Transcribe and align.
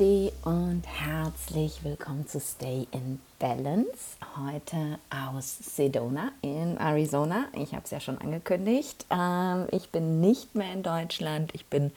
Namaste 0.00 0.32
und 0.44 0.82
herzlich 0.86 1.84
willkommen 1.84 2.26
zu 2.26 2.40
Stay 2.40 2.86
in 2.90 3.18
Balance. 3.40 4.18
Heute 4.36 4.98
aus 5.08 5.58
Sedona 5.74 6.30
in 6.42 6.76
Arizona. 6.76 7.46
Ich 7.54 7.72
habe 7.72 7.82
es 7.84 7.90
ja 7.90 7.98
schon 7.98 8.18
angekündigt. 8.18 9.06
Ähm, 9.10 9.66
ich 9.72 9.88
bin 9.88 10.20
nicht 10.20 10.54
mehr 10.54 10.72
in 10.72 10.82
Deutschland. 10.82 11.50
Ich 11.54 11.64
bin 11.66 11.90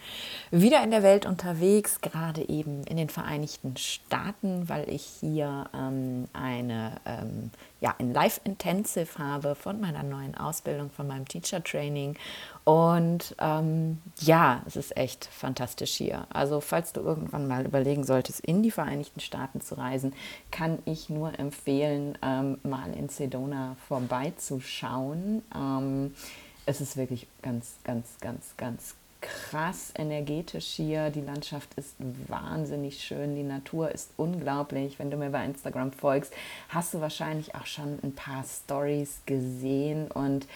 wieder 0.51 0.81
in 0.83 0.89
der 0.89 1.03
Welt 1.03 1.25
unterwegs, 1.25 1.99
gerade 1.99 2.47
eben 2.47 2.83
in 2.85 2.95
den 2.95 3.09
Vereinigten 3.09 3.75
Staaten, 3.75 4.69
weil 4.69 4.89
ich 4.89 5.03
hier 5.03 5.69
ähm, 5.75 6.29
eine, 6.31 6.93
ähm, 7.05 7.51
ja, 7.81 7.93
ein 7.99 8.13
Live 8.13 8.39
Intensive 8.45 9.19
habe 9.19 9.53
von 9.53 9.81
meiner 9.81 10.01
neuen 10.01 10.35
Ausbildung, 10.35 10.91
von 10.91 11.07
meinem 11.07 11.27
Teacher 11.27 11.61
Training. 11.61 12.15
Und 12.63 13.35
ähm, 13.39 14.01
ja, 14.21 14.61
es 14.65 14.77
ist 14.77 14.95
echt 14.95 15.25
fantastisch 15.25 15.91
hier. 15.91 16.25
Also 16.31 16.61
falls 16.61 16.93
du 16.93 17.01
irgendwann 17.01 17.47
mal 17.47 17.65
überlegen 17.65 18.05
solltest, 18.05 18.39
in 18.39 18.63
die 18.63 18.71
Vereinigten 18.71 19.19
Staaten 19.19 19.59
zu 19.59 19.75
reisen, 19.75 20.13
kann 20.49 20.79
ich 20.85 21.09
nur 21.09 21.32
empfehlen, 21.37 22.17
ähm, 22.21 22.57
mal 22.63 22.93
in 22.93 23.09
Sedona 23.09 23.75
vorbeizuschauen. 23.87 25.43
Ähm, 25.55 26.13
es 26.65 26.81
ist 26.81 26.97
wirklich 26.97 27.27
ganz, 27.41 27.75
ganz, 27.83 28.07
ganz, 28.21 28.53
ganz 28.57 28.95
krass 29.23 29.93
energetisch 29.97 30.67
hier. 30.67 31.09
Die 31.09 31.21
Landschaft 31.21 31.73
ist 31.75 31.95
wahnsinnig 32.27 33.01
schön, 33.03 33.35
die 33.35 33.43
Natur 33.43 33.91
ist 33.91 34.11
unglaublich. 34.17 34.99
Wenn 34.99 35.09
du 35.09 35.17
mir 35.17 35.29
bei 35.29 35.45
Instagram 35.45 35.91
folgst, 35.91 36.33
hast 36.69 36.93
du 36.93 37.01
wahrscheinlich 37.01 37.55
auch 37.55 37.65
schon 37.65 37.99
ein 38.03 38.13
paar 38.13 38.43
Stories 38.43 39.21
gesehen 39.25 40.11
und 40.11 40.47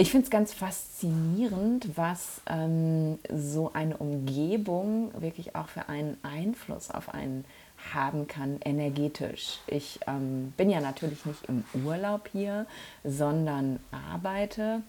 ich 0.00 0.12
finde 0.12 0.26
es 0.26 0.30
ganz 0.30 0.54
faszinierend, 0.54 1.96
was 1.96 2.40
ähm, 2.46 3.18
so 3.34 3.72
eine 3.72 3.96
Umgebung 3.96 5.10
wirklich 5.20 5.56
auch 5.56 5.68
für 5.68 5.88
einen 5.88 6.16
Einfluss 6.22 6.92
auf 6.92 7.12
einen 7.12 7.44
haben 7.92 8.26
kann, 8.26 8.60
energetisch. 8.64 9.60
Ich 9.66 10.00
ähm, 10.06 10.52
bin 10.56 10.70
ja 10.70 10.80
natürlich 10.80 11.24
nicht 11.24 11.44
im 11.48 11.64
Urlaub 11.84 12.28
hier, 12.32 12.66
sondern 13.04 13.80
arbeite 14.12 14.82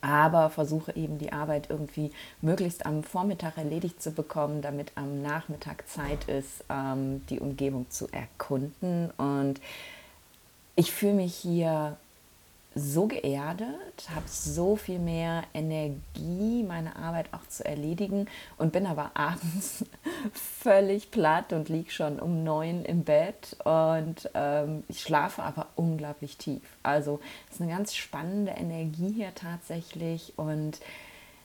aber 0.00 0.50
versuche 0.50 0.94
eben 0.96 1.18
die 1.18 1.32
Arbeit 1.32 1.70
irgendwie 1.70 2.12
möglichst 2.40 2.86
am 2.86 3.02
Vormittag 3.02 3.56
erledigt 3.56 4.02
zu 4.02 4.12
bekommen, 4.12 4.62
damit 4.62 4.92
am 4.94 5.22
Nachmittag 5.22 5.88
Zeit 5.88 6.28
ist, 6.28 6.64
ähm, 6.68 7.26
die 7.28 7.40
Umgebung 7.40 7.90
zu 7.90 8.08
erkunden. 8.12 9.10
Und 9.16 9.60
ich 10.76 10.92
fühle 10.92 11.14
mich 11.14 11.34
hier 11.34 11.96
so 12.74 13.06
geerdet, 13.06 14.08
habe 14.14 14.28
so 14.28 14.76
viel 14.76 14.98
mehr 14.98 15.42
Energie, 15.54 16.62
meine 16.62 16.96
Arbeit 16.96 17.32
auch 17.32 17.46
zu 17.48 17.64
erledigen 17.64 18.26
und 18.56 18.72
bin 18.72 18.86
aber 18.86 19.12
abends 19.14 19.84
völlig 20.32 21.10
platt 21.10 21.52
und 21.52 21.68
liege 21.68 21.90
schon 21.90 22.20
um 22.20 22.44
neun 22.44 22.84
im 22.84 23.04
Bett 23.04 23.56
und 23.64 24.30
ähm, 24.34 24.84
ich 24.88 25.00
schlafe 25.00 25.42
aber 25.42 25.68
unglaublich 25.76 26.36
tief. 26.36 26.62
Also 26.82 27.20
es 27.48 27.56
ist 27.56 27.62
eine 27.62 27.72
ganz 27.72 27.94
spannende 27.94 28.52
Energie 28.52 29.12
hier 29.12 29.34
tatsächlich 29.34 30.34
und 30.36 30.78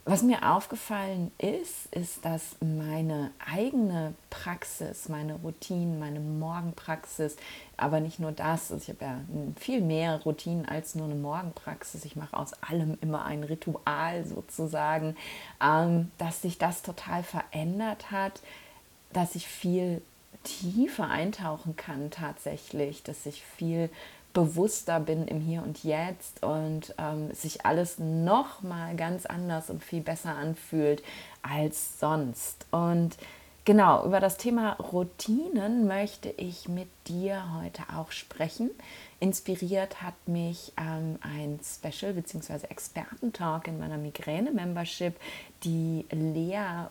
was 0.06 0.22
mir 0.22 0.52
aufgefallen 0.52 1.32
ist, 1.38 1.94
ist, 1.96 2.26
dass 2.26 2.58
meine 2.60 3.32
eigene 3.40 4.14
Praxis, 4.30 5.08
meine 5.08 5.36
Routinen, 5.36 5.98
meine 5.98 6.20
Morgenpraxis, 6.20 7.38
aber 7.78 8.02
nicht 8.02 8.20
nur 8.20 8.34
das, 8.34 8.70
also 8.72 8.84
ich 8.84 8.90
habe 8.90 9.06
ja 9.06 9.22
viel 9.56 9.80
mehr 9.80 10.22
Routinen 10.24 10.66
als 10.66 10.96
nur 10.96 11.06
eine 11.06 11.16
Morgenpraxis, 11.16 12.04
ich 12.04 12.18
mache 12.18 12.36
aus 12.36 12.52
allem 12.62 12.98
immer 13.00 13.24
ein 13.24 13.46
Ritual 13.46 14.26
sozusagen, 14.26 15.16
ähm, 15.64 16.12
dass 16.18 16.42
sich 16.42 16.58
das 16.58 16.82
total 16.82 17.24
verändert 17.24 18.12
hat, 18.12 18.42
dass 19.14 19.36
ich 19.36 19.48
viel 19.48 20.02
tiefer 20.44 21.08
eintauchen 21.08 21.78
kann 21.78 22.12
tatsächlich, 22.12 23.04
dass 23.04 23.26
ich 23.26 23.42
viel 23.46 23.90
bewusster 24.34 25.00
bin 25.00 25.28
im 25.28 25.40
Hier 25.40 25.64
und 25.64 25.84
Jetzt 25.84 26.44
und 26.44 26.94
ähm, 26.98 27.34
sich 27.34 27.66
alles 27.66 28.00
noch 28.00 28.62
mal 28.62 28.96
ganz 28.96 29.26
anders 29.26 29.70
und 29.70 29.84
viel 29.84 30.02
besser 30.02 30.36
anfühlt 30.36 31.04
als 31.42 32.00
sonst. 32.00 32.66
Und 32.72 33.16
genau, 33.64 34.06
über 34.06 34.20
das 34.20 34.38
Thema 34.38 34.74
Routinen 34.74 35.88
möchte 35.88 36.30
ich 36.30 36.68
mit 36.68 36.90
dir 37.08 37.44
heute 37.62 37.84
auch 37.96 38.12
sprechen. 38.12 38.72
Inspiriert 39.24 40.02
hat 40.02 40.28
mich 40.28 40.74
ähm, 40.76 41.18
ein 41.22 41.58
Special 41.64 42.12
bzw. 42.12 42.68
Expertentalk 42.68 43.70
in 43.70 43.80
meiner 43.80 43.98
Migräne-Membership, 43.98 45.16
die 45.64 46.06
Lea 46.12 46.90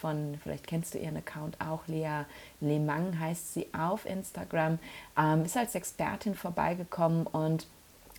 von, 0.00 0.36
vielleicht 0.42 0.66
kennst 0.66 0.94
du 0.94 0.98
ihren 0.98 1.18
Account 1.18 1.60
auch, 1.60 1.86
Lea 1.86 2.24
Lemang 2.60 3.20
heißt 3.20 3.54
sie 3.54 3.68
auf 3.72 4.04
Instagram, 4.04 4.80
ähm, 5.16 5.44
ist 5.44 5.56
als 5.56 5.76
Expertin 5.76 6.34
vorbeigekommen 6.34 7.28
und 7.28 7.68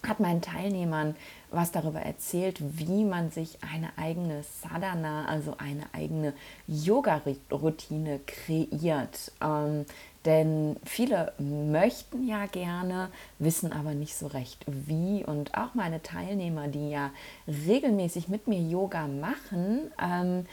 hat 0.07 0.21
meinen 0.21 0.41
Teilnehmern 0.41 1.15
was 1.51 1.71
darüber 1.71 1.99
erzählt, 1.99 2.57
wie 2.61 3.03
man 3.03 3.29
sich 3.29 3.57
eine 3.61 3.89
eigene 3.97 4.43
Sadhana, 4.43 5.25
also 5.25 5.55
eine 5.57 5.83
eigene 5.93 6.33
Yoga-Routine 6.67 8.21
kreiert. 8.25 9.33
Ähm, 9.41 9.85
denn 10.25 10.75
viele 10.83 11.33
möchten 11.39 12.27
ja 12.27 12.45
gerne, 12.45 13.09
wissen 13.39 13.73
aber 13.73 13.93
nicht 13.93 14.15
so 14.15 14.27
recht 14.27 14.63
wie. 14.67 15.23
Und 15.25 15.55
auch 15.57 15.73
meine 15.73 16.03
Teilnehmer, 16.03 16.67
die 16.67 16.91
ja 16.91 17.11
regelmäßig 17.47 18.27
mit 18.27 18.47
mir 18.47 18.59
Yoga 18.59 19.07
machen, 19.07 19.91
ähm, 20.01 20.45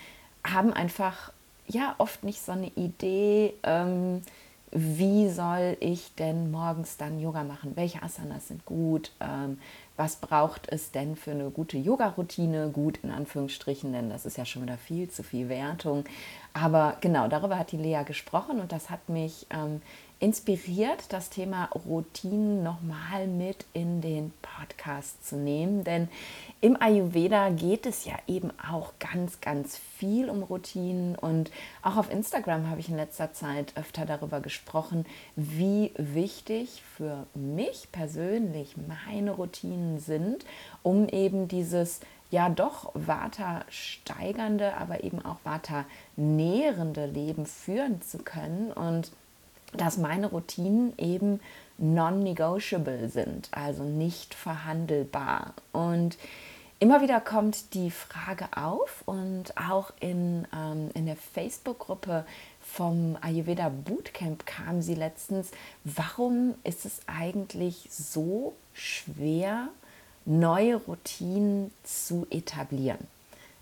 haben 0.44 0.72
einfach 0.72 1.32
ja 1.66 1.94
oft 1.98 2.24
nicht 2.24 2.40
so 2.40 2.52
eine 2.52 2.68
Idee, 2.68 3.54
ähm, 3.62 4.22
wie 4.70 5.30
soll 5.30 5.76
ich 5.80 6.14
denn 6.16 6.50
morgens 6.50 6.98
dann 6.98 7.18
Yoga 7.20 7.42
machen? 7.42 7.72
Welche 7.74 8.02
Asanas 8.02 8.48
sind 8.48 8.66
gut? 8.66 9.12
Ähm, 9.20 9.58
was 9.96 10.16
braucht 10.16 10.70
es 10.70 10.90
denn 10.90 11.16
für 11.16 11.30
eine 11.30 11.50
gute 11.50 11.78
Yoga-Routine? 11.78 12.68
Gut 12.70 13.00
in 13.02 13.10
Anführungsstrichen, 13.10 13.92
denn 13.92 14.10
das 14.10 14.26
ist 14.26 14.36
ja 14.36 14.44
schon 14.44 14.62
wieder 14.62 14.76
viel 14.76 15.08
zu 15.08 15.22
viel 15.22 15.48
Wertung. 15.48 16.04
Aber 16.62 16.96
genau, 17.00 17.28
darüber 17.28 17.58
hat 17.58 17.72
die 17.72 17.76
Lea 17.76 18.02
gesprochen 18.04 18.60
und 18.60 18.72
das 18.72 18.90
hat 18.90 19.08
mich 19.08 19.46
ähm, 19.50 19.80
inspiriert, 20.20 21.12
das 21.12 21.30
Thema 21.30 21.66
Routinen 21.66 22.64
nochmal 22.64 23.28
mit 23.28 23.66
in 23.72 24.00
den 24.00 24.32
Podcast 24.42 25.24
zu 25.24 25.36
nehmen. 25.36 25.84
Denn 25.84 26.08
im 26.60 26.80
Ayurveda 26.80 27.50
geht 27.50 27.86
es 27.86 28.04
ja 28.04 28.14
eben 28.26 28.50
auch 28.68 28.94
ganz, 28.98 29.40
ganz 29.40 29.76
viel 29.76 30.28
um 30.28 30.42
Routinen. 30.42 31.14
Und 31.14 31.52
auch 31.82 31.96
auf 31.96 32.10
Instagram 32.10 32.68
habe 32.68 32.80
ich 32.80 32.88
in 32.88 32.96
letzter 32.96 33.32
Zeit 33.32 33.72
öfter 33.76 34.06
darüber 34.06 34.40
gesprochen, 34.40 35.06
wie 35.36 35.92
wichtig 35.96 36.82
für 36.96 37.26
mich 37.34 37.88
persönlich 37.92 38.74
meine 38.76 39.30
Routinen 39.30 40.00
sind, 40.00 40.44
um 40.82 41.08
eben 41.08 41.46
dieses 41.46 42.00
ja 42.30 42.48
doch 42.48 42.90
Vata 42.94 43.64
steigernde, 43.68 44.76
aber 44.76 45.04
eben 45.04 45.24
auch 45.24 45.38
Vata 45.44 45.84
nährende 46.16 47.06
Leben 47.06 47.46
führen 47.46 48.02
zu 48.02 48.18
können. 48.18 48.72
Und 48.72 49.12
dass 49.72 49.98
meine 49.98 50.28
Routinen 50.28 50.92
eben 50.98 51.40
non-negotiable 51.78 53.08
sind, 53.08 53.48
also 53.52 53.84
nicht 53.84 54.34
verhandelbar. 54.34 55.54
Und 55.72 56.18
immer 56.80 57.00
wieder 57.00 57.20
kommt 57.20 57.74
die 57.74 57.90
Frage 57.90 58.48
auf 58.56 59.02
und 59.06 59.56
auch 59.56 59.92
in, 60.00 60.46
ähm, 60.54 60.90
in 60.94 61.06
der 61.06 61.16
Facebook-Gruppe 61.16 62.24
vom 62.60 63.16
Ayurveda 63.20 63.68
Bootcamp 63.68 64.44
kam 64.46 64.82
sie 64.82 64.94
letztens, 64.94 65.50
warum 65.84 66.54
ist 66.64 66.84
es 66.84 67.00
eigentlich 67.06 67.88
so 67.90 68.54
schwer, 68.74 69.68
neue 70.28 70.76
Routinen 70.76 71.72
zu 71.84 72.26
etablieren? 72.30 73.06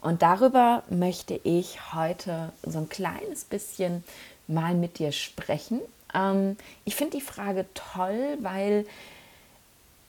Und 0.01 0.23
darüber 0.23 0.83
möchte 0.91 1.41
ich 1.43 1.95
heute 1.95 2.53
so 2.63 2.79
ein 2.79 2.89
kleines 2.89 3.45
bisschen 3.45 4.05
mal 4.47 4.75
mit 4.75 4.99
dir 4.99 5.13
sprechen 5.13 5.81
ähm, 6.17 6.57
ich 6.85 6.97
finde 6.97 7.19
die 7.19 7.23
Frage 7.23 7.67
toll, 7.75 8.39
weil 8.41 8.87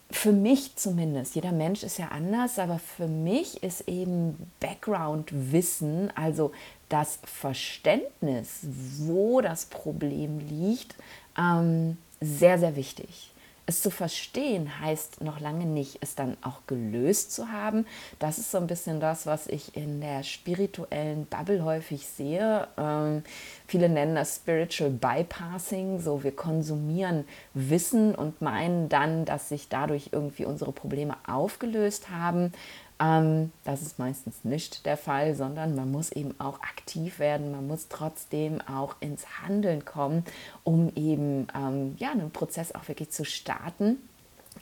für 0.10 0.32
mich 0.32 0.76
zumindest, 0.78 1.36
jeder 1.36 1.52
Mensch 1.52 1.84
ist 1.84 2.00
ja 2.00 2.08
anders, 2.10 2.60
aber 2.60 2.80
für 2.80 3.08
mich 3.08 3.62
ist 3.62 3.90
eben 3.90 4.50
Background-Wissen, 4.62 6.12
also 6.16 6.54
das 6.88 7.20
Verständnis, 7.26 8.60
wo 8.62 9.42
das 9.42 9.66
Problem 9.66 10.40
liegt, 10.40 10.96
ähm, 11.38 11.98
sehr, 12.22 12.58
sehr 12.58 12.78
wichtig. 12.78 13.32
Es 13.70 13.82
zu 13.82 13.92
verstehen 13.92 14.80
heißt 14.80 15.22
noch 15.22 15.42
lange 15.42 15.66
nicht, 15.66 15.98
es 16.00 16.16
dann 16.16 16.38
auch 16.42 16.62
gelöst 16.68 17.34
zu 17.34 17.52
haben. 17.52 17.86
Das 18.18 18.38
ist 18.38 18.50
so 18.50 18.58
ein 18.60 18.68
bisschen 18.68 19.02
das, 19.02 19.26
was 19.26 19.46
ich 19.48 19.76
in 19.76 20.00
der 20.00 20.24
spirituellen 20.24 21.26
Bubble 21.26 21.66
häufig 21.66 22.08
sehe. 22.08 22.66
Ähm, 22.78 23.24
viele 23.68 23.90
nennen 23.90 24.16
das 24.16 24.38
Spiritual 24.38 24.90
Bypassing. 24.90 26.00
So, 26.00 26.24
wir 26.24 26.34
konsumieren 26.34 27.26
Wissen 27.54 28.16
und 28.16 28.42
meinen 28.42 28.88
dann, 28.88 29.26
dass 29.26 29.50
sich 29.50 29.68
dadurch 29.68 30.12
irgendwie 30.14 30.46
unsere 30.46 30.72
Probleme 30.72 31.18
aufgelöst 31.28 32.10
haben. 32.10 32.54
Ähm, 33.00 33.52
das 33.64 33.82
ist 33.82 34.00
meistens 34.00 34.44
nicht 34.44 34.86
der 34.86 34.98
Fall, 34.98 35.36
sondern 35.36 35.76
man 35.76 35.92
muss 35.92 36.12
eben 36.12 36.34
auch 36.40 36.62
aktiv 36.62 37.20
werden, 37.20 37.52
man 37.52 37.68
muss 37.68 37.88
trotzdem 37.90 38.60
auch 38.62 38.96
ins 39.00 39.26
Handeln 39.42 39.86
kommen, 39.86 40.24
um 40.64 40.92
eben 40.96 41.48
ähm, 41.56 41.96
ja, 42.00 42.12
einen 42.12 42.32
Prozess 42.32 42.74
auch 42.74 42.88
wirklich 42.88 43.12
zu 43.12 43.24
starten. 43.24 43.98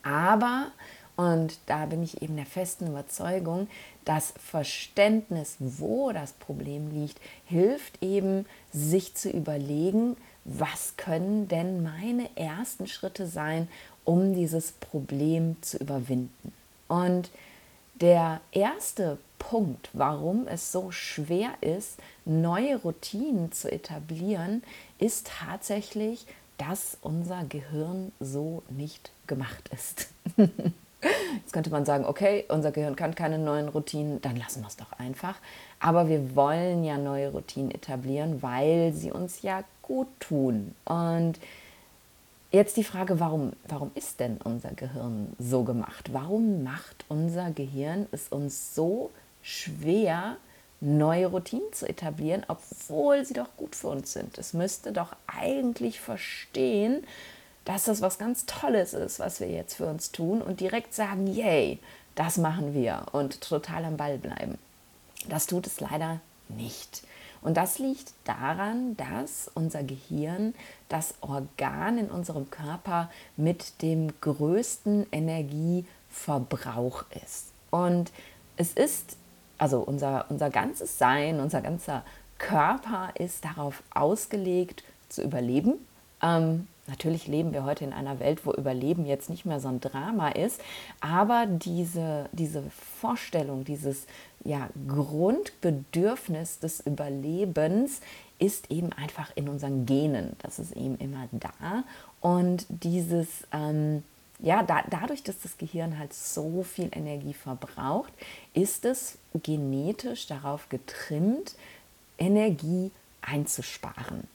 Aber, 0.04 0.68
und 1.16 1.58
da 1.68 1.86
bin 1.86 2.04
ich 2.04 2.22
eben 2.22 2.36
der 2.36 2.46
festen 2.46 2.88
Überzeugung, 2.88 3.68
das 4.04 4.34
Verständnis, 4.38 5.56
wo 5.60 6.12
das 6.12 6.34
Problem 6.34 6.92
liegt, 6.92 7.20
hilft 7.46 8.04
eben, 8.04 8.46
sich 8.74 9.16
zu 9.16 9.30
überlegen, 9.30 10.18
was 10.44 10.96
können 10.98 11.48
denn 11.48 11.82
meine 11.82 12.30
ersten 12.36 12.86
Schritte 12.86 13.26
sein, 13.28 13.68
um 14.04 14.36
dieses 14.36 14.74
Problem 14.74 15.56
zu 15.62 15.78
überwinden. 15.78 16.54
Und 16.88 17.32
der 18.02 18.42
erste 18.52 19.18
Punkt, 19.40 19.90
warum 19.94 20.48
es 20.48 20.72
so 20.72 20.92
schwer 20.92 21.50
ist, 21.62 21.98
neue 22.26 22.78
Routinen 22.78 23.52
zu 23.52 23.72
etablieren, 23.72 24.64
ist 24.98 25.28
tatsächlich, 25.40 26.26
dass 26.58 26.98
unser 27.02 27.44
Gehirn 27.46 28.12
so 28.20 28.64
nicht 28.70 29.12
gemacht 29.28 29.70
ist. 29.74 30.08
Jetzt 31.36 31.54
könnte 31.54 31.70
man 31.70 31.86
sagen, 31.86 32.06
okay, 32.06 32.46
unser 32.48 32.72
Gehirn 32.72 32.96
kann 32.96 33.14
keine 33.14 33.38
neuen 33.38 33.70
Routinen, 33.70 34.22
dann 34.22 34.36
lassen 34.38 34.62
wir 34.62 34.68
es 34.68 34.78
doch 34.78 34.92
einfach. 34.94 35.36
Aber 35.80 36.10
wir 36.10 36.36
wollen 36.36 36.84
ja 36.84 36.98
neue 36.98 37.32
Routinen 37.32 37.72
etablieren, 37.72 38.42
weil 38.42 38.94
sie 38.94 39.12
uns 39.12 39.44
ja 39.44 39.64
gut 39.84 40.08
tun. 40.20 40.74
Und 40.86 41.40
jetzt 42.56 42.78
die 42.78 42.84
Frage, 42.84 43.19
warum, 43.19 43.54
warum 43.68 43.92
ist 43.96 44.19
denn 44.19 44.38
unser 44.44 44.72
Gehirn 44.72 45.36
so 45.38 45.63
gemacht? 45.63 46.12
Warum 46.12 46.63
macht 46.63 47.06
unser 47.07 47.52
Gehirn 47.52 48.07
es 48.12 48.30
uns 48.30 48.74
so 48.74 49.12
schwer, 49.44 50.38
neue 50.81 51.28
Routinen 51.28 51.72
zu 51.72 51.88
etablieren, 51.88 52.44
obwohl 52.48 53.25
sie 53.25 53.34
doch 53.34 53.50
gut 53.57 53.75
für 53.75 53.90
uns 53.90 54.13
sind? 54.13 54.38
Es 54.38 54.54
müsste 54.54 54.92
doch 54.92 55.16
eigentlich 55.28 56.00
verstehen, 56.00 57.04
dass 57.66 57.86
das 57.86 58.02
was 58.02 58.18
ganz 58.18 58.46
Tolles 58.46 58.94
ist, 58.94 59.19
was 59.19 59.40
wir 59.40 59.50
jetzt 59.50 59.75
für 59.75 59.88
uns 59.88 60.12
tun 60.12 60.42
und 60.42 60.60
direkt 60.60 60.94
sagen, 60.94 61.28
yay, 61.28 61.80
das 62.16 62.38
machen 62.38 62.74
wir 62.74 63.08
und 63.12 63.42
total 63.42 63.86
am 63.86 63.98
Ball 63.98 64.18
bleiben. 64.18 64.58
Das 65.28 65.48
tut 65.48 65.68
es 65.68 65.80
leider 65.80 66.19
nicht. 66.48 67.04
Und 67.46 67.56
das 67.58 67.78
liegt 67.78 68.14
daran, 68.24 68.98
dass 68.98 69.52
unser 69.54 69.84
Gehirn 69.84 70.56
das 70.90 71.14
Organ 71.22 72.00
in 72.00 72.10
unserem 72.10 72.50
Körper 72.50 73.12
mit 73.38 73.84
dem 73.84 74.20
größten 74.20 75.06
Energieverbrauch 75.12 77.06
ist. 77.24 77.52
Und 77.70 78.12
es 78.58 78.74
ist, 78.74 79.18
also 79.60 79.82
unser, 79.82 80.26
unser 80.30 80.50
ganzes 80.50 80.98
Sein, 80.98 81.40
unser 81.40 81.62
ganzer 81.62 82.04
Körper 82.40 83.10
ist 83.14 83.46
darauf 83.46 83.84
ausgelegt 83.94 84.84
zu 85.10 85.22
überleben. 85.22 85.76
Ähm, 86.24 86.68
Natürlich 86.88 87.28
leben 87.28 87.52
wir 87.52 87.64
heute 87.64 87.84
in 87.84 87.94
einer 87.94 88.20
Welt, 88.20 88.46
wo 88.46 88.54
Überleben 88.54 89.06
jetzt 89.06 89.30
nicht 89.30 89.46
mehr 89.46 89.60
so 89.60 89.70
ein 89.70 89.80
Drama 89.80 90.30
ist, 90.30 90.62
aber 91.02 91.48
diese, 91.48 92.30
diese 92.32 92.64
Vorstellung, 93.02 93.66
dieses 93.66 94.06
ja, 94.44 94.70
Grundbedürfnis 94.88 96.60
des 96.60 96.82
Überlebens 96.82 98.02
ist 98.38 98.70
eben 98.70 98.94
einfach 98.94 99.32
in 99.36 99.50
unseren 99.50 99.86
Genen. 99.88 100.36
Das 100.44 100.60
ist 100.60 100.74
eben 100.74 100.98
immer 101.00 101.28
da. 101.32 101.84
Und 102.22 102.66
dieses, 102.70 103.28
ähm, 103.52 104.04
ja, 104.40 104.62
da, 104.62 104.84
dadurch, 104.90 105.24
dass 105.24 105.42
das 105.42 105.58
Gehirn 105.58 105.98
halt 105.98 106.14
so 106.14 106.62
viel 106.64 106.90
Energie 106.92 107.34
verbraucht, 107.34 108.14
ist 108.54 108.86
es 108.86 109.18
genetisch 109.42 110.28
darauf 110.28 110.70
getrimmt, 110.70 111.56
Energie 112.18 112.92
einzusparen. 113.22 114.28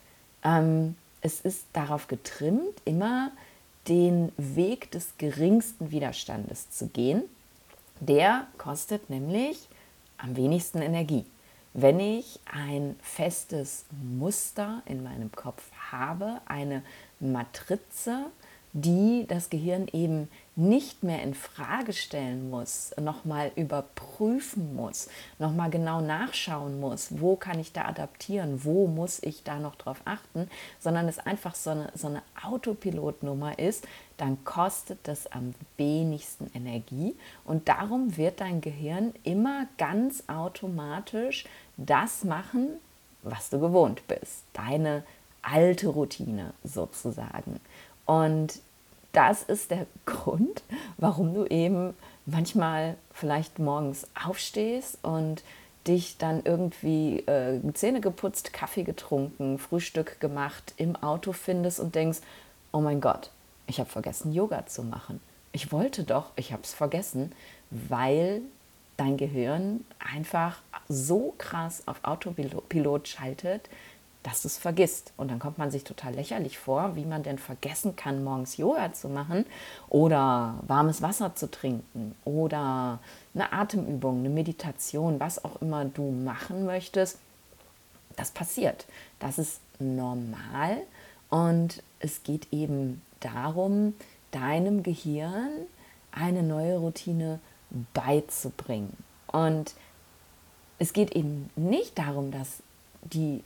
Ähm, 0.43 0.97
es 1.21 1.41
ist 1.41 1.65
darauf 1.73 2.09
getrimmt, 2.09 2.81
immer 2.85 3.31
den 3.89 4.33
Weg 4.37 4.91
des 4.91 5.17
geringsten 5.19 5.91
Widerstandes 5.91 6.71
zu 6.71 6.89
gehen. 6.89 7.23
Der 8.01 8.47
kostet 8.59 9.11
nämlich 9.11 9.69
am 10.19 10.37
wenigsten 10.37 10.83
Energie. 10.83 11.25
Wenn 11.73 12.01
ich 12.01 12.41
ein 12.53 12.97
festes 13.03 13.85
Muster 14.03 14.83
in 14.87 15.03
meinem 15.03 15.31
Kopf 15.33 15.63
habe, 15.91 16.41
eine 16.47 16.83
Matrize, 17.21 18.27
die 18.73 19.25
das 19.29 19.51
Gehirn 19.51 19.87
eben 19.93 20.29
nicht 20.61 21.03
mehr 21.03 21.23
in 21.23 21.33
Frage 21.33 21.95
stellen 21.95 22.51
muss, 22.51 22.95
nochmal 23.01 23.51
überprüfen 23.57 24.77
muss, 24.77 25.09
nochmal 25.39 25.71
genau 25.71 26.03
nachschauen 26.03 26.79
muss, 26.81 27.19
wo 27.19 27.35
kann 27.37 27.59
ich 27.59 27.73
da 27.73 27.87
adaptieren, 27.87 28.63
wo 28.63 28.87
muss 28.87 29.23
ich 29.23 29.43
da 29.43 29.59
noch 29.59 29.75
drauf 29.77 30.03
achten, 30.05 30.51
sondern 30.79 31.09
es 31.09 31.19
einfach 31.19 31.55
so 31.55 31.71
eine, 31.71 31.91
so 31.95 32.09
eine 32.09 32.23
Autopilotnummer 32.43 33.59
ist, 33.59 33.89
dann 34.19 34.45
kostet 34.45 34.99
das 35.05 35.27
am 35.29 35.55
wenigsten 35.79 36.51
Energie 36.55 37.17
und 37.47 37.69
darum 37.69 38.19
wird 38.19 38.43
dein 38.43 38.61
Gehirn 38.61 39.15
immer 39.25 39.67
ganz 39.79 40.25
automatisch 40.27 41.47
das 41.79 42.23
machen, 42.23 42.69
was 43.23 43.49
du 43.49 43.61
gewohnt 43.61 44.07
bist, 44.09 44.45
deine 44.53 45.05
alte 45.41 45.89
Routine 45.89 46.53
sozusagen. 46.65 47.61
Und 48.05 48.61
das 49.13 49.43
ist 49.43 49.71
der 49.71 49.87
Grund, 50.07 50.63
warum 50.99 51.35
du 51.35 51.47
eben 51.47 51.95
manchmal 52.27 52.97
vielleicht 53.13 53.59
morgens 53.59 54.07
aufstehst 54.15 54.99
und 55.03 55.43
dich 55.87 56.19
dann 56.19 56.43
irgendwie 56.45 57.21
äh, 57.21 57.59
Zähne 57.73 58.01
geputzt, 58.01 58.53
Kaffee 58.53 58.83
getrunken, 58.83 59.59
Frühstück 59.59 60.21
gemacht, 60.21 60.75
im 60.77 60.95
Auto 60.97 61.33
findest 61.33 61.81
und 61.81 61.95
denkst, 61.95 62.19
oh 62.73 62.81
mein 62.81 63.01
Gott, 63.01 63.31
ich 63.67 63.81
habe 63.81 63.89
vergessen, 63.89 64.33
Yoga 64.33 64.67
zu 64.67 64.83
machen. 64.83 65.21
Ich 65.53 65.73
wollte 65.73 66.05
doch, 66.05 66.33
ich 66.37 66.53
habe 66.53 66.63
es 66.63 66.75
vergessen, 66.75 67.33
weil 67.71 68.43
dein 68.97 69.17
Gehirn 69.17 69.85
einfach 69.99 70.61
so 70.89 71.35
krass 71.39 71.83
auf 71.87 72.05
Autopilot 72.05 73.09
schaltet, 73.09 73.69
dass 74.23 74.45
es 74.45 74.59
vergisst. 74.59 75.13
Und 75.17 75.31
dann 75.31 75.39
kommt 75.39 75.59
man 75.59 75.71
sich 75.71 75.85
total 75.85 76.15
lächerlich 76.15 76.59
vor, 76.59 76.97
wie 76.97 77.05
man 77.05 77.23
denn 77.23 77.39
vergessen 77.39 77.97
kann, 77.97 78.23
morgens 78.23 78.57
Yoga 78.57 78.93
zu 78.93 79.09
machen 79.09 79.47
oder 79.89 80.59
warmes 80.67 81.03
Wasser 81.03 81.35
zu 81.35 81.51
trinken 81.51 82.15
oder 82.25 82.99
eine 83.35 83.53
Atemübung, 83.53 84.21
eine 84.21 84.31
Meditation, 84.31 85.21
was 85.21 85.45
auch 85.45 85.61
immer 85.63 85.85
du 85.85 86.11
machen 86.11 86.67
möchtest. 86.67 87.19
Das 88.17 88.31
passiert. 88.31 88.87
Das 89.19 89.39
ist 89.39 89.61
normal 89.79 90.79
und 91.31 91.83
es 92.01 92.23
geht 92.23 92.53
eben 92.53 93.01
darum, 93.21 93.95
deinem 94.33 94.83
Gehirn 94.83 95.51
eine 96.13 96.43
neue 96.43 96.79
Routine 96.79 97.41
beizubringen. 97.95 98.97
Und 99.29 99.75
es 100.79 100.93
geht 100.93 101.13
eben 101.13 101.51
nicht 101.57 101.99
darum, 101.99 102.31
dass 102.31 102.63
die 103.03 103.43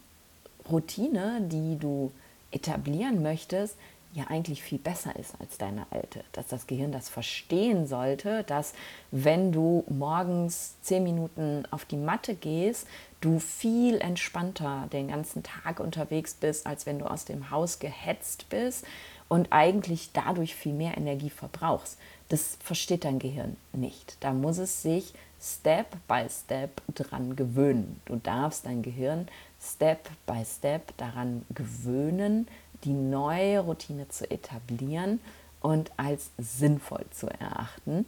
Routine, 0.71 1.41
die 1.43 1.79
du 1.79 2.13
etablieren 2.51 3.23
möchtest, 3.23 3.77
ja 4.15 4.25
eigentlich 4.29 4.63
viel 4.63 4.79
besser 4.79 5.17
ist 5.17 5.35
als 5.41 5.59
deine 5.59 5.87
alte. 5.91 6.23
Dass 6.33 6.47
das 6.47 6.67
Gehirn 6.67 6.93
das 6.93 7.09
verstehen 7.09 7.87
sollte, 7.87 8.45
dass 8.45 8.73
wenn 9.11 9.51
du 9.51 9.85
morgens 9.89 10.77
zehn 10.83 11.03
Minuten 11.03 11.65
auf 11.73 11.85
die 11.85 11.97
Matte 11.97 12.37
gehst, 12.37 12.87
du 13.21 13.41
viel 13.41 13.99
entspannter 13.99 14.89
den 14.93 15.09
ganzen 15.09 15.43
Tag 15.43 15.81
unterwegs 15.81 16.35
bist, 16.35 16.67
als 16.67 16.87
wenn 16.87 17.01
du 17.01 17.07
aus 17.07 17.25
dem 17.25 17.51
Haus 17.51 17.81
gehetzt 17.81 18.49
bist 18.51 18.85
und 19.29 19.49
eigentlich 19.51 20.11
dadurch 20.13 20.55
viel 20.55 20.75
mehr 20.75 20.97
Energie 20.97 21.31
verbrauchst. 21.31 21.99
Das 22.29 22.57
versteht 22.63 23.05
dein 23.05 23.19
Gehirn 23.19 23.57
nicht. 23.73 24.17
Da 24.21 24.33
muss 24.33 24.59
es 24.59 24.83
sich 24.83 25.13
Step 25.41 25.89
by 26.09 26.27
Step 26.31 26.81
dran 26.95 27.37
gewöhnen. 27.37 28.01
Du 28.07 28.17
darfst 28.17 28.65
dein 28.65 28.83
Gehirn 28.83 29.29
Step 29.65 30.09
by 30.27 30.45
Step 30.45 30.97
daran 30.97 31.45
gewöhnen, 31.55 32.47
die 32.85 32.93
neue 32.93 33.61
Routine 33.61 34.09
zu 34.09 34.31
etablieren 34.31 35.21
und 35.61 35.91
als 35.97 36.31
sinnvoll 36.39 37.05
zu 37.11 37.29
erachten. 37.29 38.05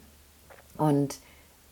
Und 0.77 1.19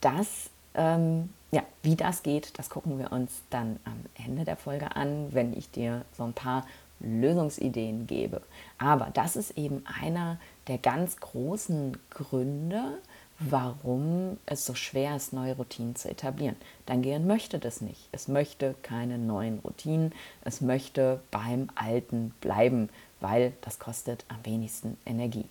das, 0.01 0.51
ähm, 0.75 1.31
ja, 1.51 1.63
wie 1.83 1.97
das 1.97 2.23
geht, 2.23 2.59
das 2.59 2.71
gucken 2.71 2.99
wir 2.99 3.13
uns 3.13 3.43
dann 3.51 3.79
am 3.85 4.01
Ende 4.25 4.45
der 4.45 4.57
Folge 4.57 4.97
an, 4.97 5.29
wenn 5.33 5.57
ich 5.57 5.71
dir 5.71 6.05
so 6.17 6.25
ein 6.25 6.33
paar 6.33 6.67
Lösungsideen 7.01 8.07
gebe. 8.07 8.41
Aber 8.79 9.11
das 9.13 9.37
ist 9.37 9.53
eben 9.59 9.85
einer 10.01 10.39
der 10.69 10.79
ganz 10.79 11.19
großen 11.19 11.99
Gründe, 12.11 12.99
warum 13.39 14.39
es 14.47 14.65
so 14.65 14.75
schwer 14.75 15.17
ist, 15.17 15.33
neue 15.33 15.57
Routinen 15.57 15.97
zu 15.97 16.09
etablieren. 16.09 16.57
Dein 16.87 17.03
Gehirn 17.03 17.27
möchte 17.27 17.59
das 17.59 17.81
nicht. 17.81 18.09
Es 18.13 18.29
möchte 18.29 18.75
keine 18.83 19.19
neuen 19.19 19.59
Routinen. 19.59 20.13
Es 20.43 20.61
möchte 20.61 21.21
beim 21.31 21.69
Alten 21.75 22.35
bleiben, 22.41 22.89
weil 23.21 23.53
das 23.63 23.79
kostet 23.79 24.25
am 24.29 24.45
wenigsten 24.45 24.97
Energie. 25.05 25.49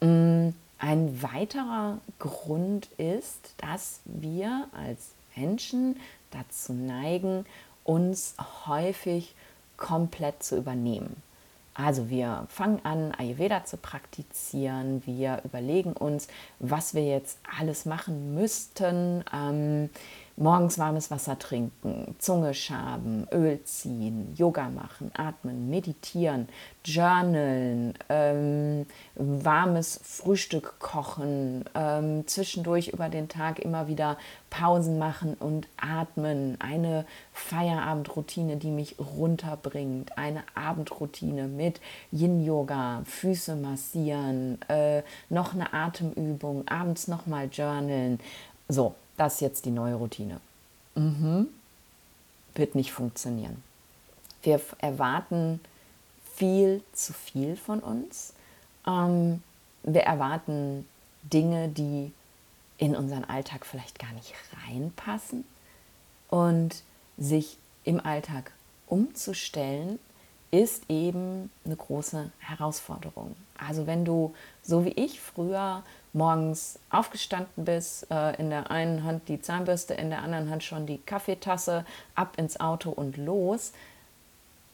Mm, 0.00 0.50
ein 0.78 1.22
weiterer 1.22 1.98
Grund 2.18 2.88
ist, 2.98 3.54
dass 3.58 4.00
wir 4.04 4.68
als 4.72 5.12
Menschen 5.36 5.96
dazu 6.30 6.72
neigen, 6.72 7.46
uns 7.84 8.34
häufig 8.66 9.34
komplett 9.76 10.42
zu 10.42 10.56
übernehmen. 10.56 11.22
Also 11.74 12.08
wir 12.08 12.46
fangen 12.48 12.80
an, 12.84 13.12
Ayurveda 13.18 13.64
zu 13.64 13.76
praktizieren, 13.76 15.04
wir 15.06 15.42
überlegen 15.44 15.92
uns, 15.92 16.28
was 16.60 16.94
wir 16.94 17.04
jetzt 17.04 17.38
alles 17.58 17.84
machen 17.84 18.34
müssten. 18.34 19.24
Ähm, 19.34 19.90
morgens 20.36 20.78
warmes 20.78 21.10
Wasser 21.10 21.38
trinken, 21.38 22.16
Zunge 22.18 22.54
schaben, 22.54 23.26
Öl 23.32 23.62
ziehen, 23.64 24.34
Yoga 24.36 24.68
machen, 24.68 25.12
atmen, 25.14 25.70
meditieren, 25.70 26.48
journalen, 26.84 27.94
ähm, 28.08 28.86
warmes 29.14 30.00
Frühstück 30.02 30.80
kochen, 30.80 31.64
ähm, 31.74 32.26
zwischendurch 32.26 32.88
über 32.88 33.08
den 33.08 33.28
Tag 33.28 33.60
immer 33.60 33.86
wieder 33.86 34.18
Pausen 34.50 34.98
machen 34.98 35.34
und 35.34 35.68
atmen, 35.76 36.56
eine 36.60 37.06
Feierabendroutine, 37.32 38.56
die 38.56 38.70
mich 38.70 38.96
runterbringt, 38.98 40.18
eine 40.18 40.42
Abendroutine 40.54 41.46
mit 41.46 41.80
Yin-Yoga, 42.10 43.02
Füße 43.04 43.54
massieren, 43.54 44.58
äh, 44.68 45.02
noch 45.28 45.54
eine 45.54 45.72
Atemübung, 45.72 46.66
abends 46.66 47.06
nochmal 47.06 47.48
journalen. 47.52 48.18
So, 48.68 48.94
das 49.16 49.34
ist 49.34 49.40
jetzt 49.40 49.64
die 49.64 49.70
neue 49.70 49.94
Routine. 49.94 50.40
Mhm. 50.94 51.48
Wird 52.54 52.74
nicht 52.74 52.92
funktionieren. 52.92 53.62
Wir 54.42 54.60
erwarten 54.78 55.60
viel 56.34 56.82
zu 56.92 57.12
viel 57.12 57.56
von 57.56 57.80
uns. 57.80 58.32
Ähm, 58.86 59.42
wir 59.82 60.02
erwarten 60.02 60.88
Dinge, 61.22 61.68
die 61.68 62.12
in 62.78 62.96
unseren 62.96 63.24
Alltag 63.24 63.66
vielleicht 63.66 63.98
gar 63.98 64.12
nicht 64.12 64.34
reinpassen. 64.66 65.44
Und 66.28 66.82
sich 67.16 67.58
im 67.84 68.00
Alltag 68.00 68.52
umzustellen, 68.86 69.98
ist 70.54 70.88
eben 70.88 71.50
eine 71.64 71.74
große 71.74 72.30
Herausforderung. 72.38 73.34
Also 73.58 73.88
wenn 73.88 74.04
du, 74.04 74.34
so 74.62 74.84
wie 74.84 74.92
ich 74.92 75.20
früher, 75.20 75.82
morgens 76.12 76.78
aufgestanden 76.90 77.64
bist, 77.64 78.08
äh, 78.08 78.36
in 78.36 78.50
der 78.50 78.70
einen 78.70 79.02
Hand 79.02 79.28
die 79.28 79.42
Zahnbürste, 79.42 79.94
in 79.94 80.10
der 80.10 80.22
anderen 80.22 80.50
Hand 80.50 80.62
schon 80.62 80.86
die 80.86 80.98
Kaffeetasse, 80.98 81.84
ab 82.14 82.34
ins 82.36 82.60
Auto 82.60 82.90
und 82.90 83.16
los, 83.16 83.72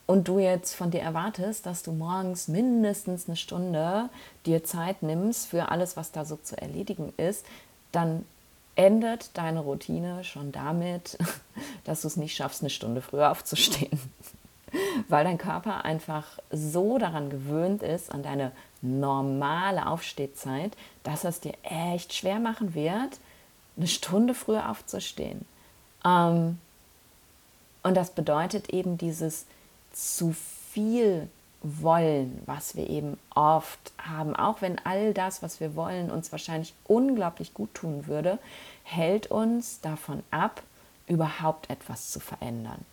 und 0.07 0.29
du 0.29 0.39
jetzt 0.39 0.75
von 0.75 0.91
dir 0.91 1.01
erwartest, 1.01 1.65
dass 1.65 1.83
du 1.83 1.93
morgens 1.93 2.49
mindestens 2.49 3.27
eine 3.27 3.37
Stunde 3.37 4.11
dir 4.45 4.65
Zeit 4.65 5.03
nimmst 5.03 5.47
für 5.47 5.71
alles, 5.71 5.97
was 5.97 6.13
da 6.13 6.27
so 6.27 6.37
zu 6.37 6.61
erledigen 6.61 7.15
ist, 7.17 7.47
dann 7.93 8.27
endet 8.75 9.31
deine 9.39 9.61
Routine 9.61 10.25
schon 10.25 10.53
damit, 10.53 11.17
dass 11.85 12.03
du 12.03 12.09
es 12.09 12.17
nicht 12.17 12.37
schaffst, 12.37 12.61
eine 12.61 12.71
Stunde 12.71 13.01
früher 13.01 13.31
aufzustehen 13.31 13.99
weil 15.09 15.25
dein 15.25 15.39
Körper 15.39 15.85
einfach 15.85 16.27
so 16.51 16.99
daran 16.99 17.31
gewöhnt 17.31 17.83
ist, 17.83 18.13
an 18.13 18.23
deine 18.23 18.53
normale 18.83 19.87
Aufstehzeit, 19.87 20.77
dass 21.03 21.25
es 21.25 21.41
dir 21.41 21.55
echt 21.63 22.15
schwer 22.15 22.39
machen 22.39 22.75
wird, 22.75 23.19
eine 23.77 23.87
Stunde 23.87 24.35
früher 24.35 24.71
aufzustehen. 24.71 25.45
Ähm, 26.05 26.59
und 27.83 27.97
das 27.97 28.11
bedeutet 28.11 28.71
eben 28.71 28.99
dieses 28.99 29.47
zu 29.93 30.35
viel 30.73 31.29
wollen, 31.63 32.43
was 32.47 32.75
wir 32.75 32.89
eben 32.89 33.19
oft 33.35 33.93
haben, 33.99 34.35
auch 34.35 34.63
wenn 34.63 34.79
all 34.85 35.13
das, 35.13 35.43
was 35.43 35.61
wir 35.61 35.77
wollen, 35.77 36.11
uns 36.11 36.33
wahrscheinlich 36.33 36.73
unglaublich 36.85 37.53
gut 37.53 37.75
tun 37.75 38.07
würde, 38.07 38.39
hält 38.83 39.27
uns 39.31 39.81
davon 39.81 40.23
ab, 40.31 40.63
überhaupt 41.07 41.69
etwas 41.69 42.11
zu 42.11 42.21
verändern. 42.21 42.85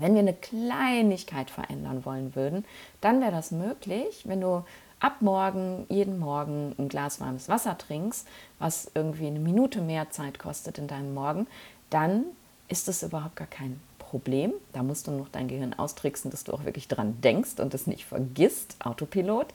Wenn 0.00 0.14
wir 0.14 0.20
eine 0.20 0.34
Kleinigkeit 0.34 1.50
verändern 1.50 2.04
wollen 2.04 2.34
würden, 2.34 2.64
dann 3.00 3.20
wäre 3.20 3.32
das 3.32 3.50
möglich, 3.50 4.22
wenn 4.24 4.40
du 4.40 4.64
ab 4.98 5.20
morgen, 5.20 5.86
jeden 5.88 6.18
Morgen 6.18 6.74
ein 6.78 6.88
Glas 6.88 7.20
warmes 7.20 7.48
Wasser 7.48 7.76
trinkst, 7.76 8.26
was 8.58 8.90
irgendwie 8.94 9.26
eine 9.26 9.40
Minute 9.40 9.80
mehr 9.80 10.10
Zeit 10.10 10.38
kostet 10.38 10.78
in 10.78 10.88
deinem 10.88 11.14
Morgen, 11.14 11.46
dann 11.90 12.24
ist 12.68 12.88
es 12.88 13.02
überhaupt 13.02 13.36
gar 13.36 13.46
kein 13.46 13.80
Problem. 13.98 14.52
Da 14.72 14.82
musst 14.82 15.06
du 15.06 15.12
noch 15.12 15.28
dein 15.28 15.48
Gehirn 15.48 15.72
austricksen, 15.74 16.30
dass 16.30 16.44
du 16.44 16.52
auch 16.52 16.64
wirklich 16.64 16.88
dran 16.88 17.20
denkst 17.20 17.60
und 17.60 17.74
es 17.74 17.86
nicht 17.86 18.04
vergisst, 18.04 18.76
Autopilot. 18.84 19.46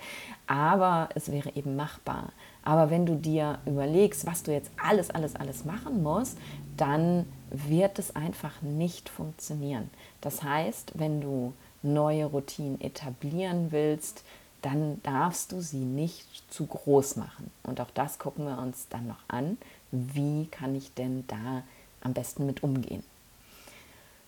Aber 0.48 1.10
es 1.14 1.32
wäre 1.32 1.52
eben 1.56 1.76
machbar. 1.76 2.32
Aber 2.64 2.90
wenn 2.90 3.06
du 3.06 3.16
dir 3.16 3.60
überlegst, 3.66 4.26
was 4.26 4.44
du 4.44 4.52
jetzt 4.52 4.72
alles, 4.82 5.10
alles, 5.10 5.36
alles 5.36 5.66
machen 5.66 6.02
musst, 6.04 6.38
dann 6.78 7.26
wird 7.50 8.00
es 8.00 8.16
einfach 8.16 8.62
nicht 8.62 9.10
funktionieren. 9.10 9.90
Das 10.26 10.42
heißt, 10.42 10.94
wenn 10.96 11.22
du 11.22 11.54
neue 11.84 12.26
Routinen 12.26 12.82
etablieren 12.82 13.72
willst, 13.72 14.24
dann 14.64 15.00
darfst 15.04 15.52
du 15.52 15.62
sie 15.62 15.86
nicht 15.86 16.52
zu 16.52 16.66
groß 16.66 17.18
machen. 17.18 17.52
Und 17.62 17.80
auch 17.80 17.92
das 17.94 18.18
gucken 18.18 18.48
wir 18.48 18.58
uns 18.58 18.88
dann 18.90 19.06
noch 19.06 19.20
an. 19.28 19.60
Wie 19.92 20.48
kann 20.48 20.74
ich 20.74 20.92
denn 20.96 21.26
da 21.28 21.62
am 22.02 22.14
besten 22.14 22.48
mit 22.48 22.64
umgehen? 22.64 23.04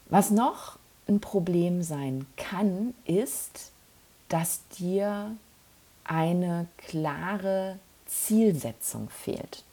Was 0.06 0.30
noch 0.30 0.78
ein 1.08 1.20
Problem 1.20 1.82
sein 1.82 2.28
kann, 2.36 2.94
ist, 3.06 3.72
dass 4.30 4.68
dir 4.78 5.36
eine 6.04 6.68
klare 6.78 7.80
Zielsetzung 8.06 9.10
fehlt. 9.10 9.64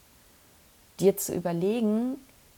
Dir 1.01 1.19
zu 1.19 1.35
überlegen, 1.35 2.17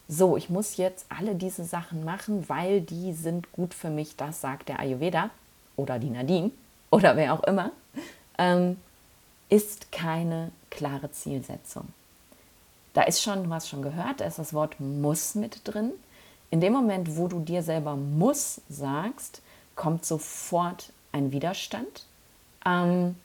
so, 0.09 0.37
ich 0.37 0.51
muss 0.51 0.77
jetzt 0.77 1.07
alle 1.09 1.35
diese 1.35 1.65
Sachen 1.65 2.05
machen, 2.05 2.49
weil 2.49 2.81
die 2.81 3.13
sind 3.13 3.51
gut 3.53 3.75
für 3.75 3.91
mich, 3.91 4.17
das 4.17 4.41
sagt 4.41 4.69
der 4.69 4.79
Ayurveda 4.81 5.31
oder 5.75 5.99
die 5.99 6.11
Nadine 6.11 6.51
oder 6.91 7.17
wer 7.17 7.33
auch 7.33 7.43
immer, 7.45 7.73
ähm, 8.39 8.77
ist 9.49 9.93
keine 9.93 10.51
klare 10.71 11.11
Zielsetzung. 11.11 11.89
Da 12.95 13.03
ist 13.03 13.23
schon, 13.23 13.45
du 13.45 13.51
hast 13.53 13.69
schon 13.69 13.83
gehört, 13.83 14.21
da 14.21 14.25
ist 14.25 14.39
das 14.39 14.55
Wort 14.55 14.81
muss 14.81 15.35
mit 15.35 15.61
drin. 15.65 15.93
In 16.51 16.61
dem 16.61 16.73
Moment, 16.73 17.17
wo 17.17 17.29
du 17.29 17.41
dir 17.41 17.63
selber 17.63 17.97
muss 17.97 18.61
sagst, 18.69 19.43
kommt 19.75 20.07
sofort 20.07 20.93
ein 21.13 21.33
Widerstand. 21.33 22.07
Ähm, 22.65 23.17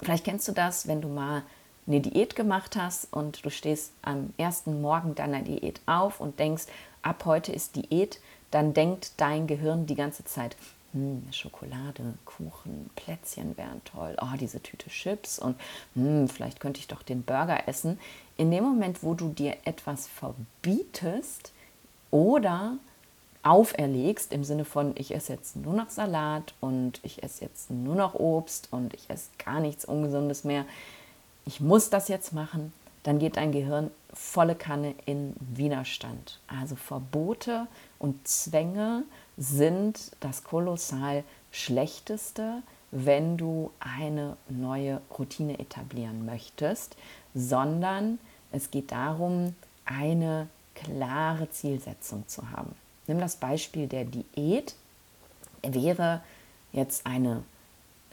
vielleicht 0.00 0.24
kennst 0.24 0.46
du 0.46 0.52
das, 0.52 0.86
wenn 0.86 1.00
du 1.00 1.08
mal 1.08 1.42
eine 1.86 2.00
Diät 2.00 2.36
gemacht 2.36 2.76
hast 2.76 3.12
und 3.12 3.44
du 3.44 3.50
stehst 3.50 3.92
am 4.02 4.32
ersten 4.36 4.80
Morgen 4.80 5.14
deiner 5.14 5.42
Diät 5.42 5.80
auf 5.86 6.20
und 6.20 6.38
denkst, 6.38 6.64
ab 7.02 7.24
heute 7.24 7.52
ist 7.52 7.76
Diät, 7.76 8.20
dann 8.50 8.74
denkt 8.74 9.12
dein 9.16 9.46
Gehirn 9.46 9.86
die 9.86 9.94
ganze 9.94 10.24
Zeit, 10.24 10.56
hm, 10.92 11.26
Schokolade, 11.32 12.14
Kuchen, 12.24 12.90
Plätzchen 12.94 13.56
wären 13.56 13.82
toll, 13.84 14.16
oh, 14.20 14.36
diese 14.38 14.62
Tüte 14.62 14.90
Chips 14.90 15.38
und 15.38 15.56
hm, 15.94 16.28
vielleicht 16.28 16.60
könnte 16.60 16.80
ich 16.80 16.86
doch 16.86 17.02
den 17.02 17.22
Burger 17.22 17.66
essen. 17.66 17.98
In 18.36 18.50
dem 18.50 18.64
Moment, 18.64 19.02
wo 19.02 19.14
du 19.14 19.28
dir 19.28 19.56
etwas 19.64 20.06
verbietest 20.06 21.52
oder 22.10 22.76
auferlegst, 23.42 24.32
im 24.32 24.44
Sinne 24.44 24.64
von, 24.64 24.92
ich 24.96 25.14
esse 25.14 25.32
jetzt 25.32 25.56
nur 25.56 25.74
noch 25.74 25.90
Salat 25.90 26.54
und 26.60 27.00
ich 27.02 27.22
esse 27.22 27.44
jetzt 27.44 27.70
nur 27.70 27.96
noch 27.96 28.14
Obst 28.14 28.68
und 28.70 28.94
ich 28.94 29.10
esse 29.10 29.30
gar 29.44 29.60
nichts 29.60 29.84
Ungesundes 29.84 30.44
mehr, 30.44 30.64
ich 31.44 31.60
muss 31.60 31.90
das 31.90 32.08
jetzt 32.08 32.32
machen, 32.32 32.72
dann 33.02 33.18
geht 33.18 33.36
dein 33.36 33.52
Gehirn 33.52 33.90
volle 34.12 34.54
Kanne 34.54 34.94
in 35.06 35.34
Widerstand. 35.40 36.40
Also 36.46 36.76
Verbote 36.76 37.66
und 37.98 38.26
Zwänge 38.28 39.04
sind 39.36 40.12
das 40.20 40.44
kolossal 40.44 41.24
schlechteste, 41.50 42.62
wenn 42.90 43.36
du 43.36 43.70
eine 43.80 44.36
neue 44.48 45.00
Routine 45.18 45.58
etablieren 45.58 46.26
möchtest, 46.26 46.96
sondern 47.34 48.18
es 48.52 48.70
geht 48.70 48.92
darum, 48.92 49.54
eine 49.84 50.48
klare 50.74 51.50
Zielsetzung 51.50 52.28
zu 52.28 52.50
haben. 52.50 52.74
Nimm 53.06 53.18
das 53.18 53.36
Beispiel 53.36 53.88
der 53.88 54.04
Diät. 54.04 54.74
Wäre 55.62 56.22
jetzt 56.72 57.06
eine 57.06 57.42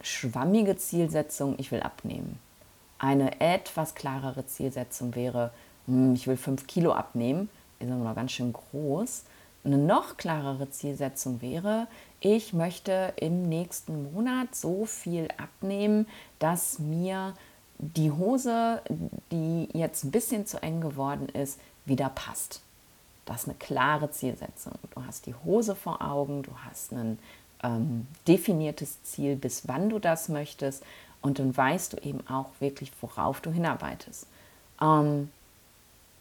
schwammige 0.02 0.78
Zielsetzung, 0.78 1.56
ich 1.58 1.72
will 1.72 1.82
abnehmen 1.82 2.40
eine 3.00 3.40
etwas 3.42 3.96
klarere 3.96 4.46
Zielsetzung 4.46 5.16
wäre, 5.16 5.52
hm, 5.88 6.14
ich 6.14 6.28
will 6.28 6.38
fünf 6.38 6.68
Kilo 6.68 6.92
abnehmen, 6.92 7.50
ist 7.80 7.90
aber 7.90 8.04
noch 8.04 8.16
ganz 8.16 8.34
schön 8.34 8.54
groß. 8.54 9.24
Eine 9.64 9.78
noch 9.78 10.18
klarere 10.18 10.70
Zielsetzung 10.70 11.42
wäre, 11.42 11.88
ich 12.22 12.54
möchte 12.54 13.14
im 13.18 13.44
nächsten 13.44 14.14
Monat 14.14 14.54
so 14.54 14.86
viel 14.86 15.28
abnehmen, 15.38 16.06
dass 16.40 16.80
mir 16.80 17.34
die 17.78 18.12
Hose, 18.12 18.82
die 19.32 19.70
jetzt 19.74 20.04
ein 20.04 20.12
bisschen 20.12 20.46
zu 20.46 20.62
eng 20.62 20.82
geworden 20.82 21.30
ist, 21.30 21.60
wieder 21.86 22.10
passt. 22.10 22.62
Das 23.26 23.44
ist 23.44 23.48
eine 23.48 23.58
klare 23.58 24.12
Zielsetzung. 24.12 24.74
Du 24.94 25.06
hast 25.06 25.26
die 25.26 25.36
Hose 25.46 25.76
vor 25.76 26.02
Augen, 26.02 26.44
du 26.44 26.52
hast 26.66 26.92
ein 26.92 27.20
ähm, 27.64 28.08
definiertes 28.28 29.04
Ziel, 29.04 29.36
bis 29.36 29.68
wann 29.68 29.90
du 29.90 30.00
das 30.00 30.30
möchtest 30.30 30.84
Und 31.22 31.40
dann 31.40 31.56
weißt 31.56 31.94
du 31.94 31.98
eben 31.98 32.26
auch 32.28 32.50
wirklich, 32.60 32.92
worauf 33.02 33.42
du 33.42 33.52
hinarbeitest. 33.52 34.26
Ähm, 34.82 35.30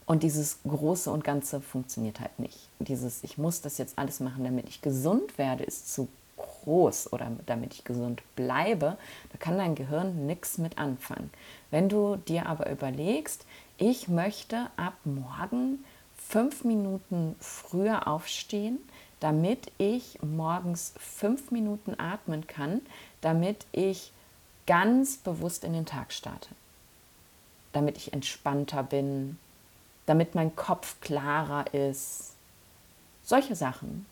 und 0.06 0.22
dieses 0.22 0.58
Große 0.66 1.10
und 1.10 1.22
Ganze 1.22 1.60
funktioniert 1.60 2.20
halt 2.20 2.38
nicht. 2.38 2.68
Dieses, 2.78 3.22
ich 3.22 3.36
muss 3.36 3.60
das 3.60 3.78
jetzt 3.78 3.98
alles 3.98 4.20
machen, 4.20 4.42
damit 4.42 4.68
ich 4.68 4.80
gesund 4.80 5.36
werde, 5.36 5.64
ist 5.64 5.92
zu 5.92 6.08
groß 6.36 7.12
oder 7.12 7.30
damit 7.46 7.74
ich 7.74 7.84
gesund 7.84 8.22
bleibe. 8.34 8.96
Da 9.32 9.38
kann 9.38 9.58
dein 9.58 9.74
Gehirn 9.74 10.26
nichts 10.26 10.58
mit 10.58 10.78
anfangen. 10.78 11.30
Wenn 11.70 11.88
du 11.88 12.16
dir 12.16 12.46
aber 12.46 12.70
überlegst, 12.70 13.44
ich 13.76 14.08
möchte 14.08 14.68
ab 14.76 14.94
morgen 15.04 15.84
fünf 16.16 16.64
Minuten 16.64 17.36
früher 17.38 18.08
aufstehen, 18.08 18.78
damit 19.20 19.70
ich 19.78 20.18
morgens 20.22 20.94
fünf 20.98 21.50
Minuten 21.50 21.98
atmen 21.98 22.46
kann, 22.46 22.80
damit 23.20 23.66
ich 23.72 24.12
ganz 24.68 25.16
bewusst 25.16 25.64
in 25.64 25.72
den 25.72 25.87
Tag 25.87 26.12
starte, 26.12 26.50
damit 27.72 27.96
ich 27.96 28.12
entspannter 28.12 28.82
bin, 28.82 29.38
damit 30.04 30.34
mein 30.34 30.54
Kopf 30.54 31.00
klarer 31.00 31.72
ist. 31.72 32.34
Solche 33.25 33.56
Sachen 33.56 34.06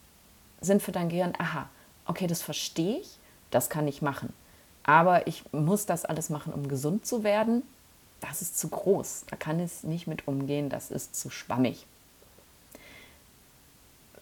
sind 0.62 0.82
für 0.82 0.92
dein 0.92 1.10
Gehirn, 1.10 1.34
aha, 1.38 1.68
okay, 2.06 2.26
das 2.26 2.40
verstehe 2.40 2.98
ich, 2.98 3.18
das 3.50 3.68
kann 3.68 3.86
ich 3.86 4.00
machen. 4.00 4.32
Aber 4.82 5.26
ich 5.26 5.44
muss 5.52 5.84
das 5.84 6.06
alles 6.06 6.30
machen, 6.30 6.54
um 6.54 6.68
gesund 6.68 7.06
zu 7.06 7.22
werden. 7.22 7.62
Das 8.20 8.40
ist 8.40 8.58
zu 8.58 8.68
groß. 8.68 9.25
Da 9.28 9.36
kann 9.36 9.60
es 9.60 9.82
nicht 9.82 10.06
mit 10.06 10.26
umgehen. 10.26 10.70
Das 10.70 10.90
ist 10.90 11.16
zu 11.16 11.28
schwammig. 11.28 11.84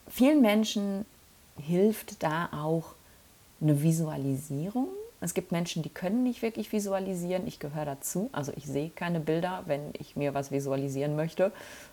Vielen 0.08 0.40
Menschen 0.40 1.04
hilft 1.58 2.22
da 2.22 2.48
auch 2.52 2.94
eine 3.60 3.82
Visualisierung. 3.82 4.88
Es 5.24 5.32
gibt 5.32 5.52
Menschen, 5.52 5.82
die 5.82 5.88
können 5.88 6.22
nicht 6.22 6.42
wirklich 6.42 6.70
visualisieren. 6.70 7.46
Ich 7.46 7.58
gehöre 7.58 7.86
dazu. 7.86 8.28
Also 8.32 8.52
ich 8.56 8.66
sehe 8.66 8.90
keine 8.90 9.20
Bilder, 9.20 9.62
wenn 9.64 9.80
ich 9.98 10.16
mir 10.16 10.34
was 10.34 10.50
visualisieren 10.50 11.16
möchte. 11.16 11.50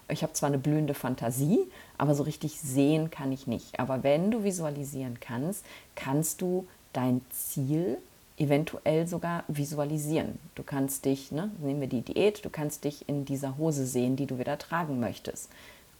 Ich 0.10 0.22
habe 0.22 0.34
zwar 0.34 0.48
eine 0.48 0.58
blühende 0.58 0.94
Fantasie, 0.94 1.60
aber 1.98 2.14
so 2.14 2.24
richtig 2.24 2.60
sehen 2.60 3.10
kann 3.10 3.32
ich 3.32 3.48
nicht. 3.48 3.80
Aber 3.80 4.04
wenn 4.04 4.32
du 4.32 4.44
visualisieren 4.44 5.22
kannst, 5.22 5.66
kannst 5.96 6.42
du 6.42 6.68
dein 6.92 7.22
Ziel 7.30 8.00
eventuell 8.36 9.08
sogar 9.08 9.46
visualisieren. 9.48 10.38
Du 10.56 10.64
kannst 10.64 11.06
dich, 11.06 11.32
ne, 11.32 11.52
nehmen 11.62 11.80
wir 11.80 11.88
die 11.88 12.02
Diät, 12.02 12.44
du 12.44 12.50
kannst 12.50 12.84
dich 12.84 13.08
in 13.08 13.24
dieser 13.24 13.58
Hose 13.58 13.86
sehen, 13.86 14.18
die 14.18 14.26
du 14.26 14.40
wieder 14.40 14.58
tragen 14.58 15.00
möchtest, 15.00 15.50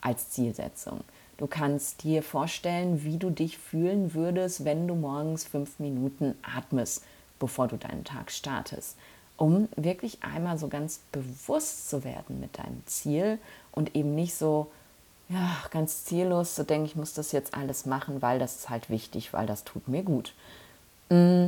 als 0.02 0.32
Zielsetzung. 0.32 1.00
Du 1.38 1.48
kannst 1.48 2.04
dir 2.04 2.24
vorstellen, 2.24 3.06
wie 3.06 3.18
du 3.18 3.30
dich 3.30 3.58
fühlen 3.58 4.14
würdest, 4.14 4.66
wenn 4.66 4.86
du 4.86 4.96
morgens 4.96 5.46
fünf 5.46 5.80
Minuten 5.80 6.36
atmest 6.44 7.06
bevor 7.42 7.68
du 7.68 7.76
deinen 7.76 8.04
Tag 8.06 8.32
startest, 8.32 8.96
um 9.36 9.68
wirklich 9.76 10.24
einmal 10.24 10.58
so 10.60 10.68
ganz 10.68 11.00
bewusst 11.12 11.90
zu 11.90 12.04
werden 12.04 12.40
mit 12.40 12.58
deinem 12.60 12.84
Ziel 12.86 13.40
und 13.72 13.96
eben 13.96 14.14
nicht 14.16 14.36
so 14.36 14.72
ja, 15.28 15.58
ganz 15.72 16.06
ziellos 16.06 16.56
zu 16.56 16.64
denken, 16.64 16.86
ich 16.86 16.96
muss 16.96 17.14
das 17.14 17.32
jetzt 17.32 17.56
alles 17.56 17.86
machen, 17.86 18.22
weil 18.22 18.38
das 18.38 18.58
ist 18.58 18.70
halt 18.70 18.90
wichtig, 18.90 19.34
weil 19.34 19.48
das 19.48 19.64
tut 19.64 19.88
mir 19.88 20.04
gut. 20.04 20.34
Mm, 21.10 21.48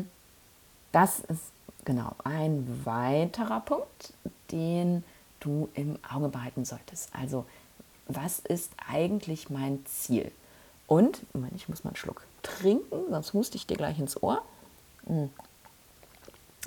das 0.92 1.20
ist 1.20 1.52
genau 1.86 2.16
ein 2.24 2.82
weiterer 2.86 3.60
Punkt, 3.60 4.14
den 4.52 5.04
du 5.42 5.70
im 5.76 6.00
Auge 6.12 6.30
behalten 6.30 6.66
solltest. 6.66 7.10
Also, 7.14 7.46
was 8.08 8.40
ist 8.40 8.72
eigentlich 8.90 9.50
mein 9.50 9.86
Ziel? 9.86 10.32
Und, 10.88 11.22
ich 11.56 11.70
muss 11.70 11.84
mal 11.84 11.90
einen 11.90 11.98
Schluck 11.98 12.26
trinken, 12.42 13.12
sonst 13.12 13.34
huste 13.34 13.58
ich 13.58 13.68
dir 13.68 13.78
gleich 13.78 14.00
ins 14.00 14.22
Ohr. 14.24 14.42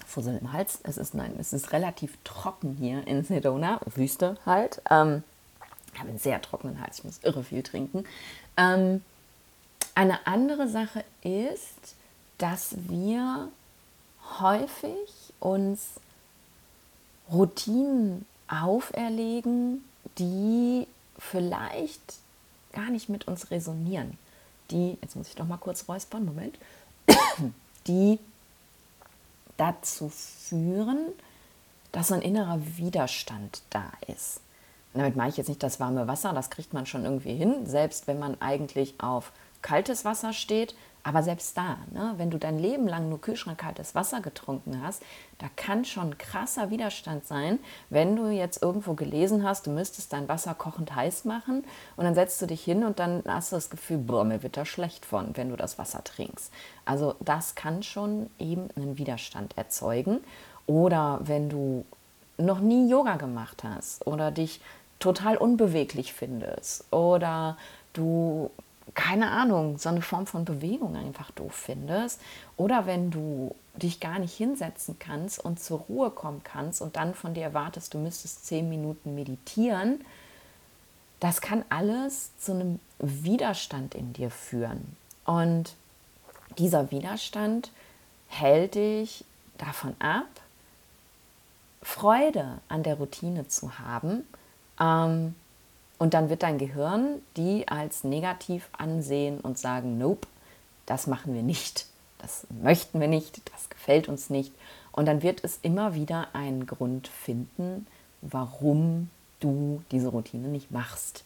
Fussel 0.06 0.38
im 0.40 0.52
Hals. 0.52 0.80
Es 0.82 0.98
ist, 0.98 1.14
nein, 1.14 1.34
es 1.38 1.52
ist 1.52 1.72
relativ 1.72 2.16
trocken 2.24 2.76
hier 2.78 3.06
in 3.06 3.24
Sedona, 3.24 3.80
Wüste 3.94 4.36
halt. 4.44 4.82
Ähm, 4.90 5.22
ich 5.92 6.00
habe 6.00 6.10
einen 6.10 6.18
sehr 6.18 6.42
trockenen 6.42 6.80
Hals, 6.80 6.98
ich 6.98 7.04
muss 7.04 7.20
irre 7.22 7.42
viel 7.42 7.62
trinken. 7.62 8.04
Ähm, 8.56 9.02
eine 9.94 10.26
andere 10.26 10.68
Sache 10.68 11.04
ist, 11.22 11.94
dass 12.38 12.74
wir 12.88 13.48
häufig 14.40 15.32
uns 15.40 15.92
Routinen 17.32 18.26
auferlegen, 18.48 19.82
die 20.18 20.86
vielleicht 21.18 22.16
gar 22.72 22.90
nicht 22.90 23.08
mit 23.08 23.26
uns 23.26 23.50
resonieren. 23.50 24.18
Die, 24.70 24.98
jetzt 25.00 25.16
muss 25.16 25.28
ich 25.28 25.34
doch 25.34 25.46
mal 25.46 25.56
kurz 25.56 25.88
räuspern, 25.88 26.24
Moment, 26.24 26.58
die 27.86 28.18
dazu 29.56 30.08
führen, 30.08 31.08
dass 31.92 32.08
so 32.08 32.14
ein 32.14 32.22
innerer 32.22 32.58
Widerstand 32.76 33.62
da 33.70 33.90
ist. 34.06 34.40
Und 34.92 35.00
damit 35.00 35.16
meine 35.16 35.30
ich 35.30 35.36
jetzt 35.36 35.48
nicht 35.48 35.62
das 35.62 35.80
warme 35.80 36.06
Wasser, 36.08 36.32
das 36.32 36.50
kriegt 36.50 36.72
man 36.72 36.86
schon 36.86 37.04
irgendwie 37.04 37.34
hin, 37.34 37.66
selbst 37.66 38.06
wenn 38.06 38.18
man 38.18 38.40
eigentlich 38.40 38.94
auf 38.98 39.32
kaltes 39.62 40.04
Wasser 40.04 40.32
steht, 40.32 40.74
aber 41.06 41.22
selbst 41.22 41.56
da, 41.56 41.76
ne, 41.92 42.14
wenn 42.16 42.30
du 42.30 42.38
dein 42.38 42.58
Leben 42.58 42.88
lang 42.88 43.08
nur 43.08 43.20
kühlschrankkaltes 43.20 43.94
Wasser 43.94 44.20
getrunken 44.20 44.82
hast, 44.82 45.04
da 45.38 45.46
kann 45.54 45.84
schon 45.84 46.18
krasser 46.18 46.70
Widerstand 46.70 47.24
sein, 47.24 47.60
wenn 47.90 48.16
du 48.16 48.26
jetzt 48.26 48.60
irgendwo 48.60 48.94
gelesen 48.94 49.44
hast, 49.44 49.68
du 49.68 49.70
müsstest 49.70 50.12
dein 50.12 50.28
Wasser 50.28 50.54
kochend 50.54 50.96
heiß 50.96 51.24
machen 51.24 51.62
und 51.96 52.04
dann 52.04 52.16
setzt 52.16 52.42
du 52.42 52.46
dich 52.46 52.64
hin 52.64 52.82
und 52.82 52.98
dann 52.98 53.22
hast 53.28 53.52
du 53.52 53.56
das 53.56 53.70
Gefühl, 53.70 53.98
boah, 53.98 54.24
mir 54.24 54.42
wird 54.42 54.56
da 54.56 54.64
schlecht 54.64 55.06
von, 55.06 55.36
wenn 55.36 55.50
du 55.50 55.56
das 55.56 55.78
Wasser 55.78 56.02
trinkst. 56.02 56.52
Also 56.84 57.14
das 57.20 57.54
kann 57.54 57.84
schon 57.84 58.28
eben 58.40 58.68
einen 58.74 58.98
Widerstand 58.98 59.56
erzeugen. 59.56 60.18
Oder 60.66 61.20
wenn 61.22 61.48
du 61.48 61.84
noch 62.36 62.58
nie 62.58 62.90
Yoga 62.90 63.14
gemacht 63.14 63.62
hast 63.62 64.04
oder 64.08 64.32
dich 64.32 64.60
total 64.98 65.36
unbeweglich 65.36 66.12
findest 66.12 66.92
oder 66.92 67.56
du 67.92 68.50
keine 68.94 69.30
Ahnung, 69.30 69.78
so 69.78 69.88
eine 69.88 70.02
Form 70.02 70.26
von 70.26 70.44
Bewegung 70.44 70.96
einfach 70.96 71.30
doof 71.32 71.54
findest. 71.54 72.20
Oder 72.56 72.86
wenn 72.86 73.10
du 73.10 73.54
dich 73.74 74.00
gar 74.00 74.18
nicht 74.18 74.34
hinsetzen 74.34 74.98
kannst 74.98 75.44
und 75.44 75.60
zur 75.60 75.80
Ruhe 75.80 76.10
kommen 76.10 76.42
kannst 76.44 76.80
und 76.80 76.96
dann 76.96 77.14
von 77.14 77.34
dir 77.34 77.42
erwartest, 77.42 77.94
du 77.94 77.98
müsstest 77.98 78.46
zehn 78.46 78.68
Minuten 78.68 79.14
meditieren, 79.14 80.04
das 81.20 81.40
kann 81.40 81.64
alles 81.68 82.30
zu 82.38 82.52
einem 82.52 82.80
Widerstand 82.98 83.94
in 83.94 84.12
dir 84.12 84.30
führen. 84.30 84.96
Und 85.24 85.74
dieser 86.58 86.90
Widerstand 86.90 87.70
hält 88.28 88.74
dich 88.74 89.24
davon 89.58 89.94
ab, 89.98 90.26
Freude 91.82 92.58
an 92.68 92.82
der 92.82 92.96
Routine 92.96 93.48
zu 93.48 93.78
haben, 93.78 94.26
ähm, 94.80 95.34
und 95.98 96.14
dann 96.14 96.28
wird 96.28 96.42
dein 96.42 96.58
Gehirn 96.58 97.22
die 97.36 97.68
als 97.68 98.04
negativ 98.04 98.68
ansehen 98.76 99.40
und 99.40 99.58
sagen, 99.58 99.98
nope, 99.98 100.28
das 100.84 101.06
machen 101.06 101.34
wir 101.34 101.42
nicht, 101.42 101.86
das 102.18 102.46
möchten 102.62 103.00
wir 103.00 103.08
nicht, 103.08 103.40
das 103.52 103.68
gefällt 103.70 104.08
uns 104.08 104.30
nicht. 104.30 104.52
Und 104.92 105.06
dann 105.06 105.22
wird 105.22 105.44
es 105.44 105.58
immer 105.62 105.94
wieder 105.94 106.28
einen 106.32 106.66
Grund 106.66 107.08
finden, 107.08 107.86
warum 108.22 109.10
du 109.40 109.82
diese 109.90 110.08
Routine 110.08 110.48
nicht 110.48 110.70
machst. 110.70 111.24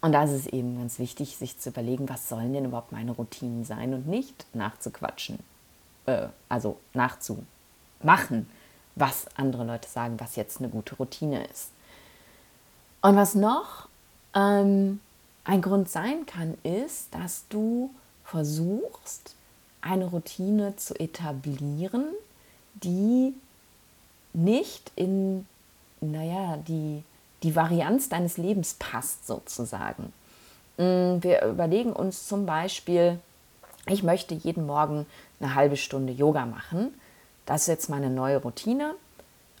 Und 0.00 0.12
da 0.12 0.24
ist 0.24 0.32
es 0.32 0.46
eben 0.46 0.78
ganz 0.78 0.98
wichtig, 0.98 1.36
sich 1.36 1.58
zu 1.58 1.68
überlegen, 1.68 2.08
was 2.08 2.28
sollen 2.28 2.52
denn 2.52 2.64
überhaupt 2.64 2.92
meine 2.92 3.12
Routinen 3.12 3.64
sein 3.64 3.94
und 3.94 4.06
nicht 4.06 4.46
nachzuquatschen, 4.52 5.38
äh, 6.06 6.26
also 6.48 6.78
nachzumachen, 6.92 8.50
was 8.96 9.26
andere 9.36 9.64
Leute 9.64 9.88
sagen, 9.88 10.18
was 10.18 10.34
jetzt 10.36 10.58
eine 10.58 10.70
gute 10.70 10.96
Routine 10.96 11.44
ist. 11.46 11.70
Und 13.02 13.16
was 13.16 13.34
noch 13.34 13.88
ähm, 14.34 15.00
ein 15.44 15.60
Grund 15.60 15.88
sein 15.90 16.24
kann, 16.24 16.56
ist, 16.62 17.14
dass 17.14 17.44
du 17.48 17.90
versuchst, 18.24 19.34
eine 19.80 20.06
Routine 20.06 20.76
zu 20.76 20.94
etablieren, 20.98 22.06
die 22.74 23.34
nicht 24.32 24.92
in, 24.94 25.46
naja, 26.00 26.56
die, 26.68 27.02
die 27.42 27.56
Varianz 27.56 28.08
deines 28.08 28.36
Lebens 28.36 28.74
passt 28.74 29.26
sozusagen. 29.26 30.12
Mm, 30.76 31.18
wir 31.20 31.42
überlegen 31.42 31.92
uns 31.92 32.28
zum 32.28 32.46
Beispiel, 32.46 33.18
ich 33.86 34.04
möchte 34.04 34.34
jeden 34.34 34.64
Morgen 34.64 35.06
eine 35.40 35.56
halbe 35.56 35.76
Stunde 35.76 36.12
Yoga 36.12 36.46
machen. 36.46 36.94
Das 37.44 37.62
ist 37.62 37.66
jetzt 37.66 37.90
meine 37.90 38.10
neue 38.10 38.36
Routine. 38.38 38.94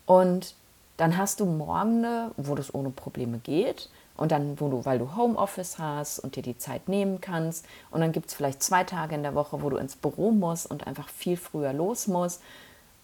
Und 0.06 0.54
dann 1.02 1.16
hast 1.16 1.40
du 1.40 1.46
Morgen, 1.46 2.30
wo 2.36 2.54
das 2.54 2.72
ohne 2.72 2.90
Probleme 2.90 3.38
geht. 3.38 3.90
Und 4.16 4.30
dann, 4.30 4.60
wo 4.60 4.68
du, 4.68 4.84
weil 4.84 5.00
du 5.00 5.16
Homeoffice 5.16 5.80
hast 5.80 6.20
und 6.20 6.36
dir 6.36 6.44
die 6.44 6.56
Zeit 6.56 6.86
nehmen 6.88 7.20
kannst. 7.20 7.66
Und 7.90 8.02
dann 8.02 8.12
gibt 8.12 8.28
es 8.28 8.34
vielleicht 8.34 8.62
zwei 8.62 8.84
Tage 8.84 9.16
in 9.16 9.24
der 9.24 9.34
Woche, 9.34 9.62
wo 9.62 9.70
du 9.70 9.78
ins 9.78 9.96
Büro 9.96 10.30
musst 10.30 10.70
und 10.70 10.86
einfach 10.86 11.08
viel 11.08 11.36
früher 11.36 11.72
los 11.72 12.06
musst. 12.06 12.40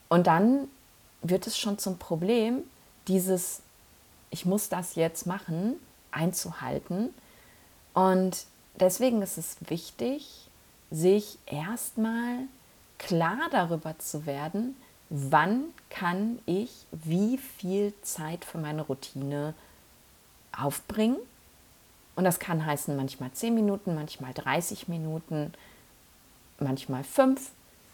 Und 0.09 0.29
dann 0.29 0.69
wird 1.23 1.49
es 1.49 1.59
schon 1.59 1.77
zum 1.79 1.99
Problem, 1.99 2.63
dieses, 3.09 3.63
ich 4.31 4.47
muss 4.47 4.69
das 4.69 4.95
jetzt 4.95 5.27
machen, 5.27 5.75
einzuhalten. 6.13 7.13
Und 7.95 8.47
deswegen 8.79 9.23
ist 9.23 9.39
es 9.39 9.57
wichtig, 9.69 10.49
sich 10.93 11.37
erstmal 11.47 12.45
klar 12.99 13.49
darüber 13.51 13.99
zu 13.99 14.25
werden, 14.25 14.77
wann 15.11 15.65
kann 15.91 16.39
ich 16.47 16.87
wie 16.93 17.39
viel 17.39 17.93
Zeit 18.03 18.45
für 18.45 18.59
meine 18.59 18.83
Routine 18.83 19.55
aufbringen. 20.57 21.17
Und 22.17 22.25
das 22.25 22.39
kann 22.39 22.67
heißen 22.67 22.97
manchmal 22.97 23.31
10 23.33 23.55
Minuten, 23.55 23.95
manchmal 23.95 24.35
30 24.35 24.89
Minuten, 24.89 25.53
manchmal 26.59 27.05
5, 27.05 27.51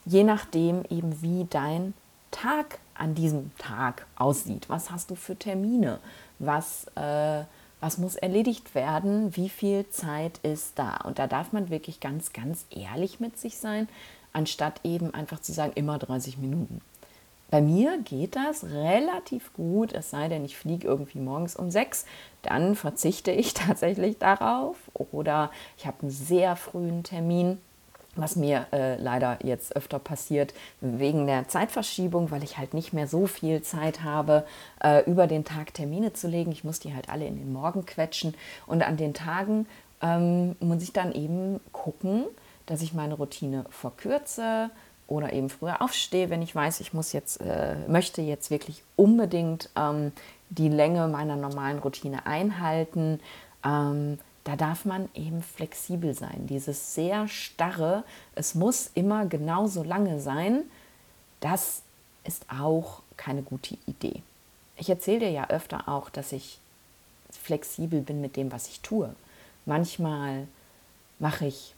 je 0.06 0.24
nachdem 0.24 0.82
eben 0.88 1.20
wie 1.22 1.46
dein 1.50 1.94
Tag 2.30 2.78
an 2.94 3.14
diesem 3.14 3.56
Tag 3.58 4.06
aussieht. 4.16 4.68
Was 4.68 4.90
hast 4.90 5.10
du 5.10 5.14
für 5.14 5.36
Termine? 5.36 6.00
Was, 6.38 6.86
äh, 6.96 7.44
was 7.80 7.98
muss 7.98 8.16
erledigt 8.16 8.74
werden? 8.74 9.36
Wie 9.36 9.48
viel 9.48 9.88
Zeit 9.90 10.38
ist 10.38 10.78
da? 10.78 10.96
Und 11.04 11.18
da 11.18 11.26
darf 11.26 11.52
man 11.52 11.70
wirklich 11.70 12.00
ganz, 12.00 12.32
ganz 12.32 12.64
ehrlich 12.70 13.20
mit 13.20 13.38
sich 13.38 13.58
sein, 13.58 13.88
anstatt 14.32 14.80
eben 14.84 15.12
einfach 15.12 15.40
zu 15.40 15.52
sagen, 15.52 15.72
immer 15.74 15.98
30 15.98 16.38
Minuten. 16.38 16.80
Bei 17.54 17.62
mir 17.62 17.98
geht 17.98 18.34
das 18.34 18.64
relativ 18.64 19.52
gut, 19.52 19.92
es 19.92 20.10
sei 20.10 20.26
denn, 20.26 20.44
ich 20.44 20.56
fliege 20.56 20.88
irgendwie 20.88 21.20
morgens 21.20 21.54
um 21.54 21.70
sechs, 21.70 22.04
dann 22.42 22.74
verzichte 22.74 23.30
ich 23.30 23.54
tatsächlich 23.54 24.18
darauf. 24.18 24.76
Oder 24.92 25.52
ich 25.78 25.86
habe 25.86 25.98
einen 26.02 26.10
sehr 26.10 26.56
frühen 26.56 27.04
Termin, 27.04 27.58
was 28.16 28.34
mir 28.34 28.66
äh, 28.72 28.96
leider 28.96 29.38
jetzt 29.44 29.76
öfter 29.76 30.00
passiert, 30.00 30.52
wegen 30.80 31.28
der 31.28 31.46
Zeitverschiebung, 31.46 32.32
weil 32.32 32.42
ich 32.42 32.58
halt 32.58 32.74
nicht 32.74 32.92
mehr 32.92 33.06
so 33.06 33.28
viel 33.28 33.62
Zeit 33.62 34.02
habe, 34.02 34.44
äh, 34.82 35.08
über 35.08 35.28
den 35.28 35.44
Tag 35.44 35.74
Termine 35.74 36.12
zu 36.12 36.26
legen. 36.26 36.50
Ich 36.50 36.64
muss 36.64 36.80
die 36.80 36.92
halt 36.92 37.08
alle 37.08 37.28
in 37.28 37.36
den 37.36 37.52
Morgen 37.52 37.86
quetschen. 37.86 38.34
Und 38.66 38.82
an 38.82 38.96
den 38.96 39.14
Tagen 39.14 39.68
ähm, 40.02 40.56
muss 40.58 40.82
ich 40.82 40.92
dann 40.92 41.12
eben 41.12 41.60
gucken, 41.70 42.24
dass 42.66 42.82
ich 42.82 42.94
meine 42.94 43.14
Routine 43.14 43.64
verkürze 43.70 44.70
oder 45.06 45.32
eben 45.32 45.50
früher 45.50 45.82
aufstehe, 45.82 46.30
wenn 46.30 46.42
ich 46.42 46.54
weiß, 46.54 46.80
ich 46.80 46.92
muss 46.92 47.12
jetzt, 47.12 47.40
äh, 47.40 47.76
möchte 47.88 48.22
jetzt 48.22 48.50
wirklich 48.50 48.82
unbedingt 48.96 49.68
ähm, 49.76 50.12
die 50.48 50.68
Länge 50.68 51.08
meiner 51.08 51.36
normalen 51.36 51.78
Routine 51.78 52.26
einhalten. 52.26 53.20
Ähm, 53.64 54.18
da 54.44 54.56
darf 54.56 54.84
man 54.84 55.08
eben 55.14 55.42
flexibel 55.42 56.14
sein. 56.14 56.46
Dieses 56.46 56.94
sehr 56.94 57.28
starre, 57.28 58.04
es 58.34 58.54
muss 58.54 58.90
immer 58.94 59.26
genauso 59.26 59.82
lange 59.82 60.20
sein, 60.20 60.64
das 61.40 61.82
ist 62.24 62.46
auch 62.48 63.02
keine 63.16 63.42
gute 63.42 63.76
Idee. 63.86 64.22
Ich 64.76 64.90
erzähle 64.90 65.20
dir 65.20 65.30
ja 65.30 65.48
öfter 65.48 65.88
auch, 65.88 66.10
dass 66.10 66.32
ich 66.32 66.58
flexibel 67.30 68.00
bin 68.00 68.20
mit 68.20 68.36
dem, 68.36 68.52
was 68.52 68.68
ich 68.68 68.80
tue. 68.80 69.14
Manchmal 69.66 70.46
mache 71.18 71.46
ich 71.46 71.74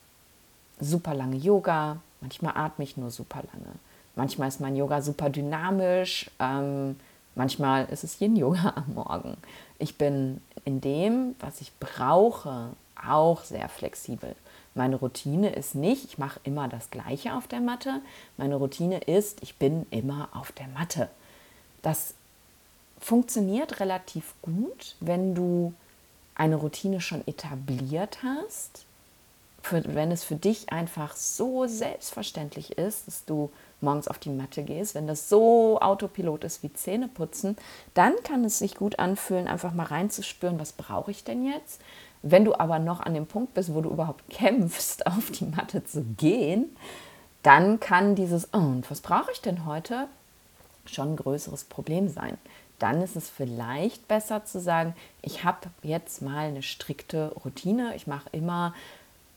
super 0.81 1.15
lange 1.15 1.37
Yoga, 1.37 2.01
manchmal 2.21 2.57
atme 2.57 2.85
ich 2.85 2.97
nur 2.97 3.11
super 3.11 3.43
lange. 3.53 3.75
Manchmal 4.15 4.49
ist 4.49 4.61
mein 4.61 4.77
Yoga 4.77 5.03
super 5.03 5.29
dynamisch, 5.29 6.31
ähm, 6.39 6.97
manchmal 7.35 7.87
ist 7.87 8.05
es 8.05 8.21
Yin-Yoga 8.21 8.73
am 8.77 8.95
Morgen. 8.95 9.37
Ich 9.79 9.99
bin 9.99 10.41
in 10.65 10.81
dem, 10.81 11.35
was 11.39 11.61
ich 11.61 11.73
brauche, 11.79 12.71
auch 13.07 13.45
sehr 13.45 13.69
flexibel. 13.69 14.35
Meine 14.75 14.97
Routine 14.97 15.51
ist 15.51 15.75
nicht, 15.75 16.05
ich 16.05 16.19
mache 16.19 16.41
immer 16.45 16.69
das 16.69 16.91
Gleiche 16.91 17.35
auf 17.35 17.47
der 17.47 17.61
Matte. 17.61 18.01
Meine 18.37 18.57
Routine 18.57 18.99
ist, 19.01 19.43
ich 19.43 19.57
bin 19.57 19.87
immer 19.91 20.29
auf 20.33 20.53
der 20.53 20.69
Matte. 20.69 21.09
Das 21.83 22.15
funktioniert 22.99 23.81
relativ 23.81 24.35
gut, 24.43 24.97
wenn 25.01 25.35
du 25.35 25.75
eine 26.35 26.57
Routine 26.57 27.01
schon 27.01 27.27
etabliert 27.27 28.19
hast 28.23 28.86
für, 29.67 29.83
wenn 29.95 30.13
es 30.13 30.25
für 30.25 30.37
dich 30.37 30.73
einfach 30.73 31.17
so 31.17 31.67
selbstverständlich 31.67 32.79
ist, 32.79 33.07
dass 33.07 33.25
du 33.25 33.51
morgens 33.81 34.09
auf 34.09 34.19
die 34.19 34.31
Matte 34.31 34.63
gehst, 34.63 34.95
wenn 34.95 35.07
das 35.07 35.29
so 35.29 35.81
Autopilot 35.81 36.45
ist 36.45 36.63
wie 36.63 36.73
Zähneputzen, 36.73 37.57
dann 37.95 38.15
kann 38.23 38.45
es 38.45 38.59
sich 38.59 38.77
gut 38.77 38.99
anfühlen, 38.99 39.49
einfach 39.49 39.75
mal 39.75 39.87
reinzuspüren, 39.87 40.59
was 40.61 40.73
brauche 40.73 41.11
ich 41.11 41.25
denn 41.25 41.45
jetzt? 41.45 41.81
Wenn 42.23 42.45
du 42.45 42.55
aber 42.55 42.79
noch 42.79 43.01
an 43.01 43.15
dem 43.15 43.27
Punkt 43.27 43.55
bist, 43.55 43.75
wo 43.75 43.81
du 43.81 43.91
überhaupt 43.91 44.27
kämpfst, 44.31 45.07
auf 45.07 45.31
die 45.33 45.45
Matte 45.45 45.85
zu 45.85 46.03
gehen, 46.03 46.77
dann 47.43 47.81
kann 47.81 48.15
dieses, 48.15 48.49
oh, 48.53 48.59
und 48.59 48.91
was 48.91 49.01
brauche 49.01 49.33
ich 49.33 49.41
denn 49.41 49.67
heute, 49.67 50.09
schon 50.87 51.13
ein 51.13 51.17
größeres 51.17 51.65
Problem 51.65 52.09
sein. 52.09 52.39
Dann 52.79 53.03
ist 53.03 53.17
es 53.17 53.29
vielleicht 53.29 54.07
besser 54.07 54.45
zu 54.45 54.61
sagen, 54.61 54.95
ich 55.23 55.45
habe 55.45 55.71
jetzt 55.83 56.23
mal 56.23 56.47
eine 56.47 56.63
strikte 56.63 57.33
Routine. 57.45 57.97
Ich 57.97 58.07
mache 58.07 58.29
immer 58.33 58.75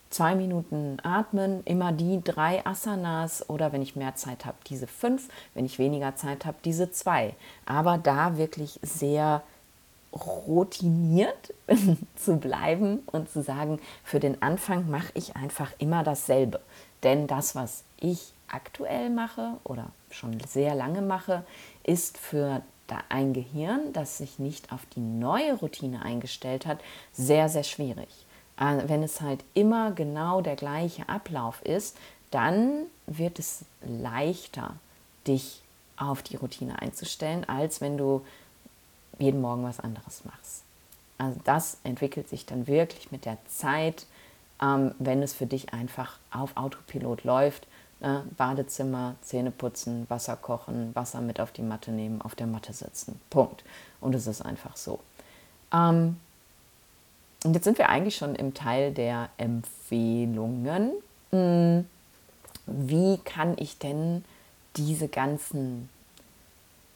zwei 0.09 0.35
Minuten 0.35 0.97
atmen, 1.03 1.61
immer 1.65 1.91
die 1.91 2.21
drei 2.23 2.65
Asanas 2.65 3.49
oder 3.49 3.71
wenn 3.71 3.81
ich 3.81 3.95
mehr 3.95 4.15
Zeit 4.15 4.45
habe, 4.45 4.57
diese 4.67 4.87
fünf, 4.87 5.29
wenn 5.53 5.65
ich 5.65 5.79
weniger 5.79 6.15
Zeit 6.15 6.45
habe, 6.45 6.57
diese 6.65 6.91
zwei. 6.91 7.35
Aber 7.65 7.97
da 7.97 8.37
wirklich 8.37 8.79
sehr 8.81 9.43
routiniert 10.11 11.53
zu 12.15 12.37
bleiben 12.37 12.99
und 13.05 13.29
zu 13.29 13.43
sagen, 13.43 13.79
für 14.03 14.19
den 14.19 14.41
Anfang 14.41 14.89
mache 14.89 15.11
ich 15.13 15.35
einfach 15.35 15.71
immer 15.77 16.03
dasselbe. 16.03 16.59
Denn 17.03 17.27
das, 17.27 17.55
was 17.55 17.83
ich 17.99 18.33
aktuell 18.47 19.09
mache 19.09 19.53
oder 19.63 19.91
schon 20.09 20.39
sehr 20.47 20.73
lange 20.73 21.01
mache, 21.01 21.43
ist 21.83 22.17
für 22.17 22.63
ein 23.09 23.33
Gehirn, 23.33 23.93
das 23.93 24.17
sich 24.17 24.39
nicht 24.39 24.71
auf 24.71 24.85
die 24.87 24.99
neue 24.99 25.53
Routine 25.53 26.01
eingestellt 26.01 26.65
hat, 26.65 26.79
sehr, 27.13 27.47
sehr 27.47 27.63
schwierig. 27.63 28.25
Äh, 28.59 28.87
wenn 28.87 29.01
es 29.01 29.21
halt 29.21 29.43
immer 29.53 29.91
genau 29.91 30.41
der 30.41 30.55
gleiche 30.55 31.07
Ablauf 31.09 31.61
ist, 31.63 31.97
dann 32.31 32.85
wird 33.07 33.39
es 33.39 33.63
leichter, 33.81 34.75
dich 35.25 35.61
auf 35.97 36.21
die 36.21 36.35
Routine 36.35 36.81
einzustellen, 36.81 37.47
als 37.47 37.81
wenn 37.81 37.97
du 37.97 38.25
jeden 39.17 39.41
Morgen 39.41 39.63
was 39.63 39.79
anderes 39.79 40.23
machst. 40.25 40.63
Also 41.17 41.39
das 41.43 41.77
entwickelt 41.83 42.29
sich 42.29 42.45
dann 42.45 42.67
wirklich 42.67 43.11
mit 43.11 43.25
der 43.25 43.37
Zeit, 43.47 44.05
ähm, 44.61 44.93
wenn 44.99 45.21
es 45.21 45.33
für 45.33 45.45
dich 45.45 45.73
einfach 45.73 46.17
auf 46.31 46.55
Autopilot 46.55 47.23
läuft. 47.23 47.67
Ne? 47.99 48.25
Badezimmer, 48.37 49.15
Zähne 49.21 49.51
putzen, 49.51 50.09
Wasser 50.09 50.37
kochen, 50.37 50.95
Wasser 50.95 51.19
mit 51.19 51.41
auf 51.41 51.51
die 51.51 51.61
Matte 51.61 51.91
nehmen, 51.91 52.21
auf 52.21 52.35
der 52.35 52.47
Matte 52.47 52.71
sitzen. 52.71 53.19
Punkt. 53.29 53.63
Und 53.99 54.15
es 54.15 54.27
ist 54.27 54.41
einfach 54.41 54.77
so. 54.77 54.99
Ähm, 55.73 56.17
und 57.43 57.53
jetzt 57.53 57.63
sind 57.63 57.77
wir 57.77 57.89
eigentlich 57.89 58.17
schon 58.17 58.35
im 58.35 58.53
Teil 58.53 58.91
der 58.93 59.29
Empfehlungen. 59.37 60.91
Hm, 61.31 61.85
wie 62.65 63.17
kann 63.17 63.55
ich 63.57 63.77
denn 63.77 64.25
diese 64.75 65.07
ganzen 65.07 65.89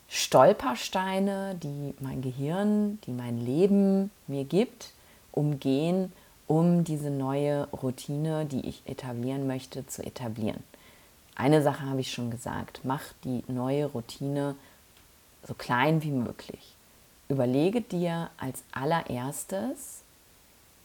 Stolpersteine, 0.08 1.56
die 1.62 1.94
mein 2.00 2.20
Gehirn, 2.20 2.98
die 3.06 3.12
mein 3.12 3.38
Leben 3.38 4.10
mir 4.26 4.44
gibt, 4.44 4.90
umgehen, 5.32 6.12
um 6.46 6.84
diese 6.84 7.10
neue 7.10 7.66
Routine, 7.70 8.44
die 8.44 8.68
ich 8.68 8.82
etablieren 8.84 9.46
möchte, 9.46 9.86
zu 9.86 10.04
etablieren? 10.04 10.62
Eine 11.36 11.62
Sache 11.62 11.86
habe 11.86 12.00
ich 12.00 12.12
schon 12.12 12.30
gesagt, 12.30 12.80
mach 12.84 13.02
die 13.24 13.42
neue 13.48 13.86
Routine 13.86 14.54
so 15.46 15.54
klein 15.54 16.02
wie 16.02 16.12
möglich. 16.12 16.74
Überlege 17.28 17.80
dir 17.80 18.30
als 18.36 18.62
allererstes, 18.72 20.03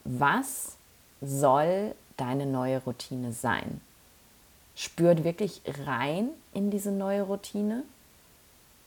was 0.03 0.77
soll 1.21 1.95
deine 2.17 2.45
neue 2.45 2.83
Routine 2.83 3.33
sein? 3.33 3.81
Spürt 4.75 5.23
wirklich 5.23 5.61
rein 5.85 6.29
in 6.53 6.71
diese 6.71 6.91
neue 6.91 7.23
Routine? 7.23 7.83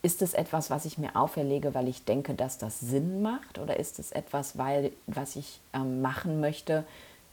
Ist 0.03 0.23
es 0.23 0.35
etwas, 0.35 0.71
was 0.71 0.85
ich 0.85 0.99
mir 0.99 1.15
auferlege, 1.15 1.75
weil 1.75 1.87
ich 1.87 2.05
denke, 2.05 2.35
dass 2.35 2.59
das 2.59 2.81
Sinn 2.81 3.23
macht? 3.23 3.59
Oder 3.59 3.79
ist 3.79 3.99
es 3.99 4.11
etwas, 4.11 4.59
weil, 4.59 4.93
was 5.07 5.37
ich 5.37 5.61
ähm, 5.73 6.03
machen 6.03 6.41
möchte, 6.41 6.85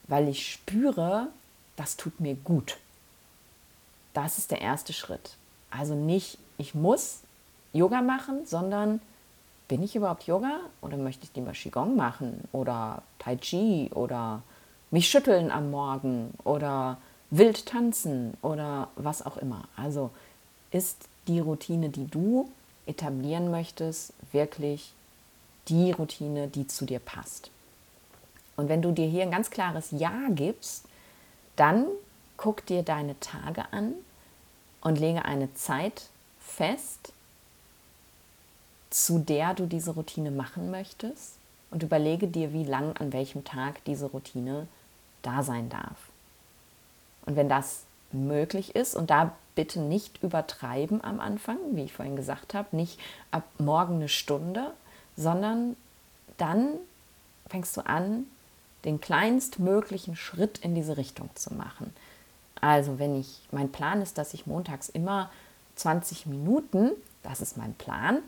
weil 0.08 0.28
ich 0.28 0.52
spüre, 0.52 1.28
das 1.76 1.98
tut 1.98 2.20
mir 2.20 2.36
gut? 2.36 2.78
Das 4.14 4.38
ist 4.38 4.52
der 4.52 4.62
erste 4.62 4.94
Schritt. 4.94 5.36
Also 5.72 5.96
nicht, 5.96 6.38
ich 6.58 6.76
muss 6.76 7.22
Yoga 7.74 8.02
machen, 8.02 8.46
sondern 8.46 9.02
bin 9.70 9.84
ich 9.84 9.96
überhaupt 9.96 10.24
Yoga 10.24 10.60
oder 10.82 10.98
möchte 10.98 11.24
ich 11.24 11.34
lieber 11.36 11.54
Qigong 11.54 11.96
machen 11.96 12.44
oder 12.52 13.04
Tai 13.20 13.38
Chi 13.38 13.90
oder 13.94 14.42
mich 14.92 15.08
schütteln 15.08 15.52
am 15.52 15.72
Morgen 15.72 16.34
oder 16.44 16.98
wild 17.30 17.68
tanzen 17.68 18.34
oder 18.42 18.90
was 18.96 19.26
auch 19.26 19.38
immer. 19.38 19.70
Also 19.78 20.10
ist 20.72 21.08
die 21.28 21.40
Routine, 21.40 21.90
die 21.90 22.08
du 22.08 22.50
etablieren 22.88 23.52
möchtest, 23.52 24.14
wirklich 24.32 24.94
die 25.68 25.92
Routine, 25.92 26.48
die 26.48 26.68
zu 26.68 26.86
dir 26.86 27.00
passt. 27.00 27.52
Und 28.58 28.68
wenn 28.68 28.82
du 28.82 28.92
dir 28.92 29.06
hier 29.06 29.24
ein 29.24 29.32
ganz 29.32 29.52
klares 29.52 29.92
Ja 29.92 30.12
gibst, 30.30 30.86
dann 31.56 31.86
guck 32.38 32.66
dir 32.66 32.82
deine 32.82 33.20
Tage 33.20 33.72
an 33.72 33.94
und 34.82 35.00
lege 35.00 35.26
eine 35.26 35.54
Zeit 35.54 36.10
fest, 36.40 37.14
zu 38.90 39.20
der 39.20 39.54
du 39.54 39.66
diese 39.66 39.92
Routine 39.92 40.32
machen 40.32 40.72
möchtest 40.72 41.36
und 41.72 41.84
überlege 41.84 42.28
dir, 42.28 42.54
wie 42.54 42.64
lang 42.64 42.96
an 42.98 43.14
welchem 43.14 43.44
Tag 43.44 43.84
diese 43.86 44.08
Routine 44.08 44.68
da 45.22 45.44
sein 45.44 45.70
darf. 45.70 45.98
Und 47.26 47.36
wenn 47.36 47.50
das 47.50 47.84
möglich 48.12 48.76
ist, 48.76 48.96
und 48.96 49.10
da 49.10 49.34
bitte 49.56 49.80
nicht 49.80 50.24
übertreiben 50.24 51.04
am 51.04 51.20
Anfang, 51.20 51.58
wie 51.74 51.84
ich 51.84 51.94
vorhin 51.94 52.16
gesagt 52.16 52.54
habe, 52.54 52.76
nicht 52.76 53.00
ab 53.30 53.44
morgen 53.60 53.96
eine 53.96 54.10
Stunde, 54.10 54.72
sondern 55.16 55.76
dann 56.38 56.70
fängst 57.48 57.76
du 57.78 57.86
an, 57.86 58.26
den 58.86 59.02
kleinstmöglichen 59.02 60.16
Schritt 60.16 60.60
in 60.60 60.74
diese 60.74 60.98
Richtung 60.98 61.30
zu 61.36 61.54
machen. 61.54 61.94
Also 62.62 63.00
wenn 63.00 63.20
ich, 63.20 63.42
mein 63.52 63.72
Plan 63.72 64.02
ist, 64.02 64.18
dass 64.18 64.34
ich 64.34 64.48
montags 64.48 64.90
immer 64.90 65.30
20 65.76 66.26
Minuten, 66.26 66.92
das 67.24 67.42
ist 67.42 67.58
mein 67.58 67.74
Plan, 67.74 68.20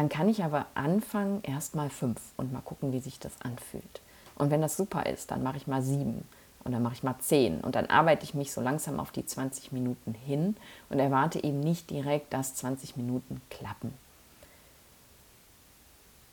dann 0.00 0.08
kann 0.08 0.30
ich 0.30 0.42
aber 0.42 0.64
anfangen, 0.74 1.42
erst 1.42 1.74
mal 1.74 1.90
fünf 1.90 2.22
und 2.38 2.54
mal 2.54 2.62
gucken, 2.62 2.94
wie 2.94 3.00
sich 3.00 3.18
das 3.18 3.34
anfühlt. 3.42 4.00
Und 4.34 4.50
wenn 4.50 4.62
das 4.62 4.78
super 4.78 5.04
ist, 5.04 5.30
dann 5.30 5.42
mache 5.42 5.58
ich 5.58 5.66
mal 5.66 5.82
sieben 5.82 6.26
und 6.64 6.72
dann 6.72 6.82
mache 6.82 6.94
ich 6.94 7.02
mal 7.02 7.18
zehn 7.18 7.60
und 7.60 7.74
dann 7.74 7.84
arbeite 7.84 8.24
ich 8.24 8.32
mich 8.32 8.50
so 8.50 8.62
langsam 8.62 8.98
auf 8.98 9.10
die 9.10 9.26
20 9.26 9.72
Minuten 9.72 10.14
hin 10.14 10.56
und 10.88 10.98
erwarte 10.98 11.44
eben 11.44 11.60
nicht 11.60 11.90
direkt, 11.90 12.32
dass 12.32 12.54
20 12.54 12.96
Minuten 12.96 13.42
klappen. 13.50 13.92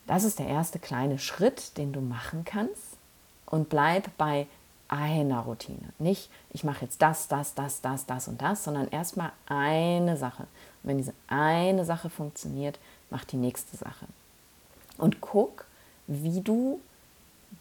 Das 0.06 0.24
ist 0.24 0.40
der 0.40 0.48
erste 0.48 0.80
kleine 0.80 1.20
Schritt, 1.20 1.78
den 1.78 1.92
du 1.92 2.00
machen 2.00 2.46
kannst 2.46 2.96
und 3.48 3.68
bleib 3.68 4.16
bei 4.18 4.48
einer 4.88 5.42
Routine. 5.42 5.90
Nicht, 6.00 6.30
ich 6.52 6.64
mache 6.64 6.86
jetzt 6.86 7.02
das, 7.02 7.28
das, 7.28 7.54
das, 7.54 7.82
das, 7.82 8.06
das 8.06 8.30
und 8.30 8.42
das, 8.42 8.64
sondern 8.64 8.88
erstmal 8.88 9.34
eine 9.46 10.16
Sache. 10.16 10.44
Und 10.84 10.90
wenn 10.90 10.98
diese 11.00 11.14
eine 11.28 11.84
Sache 11.84 12.10
funktioniert, 12.10 12.80
mach 13.10 13.26
die 13.26 13.38
nächste 13.38 13.78
Sache. 13.78 14.06
Und 14.98 15.22
guck, 15.22 15.66
wie 16.08 16.42
du 16.42 16.80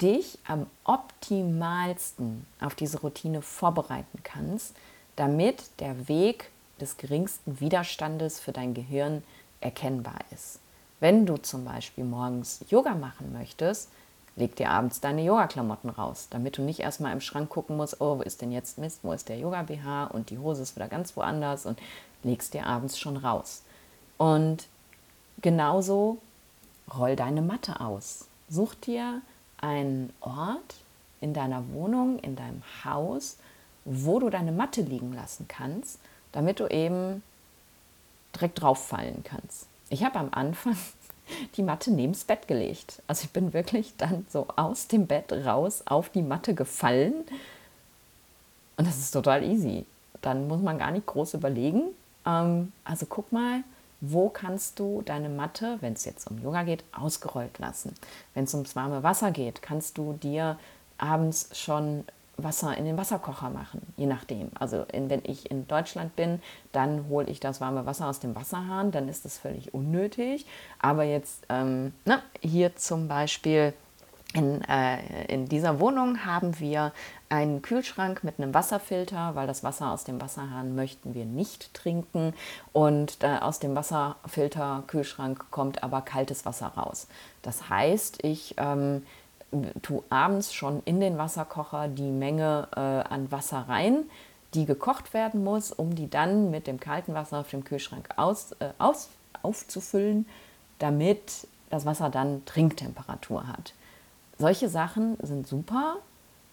dich 0.00 0.38
am 0.46 0.66
optimalsten 0.84 2.46
auf 2.60 2.74
diese 2.74 3.00
Routine 3.00 3.42
vorbereiten 3.42 4.20
kannst, 4.22 4.74
damit 5.16 5.64
der 5.80 6.08
Weg 6.08 6.50
des 6.80 6.96
geringsten 6.96 7.60
Widerstandes 7.60 8.40
für 8.40 8.52
dein 8.52 8.74
Gehirn 8.74 9.22
erkennbar 9.60 10.18
ist. 10.32 10.60
Wenn 11.00 11.26
du 11.26 11.36
zum 11.36 11.64
Beispiel 11.64 12.04
morgens 12.04 12.60
Yoga 12.68 12.94
machen 12.94 13.32
möchtest, 13.32 13.90
leg 14.36 14.54
dir 14.56 14.70
abends 14.70 15.00
deine 15.00 15.22
Yoga-Klamotten 15.22 15.88
raus, 15.88 16.28
damit 16.30 16.58
du 16.58 16.62
nicht 16.62 16.80
erstmal 16.80 17.12
im 17.12 17.20
Schrank 17.20 17.48
gucken 17.48 17.76
musst, 17.76 18.00
oh, 18.00 18.18
wo 18.18 18.22
ist 18.22 18.42
denn 18.42 18.52
jetzt 18.52 18.78
Mist, 18.78 19.00
wo 19.02 19.12
ist 19.12 19.28
der 19.28 19.38
Yoga-BH 19.38 20.06
und 20.06 20.30
die 20.30 20.38
Hose 20.38 20.62
ist 20.62 20.76
wieder 20.76 20.88
ganz 20.88 21.16
woanders 21.16 21.64
und 21.64 21.78
legst 22.22 22.54
dir 22.54 22.66
abends 22.66 22.98
schon 22.98 23.16
raus. 23.16 23.62
Und 24.18 24.66
genauso 25.42 26.18
roll 26.96 27.16
deine 27.16 27.42
Matte 27.42 27.80
aus. 27.80 28.26
Such 28.48 28.74
dir 28.74 29.20
einen 29.58 30.12
Ort 30.20 30.76
in 31.20 31.34
deiner 31.34 31.68
Wohnung, 31.72 32.18
in 32.20 32.36
deinem 32.36 32.62
Haus, 32.84 33.36
wo 33.84 34.18
du 34.18 34.30
deine 34.30 34.52
Matte 34.52 34.82
liegen 34.82 35.14
lassen 35.14 35.46
kannst, 35.48 35.98
damit 36.32 36.60
du 36.60 36.66
eben 36.66 37.22
direkt 38.34 38.60
drauf 38.60 38.86
fallen 38.86 39.22
kannst. 39.24 39.66
Ich 39.88 40.04
habe 40.04 40.18
am 40.18 40.28
Anfang 40.32 40.76
die 41.56 41.62
Matte 41.62 41.90
neben 41.90 42.12
das 42.12 42.24
Bett 42.24 42.48
gelegt. 42.48 43.02
Also 43.06 43.24
ich 43.24 43.30
bin 43.30 43.52
wirklich 43.52 43.94
dann 43.96 44.26
so 44.28 44.46
aus 44.56 44.88
dem 44.88 45.06
Bett 45.06 45.32
raus 45.32 45.82
auf 45.86 46.08
die 46.10 46.22
Matte 46.22 46.54
gefallen. 46.54 47.14
Und 48.76 48.86
das 48.86 48.98
ist 48.98 49.12
total 49.12 49.42
easy. 49.42 49.86
Dann 50.22 50.48
muss 50.48 50.60
man 50.60 50.78
gar 50.78 50.90
nicht 50.90 51.06
groß 51.06 51.34
überlegen. 51.34 51.82
Ähm, 52.26 52.72
also 52.84 53.06
guck 53.06 53.32
mal, 53.32 53.62
wo 54.00 54.28
kannst 54.28 54.78
du 54.78 55.02
deine 55.02 55.28
Matte, 55.28 55.78
wenn 55.80 55.94
es 55.94 56.04
jetzt 56.04 56.30
um 56.30 56.38
Yoga 56.38 56.62
geht, 56.62 56.84
ausgerollt 56.92 57.58
lassen. 57.58 57.94
Wenn 58.34 58.44
es 58.44 58.54
ums 58.54 58.76
warme 58.76 59.02
Wasser 59.02 59.30
geht, 59.30 59.62
kannst 59.62 59.98
du 59.98 60.12
dir 60.14 60.58
abends 60.98 61.48
schon 61.52 62.04
Wasser 62.38 62.76
in 62.76 62.84
den 62.84 62.98
Wasserkocher 62.98 63.48
machen, 63.48 63.80
je 63.96 64.06
nachdem. 64.06 64.50
Also 64.58 64.84
in, 64.92 65.08
wenn 65.08 65.22
ich 65.24 65.50
in 65.50 65.66
Deutschland 65.66 66.16
bin, 66.16 66.42
dann 66.72 67.08
hole 67.08 67.26
ich 67.28 67.40
das 67.40 67.60
warme 67.60 67.86
Wasser 67.86 68.08
aus 68.08 68.20
dem 68.20 68.34
Wasserhahn, 68.34 68.90
dann 68.90 69.08
ist 69.08 69.24
das 69.24 69.38
völlig 69.38 69.72
unnötig. 69.72 70.46
Aber 70.78 71.04
jetzt 71.04 71.46
ähm, 71.48 71.94
na, 72.04 72.22
hier 72.42 72.76
zum 72.76 73.08
Beispiel 73.08 73.72
in, 74.32 74.62
äh, 74.64 75.24
in 75.32 75.46
dieser 75.46 75.80
Wohnung 75.80 76.24
haben 76.26 76.58
wir 76.60 76.92
einen 77.28 77.62
Kühlschrank 77.62 78.22
mit 78.22 78.38
einem 78.38 78.52
Wasserfilter, 78.54 79.34
weil 79.34 79.46
das 79.46 79.64
Wasser 79.64 79.90
aus 79.90 80.04
dem 80.04 80.20
Wasserhahn 80.20 80.74
möchten 80.74 81.14
wir 81.14 81.24
nicht 81.24 81.72
trinken. 81.74 82.34
Und 82.72 83.22
äh, 83.22 83.38
aus 83.40 83.58
dem 83.58 83.74
Wasserfilter-Kühlschrank 83.74 85.46
kommt 85.50 85.82
aber 85.82 86.02
kaltes 86.02 86.44
Wasser 86.44 86.68
raus. 86.68 87.08
Das 87.42 87.70
heißt, 87.70 88.24
ich 88.24 88.54
ähm, 88.58 89.04
tue 89.82 90.02
abends 90.10 90.52
schon 90.52 90.82
in 90.84 91.00
den 91.00 91.18
Wasserkocher 91.18 91.88
die 91.88 92.10
Menge 92.10 92.68
äh, 92.76 92.80
an 92.80 93.30
Wasser 93.32 93.64
rein, 93.68 94.04
die 94.54 94.66
gekocht 94.66 95.14
werden 95.14 95.44
muss, 95.44 95.72
um 95.72 95.94
die 95.94 96.10
dann 96.10 96.50
mit 96.50 96.66
dem 96.66 96.80
kalten 96.80 97.14
Wasser 97.14 97.38
auf 97.40 97.50
dem 97.50 97.64
Kühlschrank 97.64 98.10
aus, 98.16 98.52
äh, 98.58 98.70
aus, 98.78 99.08
aufzufüllen, 99.42 100.26
damit 100.78 101.46
das 101.70 101.86
Wasser 101.86 102.10
dann 102.10 102.44
Trinktemperatur 102.44 103.46
hat. 103.48 103.72
Solche 104.38 104.68
Sachen 104.68 105.16
sind 105.22 105.46
super, 105.46 105.96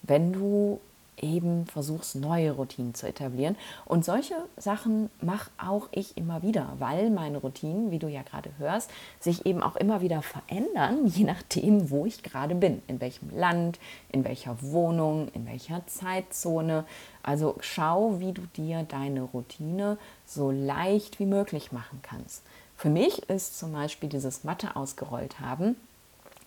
wenn 0.03 0.31
du 0.31 0.79
eben 1.17 1.65
versuchst, 1.65 2.15
neue 2.15 2.51
Routinen 2.51 2.93
zu 2.93 3.07
etablieren. 3.07 3.55
Und 3.85 4.05
solche 4.05 4.35
Sachen 4.57 5.09
mache 5.21 5.51
auch 5.57 5.87
ich 5.91 6.17
immer 6.17 6.41
wieder, 6.41 6.73
weil 6.79 7.09
meine 7.09 7.37
Routinen, 7.37 7.91
wie 7.91 7.99
du 7.99 8.07
ja 8.07 8.21
gerade 8.23 8.49
hörst, 8.57 8.89
sich 9.19 9.45
eben 9.45 9.61
auch 9.61 9.75
immer 9.75 10.01
wieder 10.01 10.21
verändern, 10.21 11.05
je 11.05 11.23
nachdem, 11.23 11.89
wo 11.89 12.05
ich 12.05 12.23
gerade 12.23 12.55
bin, 12.55 12.81
in 12.87 12.99
welchem 12.99 13.29
Land, 13.35 13.79
in 14.11 14.23
welcher 14.23 14.61
Wohnung, 14.61 15.29
in 15.33 15.45
welcher 15.45 15.85
Zeitzone. 15.87 16.85
Also 17.21 17.55
schau, 17.59 18.19
wie 18.19 18.33
du 18.33 18.41
dir 18.55 18.83
deine 18.83 19.21
Routine 19.21 19.97
so 20.25 20.51
leicht 20.51 21.19
wie 21.19 21.25
möglich 21.25 21.71
machen 21.71 21.99
kannst. 22.01 22.43
Für 22.75 22.89
mich 22.89 23.29
ist 23.29 23.57
zum 23.57 23.71
Beispiel 23.71 24.09
dieses 24.09 24.43
Matte 24.43 24.75
ausgerollt 24.75 25.39
haben 25.39 25.75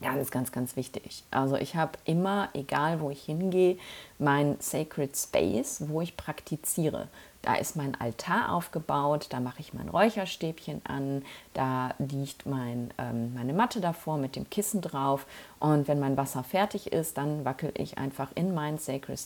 Ganz, 0.03 0.31
ganz, 0.31 0.53
ganz 0.53 0.77
wichtig. 0.77 1.25
Also 1.31 1.57
ich 1.57 1.75
habe 1.75 1.93
immer, 2.05 2.51
egal 2.53 3.01
wo 3.01 3.11
ich 3.11 3.23
hingehe, 3.23 3.79
mein 4.19 4.57
Sacred 4.61 5.17
Space, 5.17 5.85
wo 5.89 6.01
ich 6.01 6.17
praktiziere. 6.17 7.09
Da 7.43 7.55
ist 7.55 7.77
mein 7.77 7.95
Altar 8.01 8.53
aufgebaut, 8.53 9.27
da 9.31 9.39
mache 9.39 9.61
ich 9.61 9.73
mein 9.73 9.89
Räucherstäbchen 9.89 10.83
an, 10.85 11.23
da 11.55 11.95
liegt 11.99 12.45
mein, 12.45 12.93
ähm, 12.99 13.35
meine 13.35 13.53
Matte 13.53 13.81
davor 13.81 14.19
mit 14.19 14.35
dem 14.35 14.51
Kissen 14.51 14.81
drauf 14.81 15.27
und 15.61 15.87
wenn 15.87 16.01
mein 16.01 16.17
Wasser 16.17 16.43
fertig 16.43 16.93
ist, 16.93 17.17
dann 17.17 17.45
wackel 17.45 17.73
ich 17.77 17.99
einfach 17.99 18.33
in 18.35 18.53
mein 18.53 18.79
Sacred, 18.79 19.21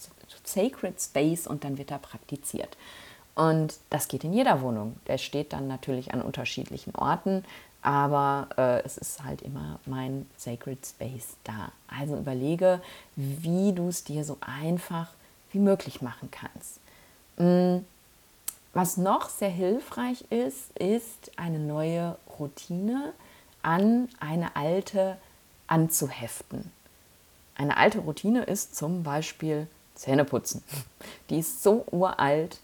Sacred 0.45 1.01
Space 1.01 1.47
und 1.47 1.65
dann 1.65 1.79
wird 1.79 1.91
da 1.91 1.99
praktiziert. 1.99 2.77
Und 3.35 3.79
das 3.89 4.09
geht 4.09 4.25
in 4.25 4.35
jeder 4.35 4.61
Wohnung. 4.61 4.97
Der 5.07 5.17
steht 5.17 5.55
dann 5.55 5.67
natürlich 5.67 6.13
an 6.13 6.21
unterschiedlichen 6.21 6.95
Orten. 6.95 7.45
Aber 7.83 8.49
äh, 8.57 8.83
es 8.85 8.99
ist 8.99 9.25
halt 9.25 9.43
immer 9.43 9.79
mein 9.87 10.29
Sacred 10.37 10.85
Space 10.85 11.37
da. 11.45 11.73
Also 11.89 12.17
überlege, 12.17 12.81
wie 13.17 13.73
du 13.73 13.89
es 13.89 14.05
dir 14.05 14.25
so 14.25 14.37
einfach 14.41 15.09
wie 15.53 15.59
möglich 15.59 16.03
machen 16.03 16.31
kannst. 16.31 16.79
Mm, 17.39 17.85
was 18.73 18.97
noch 18.97 19.29
sehr 19.29 19.49
hilfreich 19.49 20.25
ist, 20.31 20.77
ist 20.79 21.33
eine 21.37 21.59
neue 21.59 22.17
Routine 22.39 23.13
an 23.63 24.09
eine 24.21 24.55
alte 24.57 25.17
anzuheften. 25.67 26.71
Eine 27.55 27.77
alte 27.77 27.99
Routine 27.99 28.45
ist 28.45 28.77
zum 28.77 29.03
Beispiel 29.03 29.67
Zähneputzen. 29.95 30.63
Die 31.31 31.39
ist 31.39 31.63
so 31.63 31.85
uralt, 31.91 32.59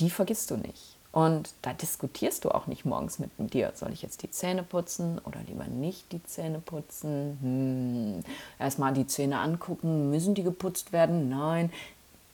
die 0.00 0.10
vergisst 0.10 0.50
du 0.50 0.56
nicht. 0.56 0.96
Und 1.12 1.50
da 1.62 1.72
diskutierst 1.72 2.44
du 2.44 2.50
auch 2.50 2.68
nicht 2.68 2.84
morgens 2.84 3.18
mit 3.18 3.30
dir, 3.52 3.72
soll 3.74 3.92
ich 3.92 4.02
jetzt 4.02 4.22
die 4.22 4.30
Zähne 4.30 4.62
putzen 4.62 5.18
oder 5.24 5.40
lieber 5.46 5.64
nicht 5.64 6.12
die 6.12 6.22
Zähne 6.22 6.60
putzen? 6.60 7.38
Hm. 7.42 8.32
Erstmal 8.60 8.92
die 8.92 9.06
Zähne 9.06 9.40
angucken, 9.40 10.10
müssen 10.10 10.34
die 10.34 10.44
geputzt 10.44 10.92
werden? 10.92 11.28
Nein, 11.28 11.72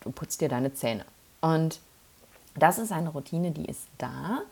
du 0.00 0.10
putzt 0.10 0.42
dir 0.42 0.50
deine 0.50 0.74
Zähne. 0.74 1.06
Und 1.40 1.80
das 2.54 2.78
ist 2.78 2.92
eine 2.92 3.10
Routine, 3.10 3.50
die 3.50 3.64
ist 3.64 3.86
da 3.96 4.42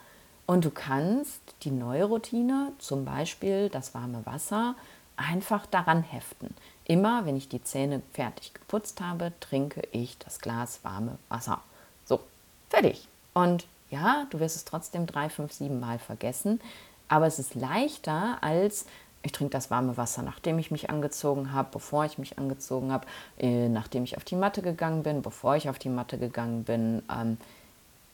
und 0.46 0.64
du 0.64 0.70
kannst 0.70 1.40
die 1.62 1.70
neue 1.70 2.04
Routine, 2.04 2.72
zum 2.78 3.04
Beispiel 3.04 3.68
das 3.68 3.94
warme 3.94 4.24
Wasser, 4.26 4.74
einfach 5.16 5.66
daran 5.66 6.02
heften. 6.02 6.54
Immer, 6.84 7.24
wenn 7.24 7.36
ich 7.36 7.48
die 7.48 7.62
Zähne 7.62 8.02
fertig 8.12 8.52
geputzt 8.52 9.00
habe, 9.00 9.32
trinke 9.40 9.82
ich 9.92 10.18
das 10.18 10.38
Glas 10.40 10.80
warme 10.82 11.18
Wasser. 11.28 11.62
So, 12.04 12.20
fertig. 12.68 13.08
Und 13.32 13.66
ja, 13.90 14.26
du 14.30 14.40
wirst 14.40 14.56
es 14.56 14.64
trotzdem 14.64 15.06
drei, 15.06 15.28
fünf, 15.28 15.52
sieben 15.52 15.80
Mal 15.80 15.98
vergessen, 15.98 16.60
aber 17.08 17.26
es 17.26 17.38
ist 17.38 17.54
leichter 17.54 18.38
als 18.42 18.86
ich 19.24 19.32
trinke 19.32 19.52
das 19.52 19.70
warme 19.70 19.96
Wasser, 19.96 20.22
nachdem 20.22 20.58
ich 20.58 20.70
mich 20.70 20.90
angezogen 20.90 21.52
habe, 21.52 21.70
bevor 21.72 22.04
ich 22.04 22.18
mich 22.18 22.38
angezogen 22.38 22.92
habe, 22.92 23.06
äh, 23.38 23.68
nachdem 23.70 24.04
ich 24.04 24.18
auf 24.18 24.24
die 24.24 24.36
Matte 24.36 24.60
gegangen 24.60 25.02
bin, 25.02 25.22
bevor 25.22 25.56
ich 25.56 25.70
auf 25.70 25.78
die 25.78 25.88
Matte 25.88 26.18
gegangen 26.18 26.64
bin. 26.64 27.02
Ähm, 27.10 27.38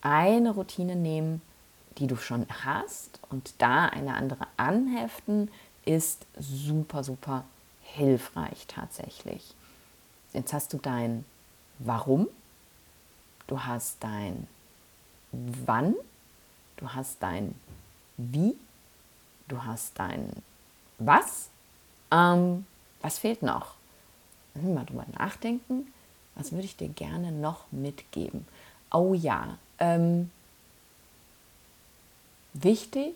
eine 0.03 0.53
Routine 0.53 0.95
nehmen, 0.95 1.43
die 1.99 2.07
du 2.07 2.15
schon 2.17 2.47
hast 2.65 3.19
und 3.29 3.55
da 3.59 3.87
eine 3.87 4.15
andere 4.15 4.47
anheften, 4.57 5.51
ist 5.85 6.27
super, 6.39 7.03
super 7.03 7.45
hilfreich 7.83 8.67
tatsächlich. 8.69 9.55
Jetzt 10.33 10.53
hast 10.53 10.73
du 10.73 10.79
dein 10.79 11.25
Warum, 11.81 12.29
du 13.49 13.65
hast 13.65 13.97
dein 14.05 14.47
Wann, 15.33 15.95
du 16.77 16.89
hast 16.93 17.23
dein 17.23 17.55
Wie, 18.17 18.57
du 19.49 19.65
hast 19.65 19.99
dein 19.99 20.31
Was. 20.99 21.49
Ähm, 22.11 22.67
was 23.01 23.19
fehlt 23.19 23.43
noch? 23.43 23.75
Mal 24.55 24.85
drüber 24.85 25.07
nachdenken. 25.19 25.93
Was 26.35 26.53
würde 26.53 26.65
ich 26.65 26.77
dir 26.77 26.89
gerne 26.89 27.33
noch 27.33 27.71
mitgeben? 27.71 28.47
Oh 28.91 29.15
ja, 29.15 29.59
ähm, 29.79 30.31
wichtig 32.53 33.15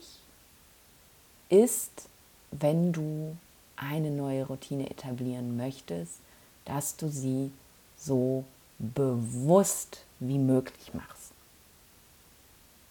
ist, 1.48 2.09
wenn 2.50 2.92
du 2.92 3.37
eine 3.77 4.11
neue 4.11 4.46
Routine 4.46 4.88
etablieren 4.88 5.57
möchtest, 5.57 6.20
dass 6.64 6.96
du 6.96 7.09
sie 7.09 7.50
so 7.96 8.44
bewusst 8.79 10.05
wie 10.20 10.38
möglich 10.38 10.94
machst. 10.94 11.13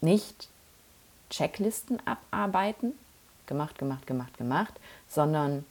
Nicht 0.04 0.50
Checklisten 1.30 1.98
abarbeiten, 2.06 2.92
gemacht, 3.48 3.78
gemacht, 3.78 4.06
gemacht, 4.06 4.38
gemacht, 4.38 4.74
sondern 5.08 5.66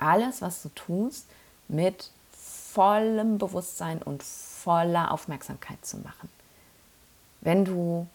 alles, 0.00 0.42
was 0.42 0.62
du 0.62 0.68
tust, 0.70 1.26
mit 1.68 2.10
vollem 2.32 3.38
Bewusstsein 3.38 4.02
und 4.02 4.24
voller 4.24 5.12
Aufmerksamkeit 5.12 5.84
zu 5.86 5.98
machen. 5.98 6.28
Wenn 7.40 7.64
du, 7.64 8.08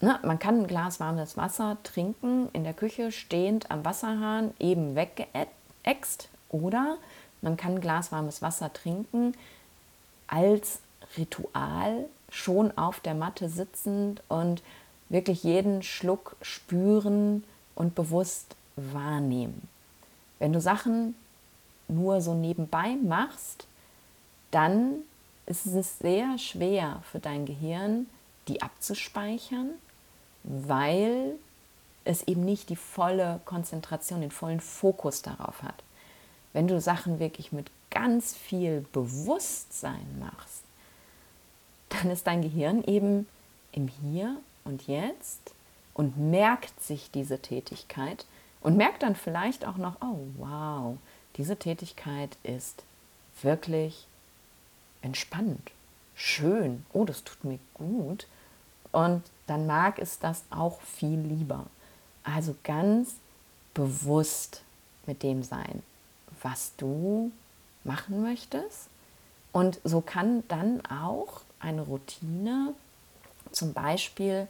ne, 0.00 0.18
man 0.24 0.40
kann 0.40 0.62
ein 0.62 0.66
Glas 0.66 0.98
warmes 0.98 1.36
Wasser 1.36 1.76
trinken, 1.84 2.48
in 2.52 2.64
der 2.64 2.74
Küche 2.74 3.12
stehend 3.12 3.70
am 3.70 3.84
Wasserhahn 3.84 4.52
eben 4.58 4.96
weggeäxt 4.96 6.28
oder 6.48 6.98
man 7.40 7.56
kann 7.56 7.76
ein 7.76 7.80
Glas 7.80 8.10
warmes 8.10 8.42
Wasser 8.42 8.72
trinken 8.72 9.36
als 10.26 10.80
Ritual 11.16 12.06
schon 12.34 12.76
auf 12.76 12.98
der 12.98 13.14
Matte 13.14 13.48
sitzend 13.48 14.20
und 14.28 14.62
wirklich 15.08 15.44
jeden 15.44 15.84
Schluck 15.84 16.34
spüren 16.42 17.44
und 17.76 17.94
bewusst 17.94 18.56
wahrnehmen. 18.74 19.68
Wenn 20.40 20.52
du 20.52 20.60
Sachen 20.60 21.14
nur 21.86 22.20
so 22.20 22.34
nebenbei 22.34 22.96
machst, 22.96 23.68
dann 24.50 24.96
ist 25.46 25.66
es 25.66 25.98
sehr 26.00 26.36
schwer 26.38 27.02
für 27.10 27.20
dein 27.20 27.46
Gehirn, 27.46 28.06
die 28.48 28.62
abzuspeichern, 28.62 29.70
weil 30.42 31.36
es 32.04 32.24
eben 32.24 32.44
nicht 32.44 32.68
die 32.68 32.76
volle 32.76 33.40
Konzentration, 33.44 34.22
den 34.22 34.32
vollen 34.32 34.60
Fokus 34.60 35.22
darauf 35.22 35.62
hat. 35.62 35.84
Wenn 36.52 36.66
du 36.66 36.80
Sachen 36.80 37.20
wirklich 37.20 37.52
mit 37.52 37.70
ganz 37.90 38.34
viel 38.34 38.84
Bewusstsein 38.92 40.18
machst, 40.18 40.63
dann 42.00 42.10
ist 42.10 42.26
dein 42.26 42.42
Gehirn 42.42 42.82
eben 42.84 43.26
im 43.72 43.88
Hier 43.88 44.36
und 44.64 44.86
Jetzt 44.86 45.54
und 45.94 46.18
merkt 46.18 46.82
sich 46.82 47.10
diese 47.10 47.40
Tätigkeit 47.40 48.26
und 48.60 48.76
merkt 48.76 49.02
dann 49.02 49.14
vielleicht 49.14 49.64
auch 49.64 49.76
noch, 49.76 49.96
oh 50.00 50.18
wow, 50.38 50.96
diese 51.36 51.56
Tätigkeit 51.56 52.36
ist 52.42 52.82
wirklich 53.42 54.06
entspannend, 55.02 55.70
schön, 56.14 56.84
oh, 56.92 57.04
das 57.04 57.24
tut 57.24 57.44
mir 57.44 57.58
gut. 57.74 58.26
Und 58.92 59.22
dann 59.46 59.66
mag 59.66 59.98
es 59.98 60.18
das 60.18 60.44
auch 60.50 60.80
viel 60.80 61.18
lieber. 61.18 61.66
Also 62.22 62.54
ganz 62.62 63.16
bewusst 63.74 64.62
mit 65.06 65.22
dem 65.22 65.42
sein, 65.42 65.82
was 66.42 66.72
du 66.76 67.32
machen 67.82 68.22
möchtest. 68.22 68.88
Und 69.52 69.80
so 69.84 70.00
kann 70.00 70.42
dann 70.48 70.84
auch 70.86 71.42
eine 71.64 71.82
Routine, 71.82 72.74
zum 73.50 73.72
Beispiel 73.72 74.46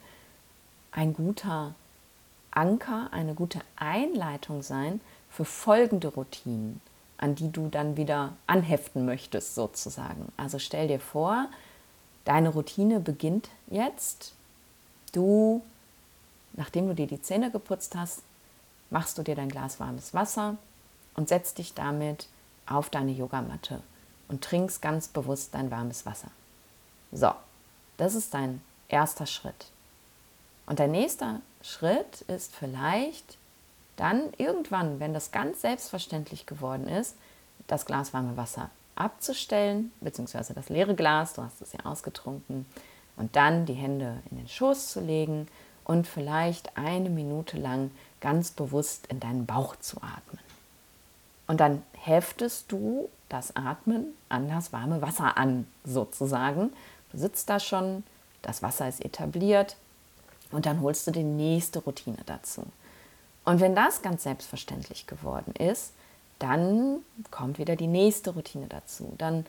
ein 0.91 1.15
guter 1.15 1.75
Anker, 2.51 3.09
eine 3.13 3.35
gute 3.35 3.61
Einleitung 3.77 4.63
sein 4.63 5.01
für 5.31 5.45
folgende 5.45 6.09
Routinen, 6.09 6.81
an 7.19 7.35
die 7.35 7.51
du 7.51 7.69
dann 7.69 7.97
wieder 7.97 8.35
anheften 8.47 9.05
möchtest 9.05 9.55
sozusagen. 9.55 10.31
Also 10.37 10.59
stell 10.59 10.89
dir 10.89 11.01
vor, 11.01 11.49
deine 12.25 12.51
Routine 12.51 13.01
beginnt 13.01 13.49
jetzt. 13.69 14.35
Du, 15.13 15.63
nachdem 16.53 16.89
du 16.89 16.95
dir 16.95 17.07
die 17.07 17.23
Zähne 17.23 17.51
geputzt 17.51 17.97
hast, 17.97 18.23
machst 18.91 19.19
du 19.19 19.23
dir 19.23 19.35
dein 19.35 19.49
Glas 19.49 19.81
warmes 19.81 20.15
Wasser 20.15 20.57
und 21.15 21.29
setzt 21.29 21.59
dich 21.59 21.75
damit 21.75 22.29
auf 22.67 22.91
deine 22.91 23.13
Yogamatte 23.13 23.81
und 24.29 24.43
trinkst 24.43 24.81
ganz 24.81 25.09
bewusst 25.09 25.55
dein 25.55 25.71
warmes 25.71 26.07
Wasser. 26.07 26.31
So, 27.15 27.31
das 27.97 28.15
ist 28.17 28.35
dein 28.35 28.61
erster 28.89 29.27
Schritt. 29.27 29.67
Und 30.67 30.81
der 30.81 30.89
nächste 30.89 31.41
Schritt 31.63 32.23
ist 32.23 32.55
vielleicht 32.55 33.39
dann 33.97 34.33
irgendwann, 34.37 34.99
wenn 34.99 35.15
das 35.15 35.31
ganz 35.31 35.61
selbstverständlich 35.61 36.45
geworden 36.47 36.89
ist, 36.89 37.15
das 37.69 37.87
Glas 37.87 38.13
warme 38.13 38.37
Wasser 38.37 38.71
abzustellen, 38.97 39.93
beziehungsweise 40.01 40.55
das 40.55 40.69
leere 40.69 40.95
Glas, 40.95 41.35
du 41.35 41.43
hast 41.43 41.63
es 41.63 41.73
ja 41.73 41.81
ausgetrunken, 41.85 42.67
und 43.17 43.37
dann 43.37 43.65
die 43.65 43.75
Hände 43.75 44.19
in 44.31 44.39
den 44.39 44.49
Schoß 44.49 44.89
zu 44.89 45.01
legen 45.01 45.47
und 45.85 46.09
vielleicht 46.09 46.77
eine 46.77 47.11
Minute 47.11 47.57
lang 47.59 47.93
ganz 48.21 48.51
bewusst 48.51 49.07
in 49.07 49.21
deinen 49.21 49.47
Bauch 49.47 49.77
zu 49.77 49.99
atmen. 49.99 50.41
Und 51.47 51.61
dann 51.61 51.83
heftest 51.93 52.73
du 52.73 53.09
das 53.29 53.55
Atmen 53.55 54.07
an 54.29 54.49
das 54.49 54.73
warme 54.73 55.03
Wasser 55.03 55.37
an, 55.37 55.67
sozusagen. 55.85 56.73
Sitzt 57.15 57.49
da 57.49 57.61
schon, 57.61 58.05
das 58.43 58.63
Wasser 58.63 58.89
ist 58.89 59.05
etabliert 59.05 59.77
und 60.51 60.67
dann 60.67 60.81
holst 60.81 61.07
du 61.07 61.11
die 61.11 61.23
nächste 61.23 61.81
Routine 61.81 62.19
dazu. 62.27 62.65
Und 63.45 63.61
wenn 63.61 63.75
das 63.75 64.03
ganz 64.03 64.23
selbstverständlich 64.23 65.07
geworden 65.07 65.55
ist, 65.57 65.93
dann 66.39 66.99
kommt 67.31 67.59
wieder 67.59 67.77
die 67.77 67.87
nächste 67.87 68.31
Routine 68.31 68.67
dazu. 68.69 69.15
Dann 69.19 69.47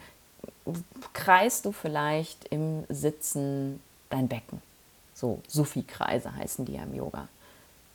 kreist 1.14 1.66
du 1.66 1.72
vielleicht 1.72 2.46
im 2.46 2.86
Sitzen 2.90 3.82
dein 4.10 4.28
Becken. 4.28 4.62
So 5.14 5.40
Sufi-Kreise 5.48 6.36
heißen 6.36 6.66
die 6.66 6.74
ja 6.74 6.84
im 6.84 6.96
Yoga. 6.96 7.28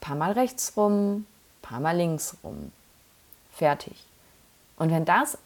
Paar 0.00 0.16
Mal 0.16 0.32
rechts 0.32 0.72
rum, 0.76 1.26
paar 1.62 1.80
Mal 1.80 1.96
links 1.96 2.36
rum. 2.42 2.72
Fertig. 3.52 4.04
Und 4.76 4.90
wenn 4.90 5.04
das 5.04 5.36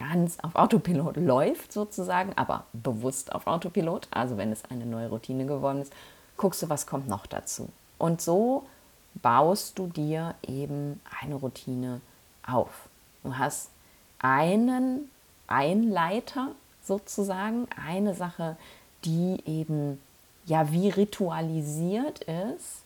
ganz 0.00 0.38
auf 0.40 0.56
Autopilot 0.56 1.16
läuft 1.16 1.72
sozusagen, 1.72 2.32
aber 2.36 2.64
bewusst 2.72 3.32
auf 3.32 3.46
Autopilot, 3.46 4.08
also 4.10 4.38
wenn 4.38 4.50
es 4.50 4.64
eine 4.64 4.86
neue 4.86 5.10
Routine 5.10 5.44
geworden 5.44 5.82
ist, 5.82 5.92
guckst 6.38 6.62
du, 6.62 6.70
was 6.70 6.86
kommt 6.86 7.06
noch 7.06 7.26
dazu. 7.26 7.68
Und 7.98 8.22
so 8.22 8.64
baust 9.14 9.78
du 9.78 9.86
dir 9.86 10.34
eben 10.46 11.00
eine 11.20 11.34
Routine 11.34 12.00
auf. 12.46 12.88
Du 13.22 13.36
hast 13.36 13.68
einen 14.18 15.10
Einleiter 15.46 16.52
sozusagen, 16.82 17.68
eine 17.86 18.14
Sache, 18.14 18.56
die 19.04 19.42
eben 19.44 20.00
ja 20.46 20.72
wie 20.72 20.88
ritualisiert 20.88 22.20
ist 22.20 22.82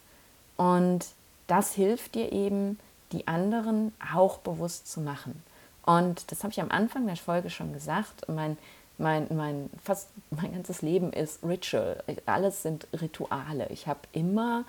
und 0.57 1.07
das 1.47 1.75
hilft 1.75 2.17
dir 2.17 2.33
eben, 2.33 2.81
die 3.13 3.29
anderen 3.29 3.93
auch 4.13 4.39
bewusst 4.39 4.91
zu 4.91 5.01
machen. 5.01 5.41
Und 5.87 6.31
das 6.31 6.43
habe 6.43 6.53
ich 6.53 6.61
am 6.61 6.71
Anfang 6.71 7.07
der 7.07 7.17
Folge 7.17 7.51
schon 7.51 7.73
gesagt. 7.73 8.29
Mein, 8.29 8.57
mein, 8.99 9.27
mein, 9.35 9.71
fast 9.83 10.09
mein 10.31 10.53
ganzes 10.53 10.83
Leben 10.83 11.13
ist 11.13 11.43
Ritual. 11.45 12.03
Alles 12.27 12.63
sind 12.63 12.87
Rituale. 12.93 13.69
Ich 13.71 13.87
habe 13.87 14.01
immer, 14.13 14.65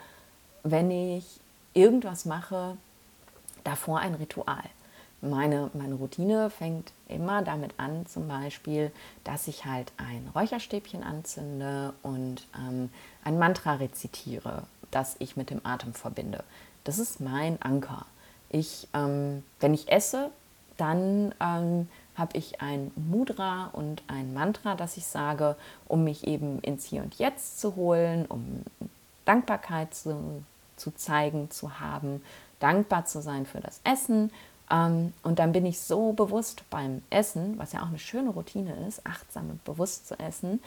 wenn 0.63 0.91
ich 0.91 1.39
irgendwas 1.73 2.25
mache, 2.25 2.77
davor 3.63 3.99
ein 3.99 4.15
Ritual. 4.15 4.63
Meine, 5.21 5.71
meine 5.73 5.95
Routine 5.95 6.49
fängt 6.49 6.91
immer 7.07 7.41
damit 7.41 7.73
an, 7.77 8.05
zum 8.05 8.27
Beispiel, 8.27 8.91
dass 9.23 9.47
ich 9.47 9.65
halt 9.65 9.91
ein 9.97 10.29
Räucherstäbchen 10.35 11.03
anzünde 11.03 11.93
und 12.03 12.45
ähm, 12.55 12.89
ein 13.23 13.39
Mantra 13.39 13.75
rezitiere, 13.75 14.63
das 14.91 15.15
ich 15.19 15.35
mit 15.35 15.49
dem 15.49 15.65
Atem 15.65 15.93
verbinde. 15.93 16.43
Das 16.83 16.99
ist 16.99 17.21
mein 17.21 17.59
Anker. 17.61 18.05
Ich, 18.49 18.87
ähm, 18.93 19.43
wenn 19.59 19.73
ich 19.73 19.91
esse, 19.91 20.29
dann 20.77 21.33
ähm, 21.39 21.87
habe 22.15 22.37
ich 22.37 22.61
ein 22.61 22.91
Mudra 22.95 23.69
und 23.73 24.03
ein 24.07 24.33
Mantra, 24.33 24.75
das 24.75 24.97
ich 24.97 25.05
sage, 25.05 25.55
um 25.87 26.03
mich 26.03 26.25
eben 26.27 26.59
ins 26.59 26.85
Hier 26.85 27.03
und 27.03 27.15
Jetzt 27.15 27.59
zu 27.59 27.75
holen, 27.75 28.25
um 28.25 28.63
Dankbarkeit 29.25 29.93
zu, 29.93 30.43
zu 30.75 30.91
zeigen, 30.91 31.51
zu 31.51 31.79
haben, 31.79 32.21
dankbar 32.59 33.05
zu 33.05 33.21
sein 33.21 33.45
für 33.45 33.59
das 33.59 33.81
Essen. 33.83 34.31
Ähm, 34.71 35.13
und 35.23 35.39
dann 35.39 35.51
bin 35.51 35.65
ich 35.65 35.79
so 35.79 36.13
bewusst 36.13 36.63
beim 36.69 37.01
Essen, 37.09 37.57
was 37.57 37.73
ja 37.73 37.81
auch 37.81 37.89
eine 37.89 37.99
schöne 37.99 38.29
Routine 38.29 38.87
ist, 38.87 39.05
achtsam 39.05 39.49
und 39.49 39.63
bewusst 39.63 40.07
zu 40.07 40.17
essen. 40.19 40.61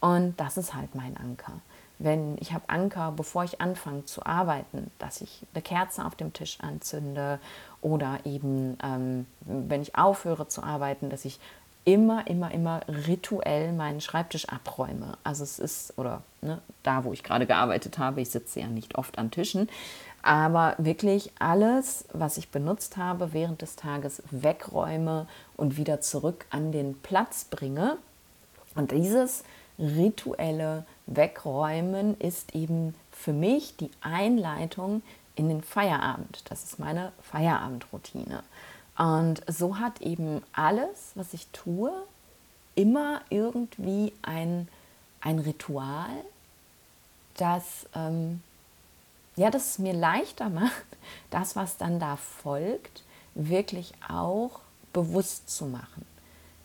Und 0.00 0.38
das 0.38 0.56
ist 0.56 0.74
halt 0.74 0.94
mein 0.94 1.16
Anker. 1.16 1.60
Wenn 1.98 2.38
ich 2.40 2.54
habe 2.54 2.68
Anker, 2.68 3.12
bevor 3.12 3.44
ich 3.44 3.60
anfange 3.60 4.06
zu 4.06 4.24
arbeiten, 4.24 4.90
dass 4.98 5.20
ich 5.20 5.46
eine 5.52 5.62
Kerze 5.62 6.04
auf 6.04 6.14
dem 6.14 6.32
Tisch 6.32 6.58
anzünde 6.60 7.38
oder 7.82 8.18
eben, 8.24 8.76
ähm, 8.82 9.26
wenn 9.40 9.82
ich 9.82 9.96
aufhöre 9.96 10.48
zu 10.48 10.62
arbeiten, 10.62 11.10
dass 11.10 11.24
ich 11.24 11.40
immer, 11.84 12.26
immer, 12.26 12.52
immer 12.52 12.80
rituell 13.06 13.72
meinen 13.72 14.00
Schreibtisch 14.00 14.48
abräume. 14.48 15.16
Also 15.24 15.44
es 15.44 15.58
ist, 15.58 15.98
oder 15.98 16.22
ne, 16.42 16.60
da, 16.82 17.04
wo 17.04 17.12
ich 17.12 17.22
gerade 17.22 17.46
gearbeitet 17.46 17.98
habe, 17.98 18.20
ich 18.20 18.30
sitze 18.30 18.60
ja 18.60 18.66
nicht 18.66 18.96
oft 18.96 19.18
an 19.18 19.30
Tischen, 19.30 19.68
aber 20.22 20.74
wirklich 20.76 21.32
alles, 21.38 22.04
was 22.12 22.36
ich 22.36 22.50
benutzt 22.50 22.98
habe, 22.98 23.32
während 23.32 23.62
des 23.62 23.76
Tages 23.76 24.22
wegräume 24.30 25.26
und 25.56 25.78
wieder 25.78 26.00
zurück 26.02 26.44
an 26.50 26.72
den 26.72 27.00
Platz 27.00 27.44
bringe. 27.44 27.96
Und 28.74 28.90
dieses 28.92 29.44
rituelle 29.78 30.84
Wegräumen 31.06 32.18
ist 32.20 32.54
eben 32.54 32.94
für 33.10 33.32
mich 33.32 33.76
die 33.76 33.90
Einleitung 34.02 35.02
in 35.40 35.48
den 35.48 35.62
Feierabend. 35.62 36.42
Das 36.50 36.64
ist 36.64 36.78
meine 36.78 37.12
Feierabendroutine. 37.22 38.42
Und 38.98 39.42
so 39.46 39.78
hat 39.78 40.02
eben 40.02 40.42
alles, 40.52 41.12
was 41.14 41.32
ich 41.32 41.46
tue, 41.46 41.90
immer 42.74 43.22
irgendwie 43.30 44.12
ein, 44.20 44.68
ein 45.22 45.38
Ritual, 45.38 46.10
das, 47.38 47.86
ähm, 47.94 48.42
ja, 49.36 49.50
das 49.50 49.70
es 49.70 49.78
mir 49.78 49.94
leichter 49.94 50.50
macht, 50.50 50.84
das, 51.30 51.56
was 51.56 51.78
dann 51.78 51.98
da 51.98 52.16
folgt, 52.16 53.02
wirklich 53.34 53.94
auch 54.06 54.60
bewusst 54.92 55.48
zu 55.48 55.64
machen. 55.64 56.04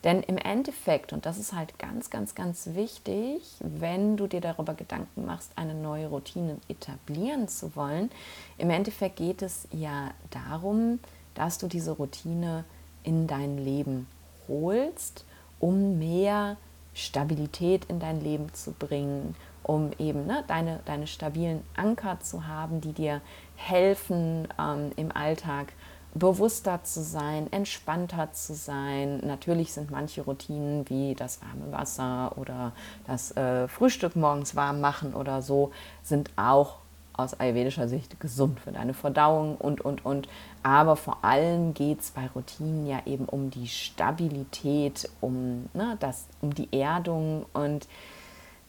Denn 0.05 0.21
im 0.21 0.37
Endeffekt, 0.37 1.13
und 1.13 1.25
das 1.25 1.39
ist 1.39 1.53
halt 1.53 1.79
ganz, 1.79 2.11
ganz, 2.11 2.35
ganz 2.35 2.69
wichtig, 2.73 3.41
wenn 3.59 4.17
du 4.17 4.27
dir 4.27 4.39
darüber 4.39 4.75
Gedanken 4.75 5.25
machst, 5.25 5.51
eine 5.55 5.73
neue 5.73 6.07
Routine 6.07 6.57
etablieren 6.69 7.47
zu 7.47 7.75
wollen, 7.75 8.11
im 8.59 8.69
Endeffekt 8.69 9.15
geht 9.15 9.41
es 9.41 9.67
ja 9.71 10.11
darum, 10.29 10.99
dass 11.33 11.57
du 11.57 11.67
diese 11.67 11.91
Routine 11.91 12.65
in 13.01 13.25
dein 13.25 13.57
Leben 13.57 14.07
holst, 14.47 15.25
um 15.59 15.97
mehr 15.97 16.57
Stabilität 16.93 17.85
in 17.85 17.99
dein 17.99 18.21
Leben 18.21 18.53
zu 18.53 18.73
bringen, 18.73 19.35
um 19.63 19.91
eben 19.97 20.27
ne, 20.27 20.43
deine, 20.47 20.81
deine 20.85 21.07
stabilen 21.07 21.63
Anker 21.75 22.19
zu 22.19 22.45
haben, 22.45 22.79
die 22.79 22.93
dir 22.93 23.21
helfen, 23.55 24.47
ähm, 24.59 24.91
im 24.97 25.11
Alltag 25.11 25.73
bewusster 26.16 26.82
zu 26.84 27.03
sein, 27.03 27.51
entspannter 27.51 28.32
zu 28.32 28.55
sein. 28.55 29.20
Natürlich 29.20 29.74
sind 29.74 29.91
manche 29.91 30.22
Routinen 30.22 30.89
wie 30.89 31.13
das 31.13 31.39
warme 31.41 31.72
Wasser 31.72 32.32
oder 32.38 32.72
das 33.05 33.36
äh, 33.36 33.68
Frühstück 33.68 34.16
morgens 34.16 34.55
warm 34.55 34.82
machen 34.82 35.13
oder 35.13 35.41
so, 35.41 35.72
sind 36.03 36.32
auch 36.38 36.78
aus 37.18 37.39
ayurvedischer 37.39 37.88
Sicht 37.88 38.20
gesund 38.20 38.59
für 38.59 38.72
deine 38.72 38.93
Verdauung 38.93 39.55
und, 39.57 39.82
und, 39.82 40.05
und. 40.05 40.28
Aber 40.63 40.95
vor 40.95 41.24
allem 41.24 41.74
geht 41.74 42.01
es 42.01 42.11
bei 42.11 42.28
Routinen 42.34 42.88
ja 42.88 43.01
eben 43.05 43.26
um 43.26 43.51
die 43.51 43.68
Stabilität, 43.68 45.09
um, 45.22 45.70
ne, 45.74 45.97
das, 45.99 46.26
um 46.41 46.53
die 46.53 46.68
Erdung 46.78 47.45
und 47.53 47.88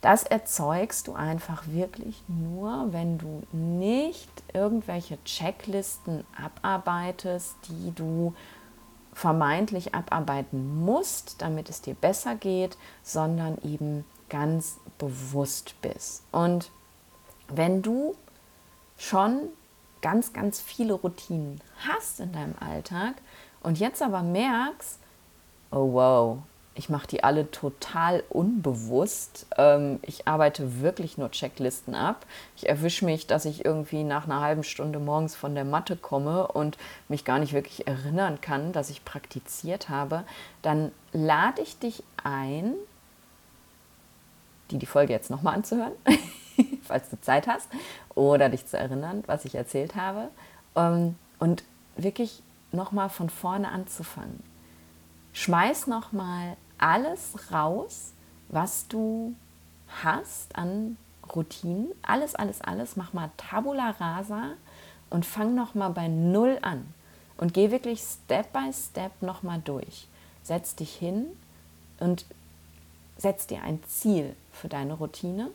das 0.00 0.22
erzeugst 0.22 1.08
du 1.08 1.14
einfach 1.14 1.66
wirklich 1.66 2.22
nur, 2.28 2.92
wenn 2.92 3.18
du 3.18 3.42
nicht 3.52 4.30
irgendwelche 4.52 5.22
Checklisten 5.24 6.24
abarbeitest, 6.40 7.56
die 7.68 7.92
du 7.92 8.34
vermeintlich 9.12 9.94
abarbeiten 9.94 10.84
musst, 10.84 11.40
damit 11.40 11.70
es 11.70 11.80
dir 11.80 11.94
besser 11.94 12.34
geht, 12.34 12.76
sondern 13.02 13.56
eben 13.64 14.04
ganz 14.28 14.78
bewusst 14.98 15.74
bist. 15.80 16.22
Und 16.32 16.70
wenn 17.48 17.80
du 17.80 18.14
schon 18.98 19.48
ganz, 20.02 20.32
ganz 20.32 20.60
viele 20.60 20.92
Routinen 20.94 21.60
hast 21.88 22.20
in 22.20 22.32
deinem 22.32 22.54
Alltag 22.60 23.14
und 23.62 23.78
jetzt 23.78 24.02
aber 24.02 24.22
merkst, 24.22 24.98
oh 25.70 25.92
wow, 25.92 26.38
ich 26.76 26.88
mache 26.88 27.06
die 27.06 27.24
alle 27.24 27.50
total 27.50 28.22
unbewusst. 28.28 29.46
Ähm, 29.56 29.98
ich 30.02 30.28
arbeite 30.28 30.80
wirklich 30.80 31.18
nur 31.18 31.30
Checklisten 31.30 31.94
ab. 31.94 32.26
Ich 32.56 32.68
erwische 32.68 33.04
mich, 33.04 33.26
dass 33.26 33.44
ich 33.44 33.64
irgendwie 33.64 34.04
nach 34.04 34.24
einer 34.24 34.40
halben 34.40 34.62
Stunde 34.62 34.98
morgens 34.98 35.34
von 35.34 35.54
der 35.54 35.64
Matte 35.64 35.96
komme 35.96 36.46
und 36.48 36.76
mich 37.08 37.24
gar 37.24 37.38
nicht 37.38 37.52
wirklich 37.52 37.86
erinnern 37.86 38.40
kann, 38.40 38.72
dass 38.72 38.90
ich 38.90 39.04
praktiziert 39.04 39.88
habe. 39.88 40.24
Dann 40.62 40.92
lade 41.12 41.62
ich 41.62 41.78
dich 41.78 42.02
ein, 42.22 42.74
die 44.70 44.78
die 44.78 44.86
Folge 44.86 45.12
jetzt 45.12 45.30
nochmal 45.30 45.54
anzuhören. 45.54 45.92
falls 46.86 47.10
du 47.10 47.20
Zeit 47.20 47.46
hast, 47.46 47.68
oder 48.14 48.48
dich 48.48 48.66
zu 48.66 48.78
erinnern, 48.78 49.24
was 49.26 49.44
ich 49.44 49.54
erzählt 49.54 49.94
habe. 49.94 50.30
Ähm, 50.74 51.16
und 51.38 51.64
wirklich 51.96 52.42
nochmal 52.72 53.08
von 53.08 53.30
vorne 53.30 53.68
anzufangen. 53.68 54.42
Schmeiß 55.32 55.86
nochmal 55.86 56.56
alles 56.78 57.52
raus, 57.52 58.12
was 58.48 58.88
du 58.88 59.34
hast 60.02 60.56
an 60.56 60.96
Routinen. 61.34 61.88
Alles, 62.02 62.34
alles, 62.34 62.60
alles. 62.60 62.96
Mach 62.96 63.12
mal 63.12 63.30
Tabula 63.36 63.90
rasa 63.90 64.52
und 65.10 65.26
fang 65.26 65.54
nochmal 65.54 65.90
bei 65.90 66.08
Null 66.08 66.58
an. 66.62 66.92
Und 67.36 67.54
geh 67.54 67.70
wirklich 67.70 68.00
Step 68.00 68.52
by 68.52 68.72
Step 68.72 69.20
nochmal 69.20 69.60
durch. 69.64 70.06
Setz 70.42 70.74
dich 70.74 70.94
hin 70.94 71.26
und 72.00 72.24
setz 73.18 73.46
dir 73.46 73.62
ein 73.62 73.82
Ziel 73.84 74.34
für 74.52 74.68
deine 74.68 74.94
Routine 74.94 75.50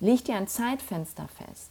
Leg 0.00 0.24
dir 0.26 0.36
ein 0.36 0.46
Zeitfenster 0.46 1.26
fest. 1.28 1.70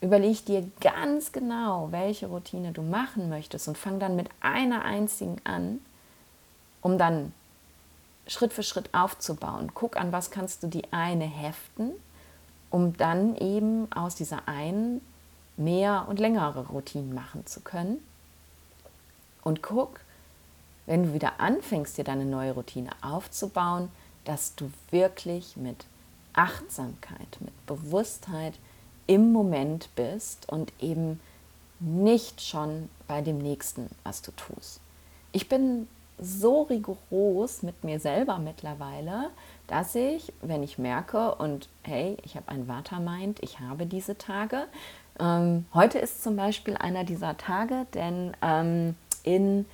Überleg 0.00 0.44
dir 0.44 0.70
ganz 0.80 1.32
genau, 1.32 1.88
welche 1.90 2.28
Routine 2.28 2.70
du 2.70 2.82
machen 2.82 3.28
möchtest 3.28 3.66
und 3.66 3.76
fang 3.76 3.98
dann 3.98 4.14
mit 4.14 4.28
einer 4.40 4.84
einzigen 4.84 5.40
an, 5.42 5.80
um 6.80 6.98
dann 6.98 7.32
Schritt 8.26 8.52
für 8.52 8.62
Schritt 8.62 8.92
aufzubauen. 8.92 9.72
Guck 9.74 9.96
an, 9.96 10.12
was 10.12 10.30
kannst 10.30 10.62
du 10.62 10.66
die 10.66 10.92
eine 10.92 11.24
heften, 11.24 11.92
um 12.70 12.96
dann 12.96 13.36
eben 13.36 13.90
aus 13.92 14.14
dieser 14.14 14.48
einen 14.48 15.00
mehr 15.56 16.06
und 16.08 16.18
längere 16.18 16.66
Routinen 16.68 17.14
machen 17.14 17.46
zu 17.46 17.60
können. 17.60 18.02
Und 19.42 19.62
guck, 19.62 20.00
wenn 20.86 21.04
du 21.04 21.14
wieder 21.14 21.40
anfängst, 21.40 21.98
dir 21.98 22.04
deine 22.04 22.24
neue 22.24 22.52
Routine 22.52 22.90
aufzubauen, 23.00 23.90
dass 24.24 24.54
du 24.56 24.70
wirklich 24.90 25.56
mit 25.56 25.86
Achtsamkeit, 26.32 27.38
mit 27.40 27.66
Bewusstheit 27.66 28.54
im 29.06 29.32
Moment 29.32 29.88
bist 29.94 30.48
und 30.48 30.72
eben 30.80 31.20
nicht 31.78 32.40
schon 32.40 32.88
bei 33.06 33.22
dem 33.22 33.38
nächsten, 33.38 33.88
was 34.02 34.22
du 34.22 34.32
tust. 34.32 34.80
Ich 35.32 35.48
bin 35.48 35.88
so 36.18 36.62
rigoros 36.62 37.62
mit 37.62 37.84
mir 37.84 38.00
selber 38.00 38.38
mittlerweile, 38.38 39.30
dass 39.66 39.94
ich, 39.94 40.32
wenn 40.42 40.62
ich 40.62 40.78
merke 40.78 41.34
und 41.34 41.68
hey, 41.82 42.16
ich 42.24 42.36
habe 42.36 42.48
ein 42.48 42.68
Vata-Mind, 42.68 43.38
ich 43.42 43.60
habe 43.60 43.86
diese 43.86 44.16
Tage. 44.16 44.64
Ähm, 45.20 45.66
heute 45.74 45.98
ist 45.98 46.22
zum 46.22 46.36
Beispiel 46.36 46.76
einer 46.76 47.04
dieser 47.04 47.36
Tage, 47.36 47.86
denn 47.94 48.36
ähm, 48.42 48.96
in 49.24 49.66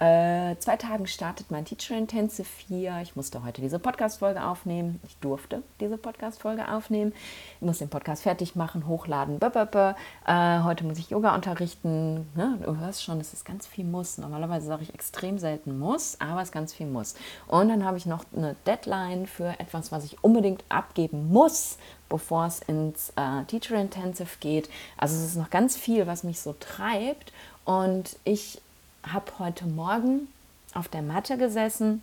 äh, 0.00 0.56
zwei 0.58 0.78
Tagen 0.78 1.06
startet 1.06 1.50
mein 1.50 1.66
Teacher 1.66 1.94
Intensive 1.94 2.48
4. 2.48 3.00
Ich 3.02 3.16
musste 3.16 3.44
heute 3.44 3.60
diese 3.60 3.78
Podcast-Folge 3.78 4.42
aufnehmen. 4.42 4.98
Ich 5.06 5.18
durfte 5.18 5.62
diese 5.78 5.98
Podcast-Folge 5.98 6.72
aufnehmen. 6.72 7.12
Ich 7.56 7.66
muss 7.66 7.80
den 7.80 7.90
Podcast 7.90 8.22
fertig 8.22 8.56
machen, 8.56 8.86
hochladen. 8.86 9.38
Äh, 9.42 10.62
heute 10.62 10.84
muss 10.84 10.98
ich 10.98 11.10
Yoga 11.10 11.34
unterrichten. 11.34 12.30
Ne? 12.34 12.58
Du 12.64 12.78
hörst 12.78 13.04
schon, 13.04 13.20
es 13.20 13.34
ist 13.34 13.44
ganz 13.44 13.66
viel 13.66 13.84
Muss. 13.84 14.16
Normalerweise 14.16 14.66
sage 14.66 14.84
ich 14.84 14.94
extrem 14.94 15.38
selten 15.38 15.78
Muss, 15.78 16.18
aber 16.18 16.40
es 16.40 16.48
ist 16.48 16.52
ganz 16.52 16.72
viel 16.72 16.86
Muss. 16.86 17.14
Und 17.46 17.68
dann 17.68 17.84
habe 17.84 17.98
ich 17.98 18.06
noch 18.06 18.24
eine 18.34 18.56
Deadline 18.66 19.26
für 19.26 19.60
etwas, 19.60 19.92
was 19.92 20.04
ich 20.04 20.24
unbedingt 20.24 20.64
abgeben 20.70 21.28
muss, 21.30 21.76
bevor 22.08 22.46
es 22.46 22.60
ins 22.60 23.12
äh, 23.16 23.44
Teacher 23.44 23.76
Intensive 23.76 24.38
geht. 24.40 24.70
Also 24.96 25.14
es 25.14 25.26
ist 25.26 25.36
noch 25.36 25.50
ganz 25.50 25.76
viel, 25.76 26.06
was 26.06 26.24
mich 26.24 26.40
so 26.40 26.54
treibt. 26.58 27.34
Und 27.66 28.16
ich 28.24 28.62
habe 29.02 29.38
heute 29.38 29.66
Morgen 29.66 30.28
auf 30.74 30.88
der 30.88 31.02
Matte 31.02 31.36
gesessen 31.36 32.02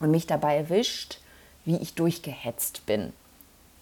und 0.00 0.10
mich 0.10 0.26
dabei 0.26 0.56
erwischt, 0.56 1.18
wie 1.64 1.76
ich 1.76 1.94
durchgehetzt 1.94 2.86
bin. 2.86 3.12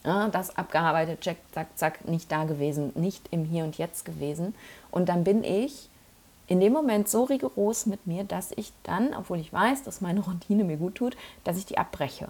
Ja, 0.04 0.28
das 0.28 0.56
abgearbeitet, 0.56 1.20
check, 1.20 1.38
zack, 1.52 1.68
zack, 1.76 2.08
nicht 2.08 2.30
da 2.32 2.44
gewesen, 2.44 2.92
nicht 2.94 3.28
im 3.30 3.44
Hier 3.44 3.64
und 3.64 3.78
Jetzt 3.78 4.04
gewesen. 4.04 4.54
Und 4.90 5.08
dann 5.08 5.22
bin 5.22 5.44
ich 5.44 5.88
in 6.48 6.60
dem 6.60 6.72
Moment 6.72 7.08
so 7.08 7.24
rigoros 7.24 7.86
mit 7.86 8.06
mir, 8.06 8.24
dass 8.24 8.50
ich 8.52 8.72
dann, 8.82 9.14
obwohl 9.14 9.38
ich 9.38 9.52
weiß, 9.52 9.84
dass 9.84 10.00
meine 10.00 10.20
Routine 10.20 10.64
mir 10.64 10.76
gut 10.76 10.96
tut, 10.96 11.16
dass 11.44 11.56
ich 11.56 11.66
die 11.66 11.78
abbreche. 11.78 12.28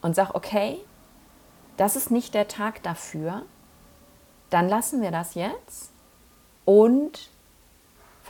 Und 0.00 0.14
sage, 0.14 0.34
okay, 0.34 0.78
das 1.76 1.96
ist 1.96 2.10
nicht 2.10 2.34
der 2.34 2.48
Tag 2.48 2.82
dafür, 2.82 3.42
dann 4.50 4.68
lassen 4.68 5.02
wir 5.02 5.10
das 5.10 5.34
jetzt 5.34 5.90
und 6.64 7.30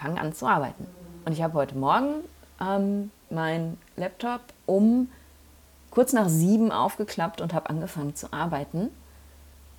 fange 0.02 0.20
an 0.20 0.34
zu 0.34 0.46
arbeiten. 0.46 0.86
Und 1.24 1.32
ich 1.32 1.42
habe 1.42 1.54
heute 1.54 1.76
Morgen 1.76 2.24
ähm, 2.60 3.10
meinen 3.30 3.78
Laptop 3.96 4.40
um 4.66 5.08
kurz 5.90 6.12
nach 6.12 6.28
sieben 6.28 6.72
aufgeklappt 6.72 7.40
und 7.40 7.54
habe 7.54 7.70
angefangen 7.70 8.16
zu 8.16 8.32
arbeiten, 8.32 8.88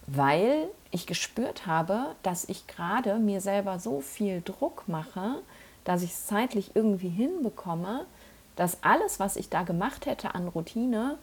weil 0.07 0.69
ich 0.91 1.07
gespürt 1.07 1.65
habe, 1.65 2.15
dass 2.21 2.47
ich 2.47 2.67
gerade 2.67 3.15
mir 3.15 3.41
selber 3.41 3.79
so 3.79 3.99
viel 3.99 4.41
Druck 4.41 4.83
mache, 4.87 5.41
dass 5.83 6.03
ich 6.03 6.11
es 6.11 6.27
zeitlich 6.27 6.75
irgendwie 6.75 7.09
hinbekomme, 7.09 8.05
dass 8.55 8.83
alles, 8.83 9.19
was 9.19 9.35
ich 9.35 9.49
da 9.49 9.63
gemacht 9.63 10.05
hätte 10.05 10.35
an 10.35 10.47
Routine, 10.47 11.17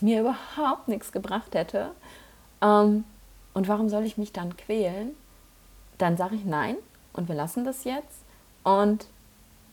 mir 0.00 0.20
überhaupt 0.56 0.86
nichts 0.86 1.10
gebracht 1.12 1.54
hätte. 1.54 1.90
Ähm, 2.62 3.04
und 3.54 3.66
warum 3.66 3.88
soll 3.88 4.04
ich 4.04 4.18
mich 4.18 4.32
dann 4.32 4.56
quälen? 4.56 5.16
Dann 5.98 6.16
sage 6.16 6.36
ich 6.36 6.44
nein 6.44 6.76
und 7.12 7.28
wir 7.28 7.34
lassen 7.34 7.64
das 7.64 7.84
jetzt. 7.84 8.20
Und 8.62 9.06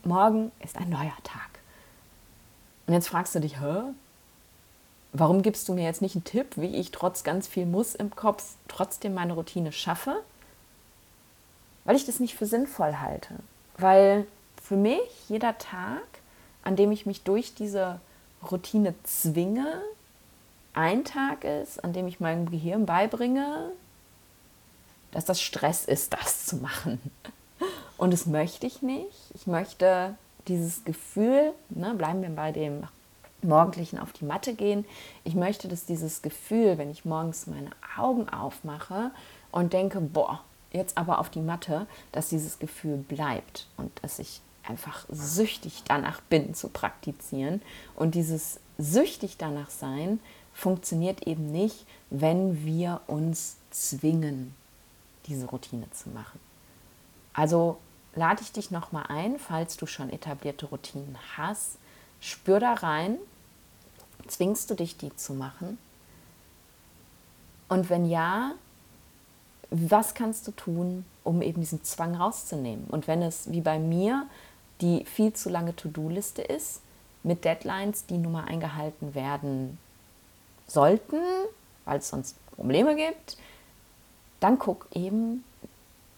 morgen 0.03 0.51
ist 0.63 0.77
ein 0.77 0.89
neuer 0.89 1.17
Tag. 1.23 1.59
Und 2.88 2.93
jetzt 2.93 3.09
fragst 3.09 3.35
du 3.35 3.39
dich, 3.39 3.59
hä? 3.59 3.83
Warum 5.13 5.41
gibst 5.41 5.67
du 5.67 5.73
mir 5.73 5.83
jetzt 5.83 6.01
nicht 6.01 6.15
einen 6.15 6.23
Tipp, 6.23 6.57
wie 6.57 6.75
ich 6.75 6.91
trotz 6.91 7.23
ganz 7.23 7.47
viel 7.47 7.65
Muss 7.65 7.95
im 7.95 8.15
Kopf 8.15 8.55
trotzdem 8.67 9.13
meine 9.13 9.33
Routine 9.33 9.71
schaffe? 9.71 10.21
Weil 11.85 11.95
ich 11.95 12.05
das 12.05 12.19
nicht 12.19 12.35
für 12.35 12.45
sinnvoll 12.45 12.97
halte. 12.97 13.35
Weil 13.77 14.27
für 14.61 14.75
mich 14.75 14.99
jeder 15.29 15.57
Tag, 15.57 16.03
an 16.63 16.75
dem 16.75 16.91
ich 16.91 17.05
mich 17.05 17.23
durch 17.23 17.55
diese 17.55 17.99
Routine 18.51 18.93
zwinge, 19.03 19.81
ein 20.73 21.05
Tag 21.05 21.43
ist, 21.43 21.83
an 21.83 21.93
dem 21.93 22.07
ich 22.07 22.19
meinem 22.19 22.51
Gehirn 22.51 22.85
beibringe, 22.85 23.71
dass 25.11 25.25
das 25.25 25.41
Stress 25.41 25.85
ist, 25.85 26.13
das 26.13 26.45
zu 26.45 26.57
machen. 26.57 26.99
Und 27.97 28.11
das 28.11 28.25
möchte 28.25 28.67
ich 28.67 28.81
nicht. 28.81 29.31
Ich 29.33 29.47
möchte 29.47 30.15
dieses 30.47 30.83
Gefühl, 30.85 31.53
ne, 31.69 31.93
bleiben 31.95 32.21
wir 32.21 32.29
bei 32.29 32.51
dem 32.51 32.83
morgendlichen 33.41 33.97
auf 33.99 34.13
die 34.13 34.25
Matte 34.25 34.53
gehen. 34.53 34.85
Ich 35.23 35.35
möchte, 35.35 35.67
dass 35.67 35.85
dieses 35.85 36.21
Gefühl, 36.21 36.77
wenn 36.77 36.91
ich 36.91 37.05
morgens 37.05 37.47
meine 37.47 37.71
Augen 37.97 38.29
aufmache 38.29 39.11
und 39.51 39.73
denke, 39.73 39.99
boah, 40.01 40.41
jetzt 40.71 40.97
aber 40.97 41.19
auf 41.19 41.29
die 41.29 41.41
Matte, 41.41 41.87
dass 42.11 42.29
dieses 42.29 42.59
Gefühl 42.59 42.97
bleibt 42.97 43.67
und 43.77 43.91
dass 44.01 44.19
ich 44.19 44.41
einfach 44.67 45.05
süchtig 45.09 45.83
danach 45.87 46.21
bin 46.21 46.53
zu 46.53 46.69
praktizieren. 46.69 47.61
Und 47.95 48.15
dieses 48.15 48.59
süchtig 48.77 49.37
danach 49.37 49.69
sein 49.69 50.19
funktioniert 50.53 51.25
eben 51.25 51.51
nicht, 51.51 51.85
wenn 52.09 52.65
wir 52.65 53.01
uns 53.07 53.57
zwingen, 53.71 54.55
diese 55.28 55.47
Routine 55.47 55.89
zu 55.91 56.09
machen. 56.09 56.39
Also 57.34 57.78
lade 58.15 58.41
ich 58.41 58.51
dich 58.51 58.71
nochmal 58.71 59.05
ein, 59.09 59.38
falls 59.39 59.78
du 59.78 59.86
schon 59.86 60.09
etablierte 60.09 60.65
Routinen 60.65 61.17
hast, 61.36 61.78
spür 62.19 62.59
da 62.59 62.73
rein, 62.73 63.17
zwingst 64.28 64.69
du 64.69 64.75
dich, 64.75 64.97
die 64.97 65.15
zu 65.15 65.34
machen? 65.34 65.78
Und 67.69 67.89
wenn 67.89 68.09
ja, 68.09 68.53
was 69.69 70.13
kannst 70.13 70.47
du 70.47 70.51
tun, 70.51 71.05
um 71.23 71.41
eben 71.41 71.61
diesen 71.61 71.84
Zwang 71.84 72.15
rauszunehmen? 72.15 72.86
Und 72.88 73.07
wenn 73.07 73.21
es 73.21 73.51
wie 73.51 73.61
bei 73.61 73.80
mir 73.80 74.25
die 74.82 75.05
viel 75.05 75.34
zu 75.34 75.49
lange 75.49 75.75
To-Do-Liste 75.75 76.41
ist, 76.41 76.82
mit 77.23 77.43
Deadlines, 77.43 78.05
die 78.05 78.17
nun 78.17 78.32
mal 78.32 78.45
eingehalten 78.45 79.15
werden 79.15 79.78
sollten, 80.67 81.19
weil 81.86 81.99
es 81.99 82.09
sonst 82.09 82.36
Probleme 82.51 82.95
gibt, 82.95 83.38
dann 84.39 84.59
guck 84.59 84.88
eben, 84.93 85.43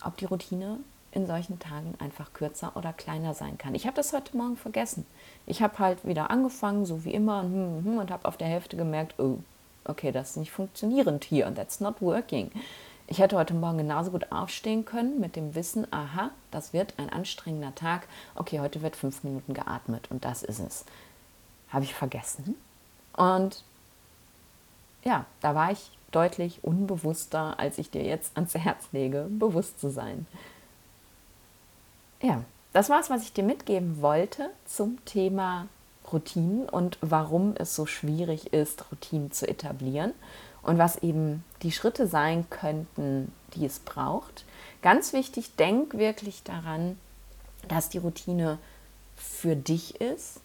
ob 0.04 0.18
die 0.18 0.26
Routine 0.26 0.80
in 1.12 1.26
solchen 1.26 1.60
Tagen 1.60 1.96
einfach 2.00 2.34
kürzer 2.34 2.72
oder 2.76 2.94
kleiner 2.94 3.34
sein 3.34 3.58
kann. 3.58 3.74
Ich 3.74 3.86
habe 3.86 3.96
das 3.96 4.14
heute 4.14 4.38
Morgen 4.38 4.58
vergessen. 4.58 5.06
Ich 5.46 5.62
habe 5.62 5.80
halt 5.80 6.06
wieder 6.06 6.30
angefangen, 6.30 6.86
so 6.86 7.04
wie 7.04 7.14
immer, 7.14 7.40
und, 7.42 7.54
hm, 7.54 7.86
hm, 7.86 7.98
und 7.98 8.12
habe 8.12 8.28
auf 8.28 8.38
der 8.38 8.48
Hälfte 8.48 8.78
gemerkt, 8.78 9.16
oh, 9.18 9.40
okay, 9.86 10.12
das 10.12 10.32
ist 10.32 10.38
nicht 10.38 10.52
funktionierend 10.52 11.24
hier, 11.24 11.54
that's 11.54 11.80
not 11.80 12.02
working. 12.02 12.52
Ich 13.08 13.18
hätte 13.18 13.38
heute 13.38 13.56
Morgen 13.56 13.80
genauso 13.80 14.12
gut 14.12 14.32
aufstehen 14.32 14.86
können 14.86 15.20
mit 15.20 15.36
dem 15.36 15.56
Wissen, 15.56 15.92
aha, 15.92 16.30
das 16.52 16.74
wird 16.74 16.94
ein 16.98 17.10
anstrengender 17.10 17.74
Tag. 17.74 18.08
Okay, 18.36 18.60
heute 18.60 18.84
wird 18.84 18.96
fünf 18.96 19.24
Minuten 19.24 19.56
geatmet 19.56 20.12
und 20.12 20.26
das 20.26 20.44
ist 20.44 20.60
es. 20.60 20.86
Habe 21.70 21.86
ich 21.86 21.96
vergessen. 21.96 22.56
Und 23.14 23.64
ja, 25.04 25.26
da 25.42 25.56
war 25.56 25.72
ich 25.72 25.90
deutlich 26.12 26.64
unbewusster, 26.64 27.60
als 27.60 27.78
ich 27.78 27.90
dir 27.92 28.04
jetzt 28.04 28.36
ans 28.36 28.56
Herz 28.56 28.86
lege, 28.92 29.28
bewusst 29.30 29.80
zu 29.80 29.90
sein. 29.90 30.26
Ja, 32.22 32.44
das 32.74 32.90
war 32.90 33.00
es, 33.00 33.10
was 33.10 33.24
ich 33.24 33.34
dir 33.34 33.44
mitgeben 33.44 34.02
wollte 34.02 34.50
zum 34.66 35.04
Thema 35.06 35.68
Routinen 36.12 36.68
und 36.68 36.98
warum 37.02 37.54
es 37.58 37.76
so 37.76 37.86
schwierig 37.86 38.54
ist, 38.54 38.92
Routinen 38.92 39.32
zu 39.32 39.48
etablieren 39.48 40.14
und 40.62 40.78
was 40.78 40.98
eben 40.98 41.44
die 41.62 41.72
Schritte 41.72 42.08
sein 42.08 42.50
könnten, 42.50 43.32
die 43.56 43.66
es 43.66 43.80
braucht. 43.80 44.46
Ganz 44.82 45.14
wichtig, 45.14 45.56
denk 45.56 45.98
wirklich 45.98 46.44
daran, 46.44 46.98
dass 47.68 47.90
die 47.90 47.98
Routine 47.98 48.58
für 49.16 49.56
dich 49.56 50.00
ist 50.02 50.40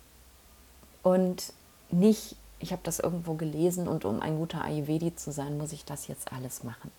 und 1.03 1.53
nicht, 1.91 2.37
ich 2.65 2.73
habe 2.73 2.83
das 2.83 2.99
irgendwo 2.99 3.35
gelesen 3.35 3.87
und 3.87 4.07
um 4.07 4.21
ein 4.21 4.39
guter 4.39 4.65
Ayurvedi 4.65 5.15
zu 5.15 5.33
sein, 5.33 5.59
muss 5.59 5.73
ich 5.73 5.85
das 5.85 6.09
jetzt 6.09 6.33
alles 6.33 6.65
machen. 6.65 6.91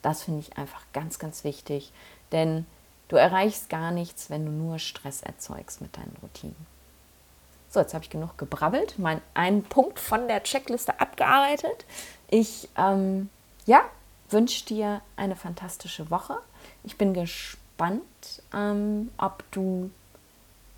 Das 0.00 0.22
finde 0.22 0.40
ich 0.40 0.56
einfach 0.56 0.80
ganz, 0.94 1.18
ganz 1.18 1.44
wichtig, 1.44 1.92
denn 2.32 2.64
du 3.08 3.16
erreichst 3.16 3.68
gar 3.68 3.90
nichts, 3.90 4.30
wenn 4.30 4.46
du 4.46 4.50
nur 4.50 4.78
Stress 4.78 5.20
erzeugst 5.20 5.82
mit 5.82 5.94
deinen 5.98 6.16
Routinen. 6.22 6.56
So, 7.68 7.80
jetzt 7.80 7.92
habe 7.92 8.02
ich 8.02 8.08
genug 8.08 8.38
gebrabbelt, 8.38 8.98
mein 8.98 9.20
einen 9.34 9.62
Punkt 9.62 9.98
von 9.98 10.26
der 10.26 10.42
Checkliste 10.42 10.98
abgearbeitet. 10.98 11.84
Ich 12.28 12.70
ähm, 12.78 13.28
ja, 13.66 13.82
wünsche 14.30 14.64
dir 14.64 15.02
eine 15.16 15.36
fantastische 15.36 16.10
Woche. 16.10 16.38
Ich 16.82 16.96
bin 16.96 17.12
gespannt, 17.12 18.02
ähm, 18.54 19.10
ob 19.18 19.44
du 19.50 19.90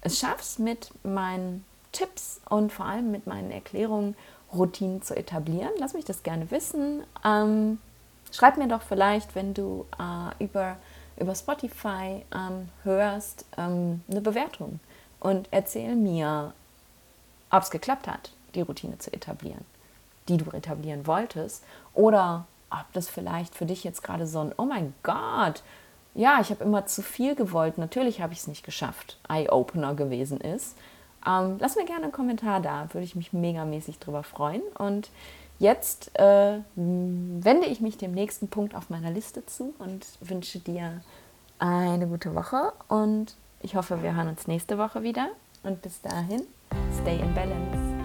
es 0.01 0.19
schaffst, 0.19 0.59
mit 0.59 0.91
meinen 1.05 1.65
Tipps 1.93 2.41
und 2.49 2.73
vor 2.73 2.87
allem 2.87 3.11
mit 3.11 3.27
meinen 3.27 3.51
Erklärungen 3.51 4.17
Routinen 4.53 5.03
zu 5.03 5.17
etablieren. 5.17 5.71
Lass 5.79 5.95
mich 5.95 6.05
das 6.05 6.23
gerne 6.23 6.51
wissen. 6.51 7.05
Ähm, 7.25 7.79
schreib 8.33 8.57
mir 8.57 8.69
doch 8.69 8.83
vielleicht, 8.83 9.35
wenn 9.35 9.55
du 9.55 9.87
äh, 9.99 10.45
über, 10.45 10.77
über 11.17 11.35
Spotify 11.35 12.25
ähm, 12.35 12.69
hörst, 12.83 13.45
ähm, 13.57 14.03
eine 14.11 14.21
Bewertung 14.21 14.81
und 15.21 15.49
erzähl 15.51 15.95
mir, 15.95 16.53
ob 17.51 17.63
es 17.63 17.71
geklappt 17.71 18.09
hat, 18.09 18.33
die 18.55 18.63
Routine 18.63 18.99
zu 18.99 19.13
etablieren, 19.13 19.65
die 20.29 20.37
du 20.37 20.51
etablieren 20.51 21.07
wolltest, 21.07 21.65
oder 21.95 22.47
ob 22.71 22.93
das 22.93 23.09
vielleicht 23.09 23.55
für 23.55 23.67
dich 23.67 23.85
jetzt 23.85 24.03
gerade 24.03 24.27
so 24.27 24.41
ein, 24.41 24.55
oh 24.57 24.65
mein 24.65 24.95
Gott, 25.03 25.63
ja, 26.15 26.41
ich 26.41 26.51
habe 26.51 26.65
immer 26.65 26.87
zu 26.87 27.03
viel 27.03 27.35
gewollt, 27.35 27.79
natürlich 27.79 28.21
habe 28.21 28.33
ich 28.33 28.41
es 28.41 28.47
nicht 28.49 28.65
geschafft, 28.65 29.19
Eye-Opener 29.29 29.95
gewesen 29.95 30.41
ist. 30.41 30.77
Ähm, 31.27 31.57
lass 31.59 31.77
mir 31.77 31.85
gerne 31.85 32.05
einen 32.05 32.13
Kommentar 32.13 32.61
da, 32.61 32.89
würde 32.93 33.05
ich 33.05 33.17
mich 33.17 33.33
megamäßig 33.33 33.99
drüber 33.99 34.23
freuen. 34.23 34.63
Und 34.79 35.11
jetzt 35.59 36.19
äh, 36.19 36.59
wende 36.75 37.67
ich 37.67 37.81
mich 37.81 37.99
dem 37.99 38.13
nächsten 38.13 38.49
Punkt 38.49 38.75
auf 38.75 38.91
meiner 38.91 39.11
Liste 39.11 39.45
zu 39.47 39.75
und 39.79 40.07
wünsche 40.21 40.59
dir 40.59 41.03
eine 41.59 42.07
gute 42.07 42.35
Woche 42.35 42.73
und 42.89 43.35
ich 43.61 43.77
hoffe, 43.77 44.03
wir 44.03 44.15
hören 44.17 44.29
uns 44.29 44.47
nächste 44.47 44.79
Woche 44.79 45.03
wieder. 45.03 45.29
Und 45.63 45.83
bis 45.83 46.01
dahin, 46.01 46.43
stay 47.03 47.21
in 47.21 47.35
balance. 47.35 48.00